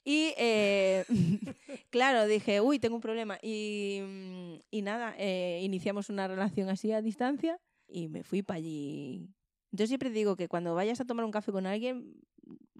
Y 0.03 0.33
eh, 0.39 1.05
claro, 1.91 2.27
dije, 2.27 2.61
uy, 2.61 2.79
tengo 2.79 2.95
un 2.97 3.03
problema. 3.03 3.39
Y, 3.43 4.01
mm, 4.03 4.55
y 4.71 4.83
nada, 4.83 5.15
eh, 5.19 5.61
iniciamos 5.63 6.09
una 6.09 6.27
relación 6.27 6.69
así 6.71 6.93
a 6.93 7.03
distancia 7.03 7.61
y 7.87 8.09
me 8.09 8.23
fui 8.23 8.43
para 8.43 8.59
allí. 8.59 9.29
Entonces 9.73 9.89
siempre 9.91 10.11
digo 10.11 10.37
que 10.37 10.49
cuando 10.49 10.75
vayas 10.75 11.01
a 11.01 11.05
tomar 11.05 11.25
un 11.25 11.31
café 11.31 11.53
con 11.53 11.67
alguien, 11.67 12.15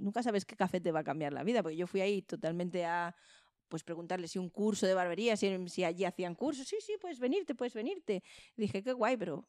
nunca 0.01 0.23
sabes 0.23 0.45
qué 0.45 0.57
café 0.57 0.81
te 0.81 0.93
va 0.93 1.01
a 1.01 1.05
cambiar 1.05 1.33
la 1.33 1.45
vida, 1.45 1.63
porque 1.63 1.77
yo 1.77 1.87
fui 1.87 2.01
ahí 2.01 2.23
totalmente 2.23 2.85
a 2.85 3.15
pues 3.69 3.85
preguntarle 3.85 4.27
si 4.29 4.39
un 4.39 4.51
curso 4.51 4.87
de 4.87 4.95
barbería, 4.95 5.37
si, 5.37 5.69
si 5.69 5.85
allí 5.85 6.05
hacían 6.05 6.35
cursos. 6.35 6.67
Sí, 6.67 6.77
sí, 6.81 6.95
puedes 7.01 7.21
venirte, 7.21 7.55
puedes 7.55 7.75
venirte. 7.75 8.23
dije, 8.57 8.83
qué 8.83 8.93
guay, 8.93 9.17
pero 9.17 9.47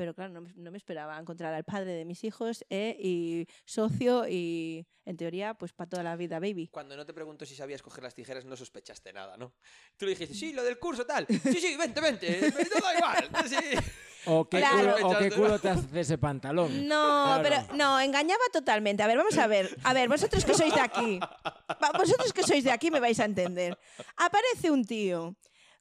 pero 0.00 0.14
claro, 0.14 0.32
no 0.32 0.40
me, 0.40 0.50
no 0.56 0.70
me 0.70 0.78
esperaba 0.78 1.18
encontrar 1.18 1.52
al 1.52 1.62
padre 1.62 1.92
de 1.92 2.06
mis 2.06 2.24
hijos 2.24 2.64
eh, 2.70 2.96
y 2.98 3.46
socio 3.66 4.26
y, 4.26 4.86
en 5.04 5.18
teoría, 5.18 5.52
pues 5.52 5.74
para 5.74 5.90
toda 5.90 6.02
la 6.02 6.16
vida, 6.16 6.40
baby. 6.40 6.68
Cuando 6.68 6.96
no 6.96 7.04
te 7.04 7.12
pregunto 7.12 7.44
si 7.44 7.54
sabías 7.54 7.82
coger 7.82 8.02
las 8.02 8.14
tijeras, 8.14 8.46
no 8.46 8.56
sospechaste 8.56 9.12
nada, 9.12 9.36
¿no? 9.36 9.52
Tú 9.98 10.06
le 10.06 10.12
dijiste, 10.12 10.34
sí, 10.34 10.54
lo 10.54 10.64
del 10.64 10.78
curso, 10.78 11.04
tal. 11.04 11.26
Sí, 11.28 11.60
sí, 11.60 11.76
vente, 11.76 12.00
vente. 12.00 12.40
Me 12.40 12.64
da 12.64 12.96
igual. 12.96 13.30
Sí. 13.46 13.56
O 14.24 14.48
qué, 14.48 14.58
Claro. 14.60 14.94
culo, 14.96 15.08
o 15.08 15.18
qué 15.18 15.30
culo 15.30 15.58
te 15.58 15.68
hace 15.68 16.00
ese 16.00 16.16
pantalón. 16.16 16.88
No, 16.88 17.24
Claro. 17.26 17.42
pero 17.42 17.76
no, 17.76 18.00
engañaba 18.00 18.44
totalmente. 18.54 19.02
A 19.02 19.06
ver, 19.06 19.18
vamos 19.18 19.36
a 19.36 19.46
ver. 19.46 19.76
A 19.84 19.92
ver, 19.92 20.08
vosotros 20.08 20.46
que 20.46 20.54
sois 20.54 20.74
de 20.74 20.80
aquí. 20.80 21.20
Vosotros 21.98 22.32
que 22.32 22.42
sois 22.42 22.64
de 22.64 22.70
aquí 22.70 22.90
me 22.90 23.00
vais 23.00 23.20
a 23.20 23.26
entender. 23.26 23.78
Aparece 24.16 24.70
un 24.70 24.82
tío 24.86 25.36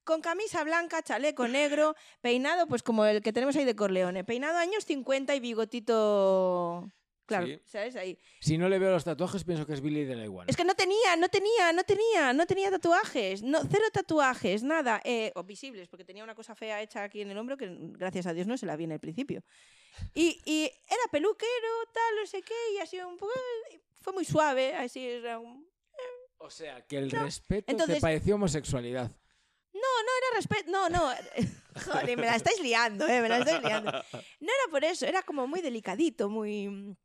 con 0.09 0.21
camisa 0.21 0.63
blanca, 0.63 1.03
chaleco 1.03 1.47
negro, 1.47 1.95
peinado 2.21 2.65
pues 2.65 2.81
como 2.81 3.05
el 3.05 3.21
que 3.21 3.31
tenemos 3.31 3.55
ahí 3.55 3.63
de 3.63 3.75
Corleone, 3.75 4.23
peinado 4.23 4.57
años 4.57 4.83
50 4.85 5.35
y 5.35 5.39
bigotito 5.39 6.89
Claro, 7.27 7.45
Sí. 7.45 7.59
¿sabes? 7.63 7.95
Ahí. 7.95 8.17
Si 8.39 8.57
no 8.57 8.67
le 8.69 8.79
veo 8.79 8.89
los 8.89 9.03
tatuajes, 9.03 9.43
pienso 9.43 9.67
que 9.67 9.73
es 9.73 9.81
Billy 9.81 10.03
de 10.03 10.15
la 10.15 10.23
Iguana. 10.23 10.49
Es 10.49 10.57
que 10.57 10.63
no 10.63 10.73
tenía, 10.73 11.15
no 11.15 11.29
tenía, 11.29 11.71
no 11.73 11.83
tenía, 11.83 12.33
no 12.33 12.47
tenía 12.47 12.71
tatuajes, 12.71 13.43
no, 13.43 13.59
cero 13.69 13.85
tatuajes, 13.93 14.63
nada, 14.63 14.99
eh, 15.03 15.31
o 15.35 15.43
visibles, 15.43 15.87
porque 15.87 16.03
tenía 16.03 16.23
una 16.23 16.33
cosa 16.33 16.55
fea 16.55 16.81
hecha 16.81 17.03
aquí 17.03 17.21
en 17.21 17.29
el 17.29 17.37
hombro 17.37 17.55
que 17.55 17.67
gracias 17.69 18.25
a 18.25 18.33
Dios 18.33 18.47
no 18.47 18.57
se 18.57 18.65
la 18.65 18.75
vi 18.75 18.85
en 18.85 18.93
el 18.93 18.99
principio. 18.99 19.43
Y, 20.15 20.39
y 20.43 20.63
era 20.87 21.03
peluquero, 21.11 21.71
tal, 21.93 22.15
no 22.19 22.25
sé 22.25 22.41
qué, 22.41 22.55
y 22.75 22.79
así 22.79 22.97
un 22.99 23.15
poco, 23.17 23.31
fue 24.01 24.11
muy 24.13 24.25
suave, 24.25 24.73
así 24.73 25.05
era 25.07 25.37
un- 25.37 25.69
O 26.39 26.49
sea, 26.49 26.83
que 26.87 26.97
el 26.97 27.11
respeto 27.11 27.65
te 27.67 27.71
Entonces- 27.73 27.99
pareció 28.01 28.33
homosexualidad. 28.35 29.11
Era 29.73 30.35
respeto, 30.35 30.71
no, 30.71 30.89
no, 30.89 31.09
joder, 31.85 32.17
me 32.17 32.25
la 32.25 32.35
estáis 32.35 32.59
liando, 32.61 33.07
eh, 33.07 33.21
me 33.21 33.29
la 33.29 33.39
estáis 33.39 33.61
liando. 33.63 33.91
No 33.91 33.99
era 34.53 34.71
por 34.71 34.83
eso, 34.83 35.05
era 35.05 35.21
como 35.23 35.47
muy 35.47 35.61
delicadito, 35.61 36.29
muy, 36.29 36.95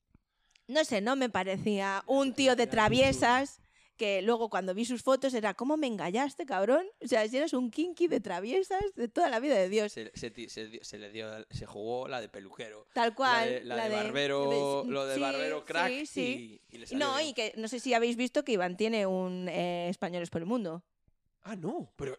no 0.68 0.84
sé, 0.84 1.00
no 1.00 1.16
me 1.16 1.28
parecía 1.28 2.02
un 2.06 2.32
tío 2.34 2.56
de 2.56 2.66
traviesas 2.66 3.60
que 3.96 4.22
luego 4.22 4.50
cuando 4.50 4.74
vi 4.74 4.84
sus 4.84 5.02
fotos 5.04 5.34
era, 5.34 5.54
¿cómo 5.54 5.76
me 5.76 5.86
engañaste, 5.86 6.46
cabrón? 6.46 6.84
O 7.00 7.06
sea, 7.06 7.28
si 7.28 7.36
eres 7.36 7.52
un 7.52 7.70
kinky 7.70 8.08
de 8.08 8.18
traviesas 8.18 8.82
de 8.96 9.06
toda 9.06 9.28
la 9.28 9.38
vida 9.38 9.54
de 9.54 9.68
Dios. 9.68 9.92
Se, 9.92 10.10
se 10.14 10.32
ti- 10.32 10.48
se 10.48 10.66
dio- 10.66 10.82
se 10.82 10.98
le 10.98 11.10
dio, 11.12 11.30
se 11.50 11.64
jugó 11.64 12.08
la 12.08 12.20
de 12.20 12.28
peluquero. 12.28 12.88
Tal 12.92 13.14
cual. 13.14 13.48
La 13.48 13.54
de, 13.54 13.64
la 13.64 13.88
de 13.88 13.94
barbero, 13.94 14.82
lo 14.84 15.06
de 15.06 15.14
sí, 15.14 15.20
barbero 15.20 15.64
crack 15.64 15.88
sí, 15.90 16.06
sí. 16.06 16.60
y, 16.70 16.74
y 16.74 16.78
le 16.78 16.84
Y 16.86 16.88
salió 16.88 17.06
No, 17.06 17.16
bien. 17.18 17.28
y 17.28 17.34
que 17.34 17.52
no 17.56 17.68
sé 17.68 17.78
si 17.78 17.94
habéis 17.94 18.16
visto 18.16 18.42
que 18.44 18.50
Iván 18.50 18.76
tiene 18.76 19.06
un 19.06 19.48
eh, 19.48 19.88
Españoles 19.90 20.28
por 20.28 20.40
el 20.42 20.46
Mundo. 20.46 20.82
Ah, 21.44 21.54
no, 21.54 21.92
pero 21.94 22.18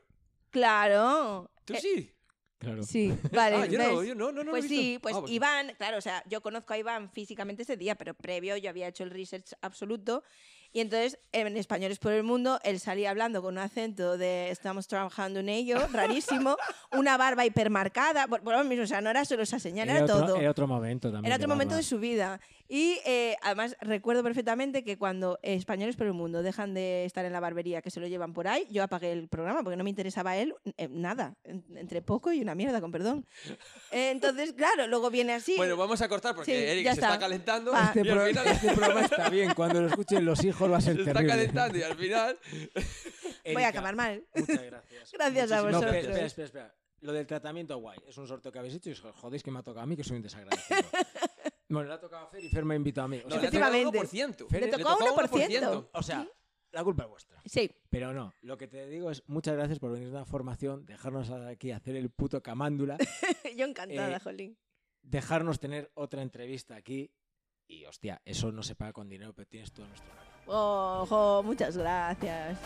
Claro. 0.56 1.52
tú 1.66 1.74
Eh, 1.74 1.80
sí. 1.82 2.12
Claro. 2.58 2.84
Sí, 2.84 3.14
vale. 3.34 3.56
ah, 3.58 3.66
yo 3.66 3.78
no, 3.78 4.02
yo 4.04 4.16
no, 4.16 4.32
no, 4.32 4.44
no 4.44 4.44
lo 4.44 4.50
he 4.52 4.62
Pues 4.62 4.64
visto. 4.70 4.82
sí, 4.82 5.00
pues 5.02 5.16
Ah, 5.16 5.24
Iván, 5.28 5.74
claro, 5.78 5.98
o 5.98 6.02
sea, 6.02 6.24
yo 6.28 6.42
conozco 6.42 6.74
a 6.74 6.78
Iván 6.78 7.12
físicamente 7.12 7.64
ese 7.64 7.76
día, 7.76 7.96
pero 7.96 8.14
previo 8.14 8.56
yo 8.56 8.70
había 8.70 8.88
hecho 8.88 9.04
el 9.04 9.12
research 9.12 9.52
absoluto. 9.62 10.24
Y 10.72 10.80
entonces, 10.80 11.20
en 11.32 11.56
Españoles 11.58 12.00
por 12.00 12.12
el 12.14 12.24
Mundo, 12.24 12.60
él 12.64 12.80
salía 12.80 13.10
hablando 13.10 13.42
con 13.42 13.54
un 13.56 13.60
acento 13.60 14.18
de 14.18 14.50
estamos 14.52 14.88
trabajando 14.88 15.42
en 15.42 15.50
ello, 15.50 15.76
rarísimo, 15.94 16.58
una 16.92 17.18
barba 17.18 17.46
hipermarcada, 17.46 18.26
mismo, 18.64 18.84
o 18.84 18.88
sea, 18.88 19.02
no 19.02 19.10
era 19.10 19.26
solo 19.26 19.44
esa 19.44 19.60
señal, 19.60 19.90
era, 19.90 20.04
otro, 20.06 20.20
todo. 20.26 20.36
era 20.38 20.52
otro 20.52 20.68
momento 20.68 21.12
también. 21.12 21.26
Era 21.28 21.36
otro 21.36 21.48
momento 21.50 21.72
barba. 21.72 21.78
de 21.78 21.84
su 21.84 22.00
vida. 22.00 22.40
Y 22.68 22.98
eh, 23.06 23.36
además 23.44 23.76
recuerdo 23.80 24.24
perfectamente 24.24 24.84
que 24.84 24.98
cuando 24.98 25.38
Españoles 25.44 25.96
por 25.96 26.08
el 26.08 26.14
Mundo 26.14 26.42
dejan 26.42 26.74
de 26.74 27.06
estar 27.06 27.24
en 27.24 27.32
la 27.32 27.40
barbería, 27.40 27.82
que 27.84 27.92
se 27.92 28.00
lo 28.00 28.08
llevan 28.08 28.34
por 28.34 28.48
ahí, 28.48 28.66
yo 28.72 28.82
apagué 28.82 29.12
el 29.12 29.28
programa 29.28 29.62
porque 29.64 29.78
no 29.78 29.84
me 29.84 29.92
interesaba 29.92 30.36
él 30.36 30.56
eh, 30.78 30.88
nada, 30.90 31.36
en- 31.44 31.64
entre 31.78 32.02
poco 32.02 32.32
y 32.32 32.42
una 32.42 32.56
mierda, 32.56 32.82
con 32.82 32.92
perdón. 32.92 33.26
Eh, 33.92 34.10
entonces, 34.10 34.54
claro, 34.54 34.88
luego 34.88 35.12
viene 35.12 35.34
así. 35.34 35.54
Bueno, 35.58 35.78
vamos 35.78 36.02
a 36.02 36.10
cortar 36.10 36.34
porque 36.36 36.56
Sí, 36.56 36.58
Eric 36.58 36.86
se 36.88 36.92
está 36.94 37.08
está. 37.08 37.20
calentando. 37.20 37.72
Va. 37.72 37.86
Este, 37.94 38.04
pro- 38.04 38.26
final 38.26 38.48
este 38.48 38.68
programa 38.74 39.02
está 39.02 39.30
bien. 39.30 39.54
Cuando 39.54 39.82
lo 39.82 39.88
escuchen 39.88 40.26
los 40.26 40.44
hijos 40.44 40.72
va 40.72 40.78
a 40.78 40.82
ser 40.82 40.96
se 40.96 41.02
está 41.02 41.14
terrible. 41.14 41.34
calentando 41.36 41.78
y 41.78 41.84
al 41.84 41.96
final. 41.96 42.40
Voy 42.74 42.84
a 42.84 43.52
Erika, 43.52 43.68
acabar 43.68 43.96
mal. 43.96 44.24
Muchas 44.34 44.64
gracias. 44.64 45.12
Gracias 45.14 45.52
a 45.52 45.62
Muchísimas- 45.62 45.72
No, 45.72 45.78
vosotros. 45.78 45.96
espera, 45.96 46.00
espera, 46.00 46.26
espera, 46.26 46.46
espera. 46.48 46.76
Lo 47.02 47.14
del 47.14 47.28
tratamiento 47.28 47.78
guay. 47.78 48.00
Es 48.08 48.18
un 48.18 48.28
sorteo 48.28 48.52
que 48.52 48.58
habéis 48.58 48.74
hecho 48.74 48.90
y 48.90 48.94
os 48.94 49.02
jodéis 49.02 49.44
que 49.44 49.52
me 49.52 49.60
ha 49.60 49.62
tocado 49.62 49.84
a 49.84 49.86
mí, 49.86 49.96
que 49.96 50.04
soy 50.04 50.18
un 50.18 50.24
desagradecido. 50.24 50.80
bueno, 51.70 51.88
le 51.90 51.94
ha 51.96 52.00
tocado 52.00 52.26
a 52.26 52.30
Fer 52.30 52.44
y 52.44 52.50
Fer 52.50 52.66
me 52.66 52.74
ha 52.76 52.78
invitado 52.78 53.06
a 53.06 53.08
mí. 53.08 53.22
O 53.26 53.30
sea, 53.30 53.42
le 53.42 53.48
ha 53.48 53.52
tocado 53.52 53.74
Efectivamente. 53.76 54.46
1%. 54.46 54.48
Fer- 54.48 54.60
Le 54.62 54.68
tocó 54.68 54.90
a 54.90 54.98
tocó 54.98 55.22
1%. 55.22 55.90
o 55.94 56.04
sea, 56.04 56.28
la 56.72 56.84
culpa 56.84 57.04
es 57.04 57.10
vuestra. 57.10 57.42
Sí, 57.46 57.72
Pero 57.90 58.14
no, 58.14 58.34
lo 58.42 58.58
que 58.58 58.68
te 58.68 58.88
digo 58.88 59.10
es 59.12 59.24
muchas 59.28 59.56
gracias 59.56 59.80
por 59.80 59.92
venir 59.92 60.08
a 60.10 60.12
una 60.12 60.26
formación, 60.26 60.86
dejarnos 60.86 61.30
aquí 61.32 61.72
hacer 61.72 61.96
el 61.96 62.10
puto 62.10 62.42
camándula, 62.44 62.98
yo 63.58 63.66
encantada, 63.66 64.18
Eh, 64.18 64.20
Jolín. 64.20 64.58
dejarnos 65.02 65.60
tener 65.60 65.92
otra 65.96 66.22
entrevista 66.22 66.76
aquí. 66.76 67.12
Y 67.68 67.86
hostia, 67.86 68.22
eso 68.26 68.52
no 68.52 68.62
se 68.62 68.76
paga 68.76 68.94
con 68.94 69.10
dinero, 69.10 69.34
pero 69.34 69.48
tienes 69.48 69.72
todo 69.72 69.88
nuestro. 69.88 70.12
Ojo, 70.46 71.42
muchas 71.44 71.76
gracias. 71.76 72.60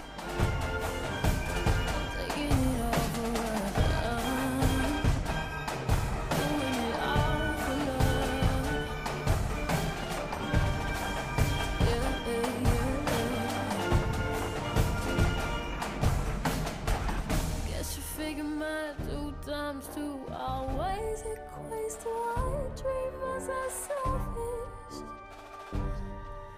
Times 19.70 19.88
two 19.94 20.20
always 20.34 21.22
equates 21.22 22.02
to 22.02 22.10
one. 22.10 22.72
Dreamers 22.76 23.50
are 23.50 23.70
selfish. 23.70 25.06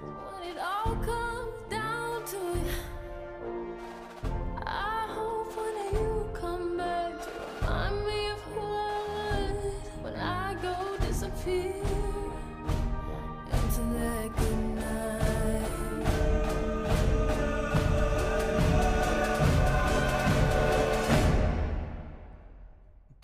When 0.01 0.49
it 0.49 0.57
all 0.57 0.95
comes 0.95 1.51
down 1.70 2.26
to 2.26 2.38
it, 2.38 2.90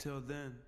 Until 0.08 0.22
then. 0.22 0.67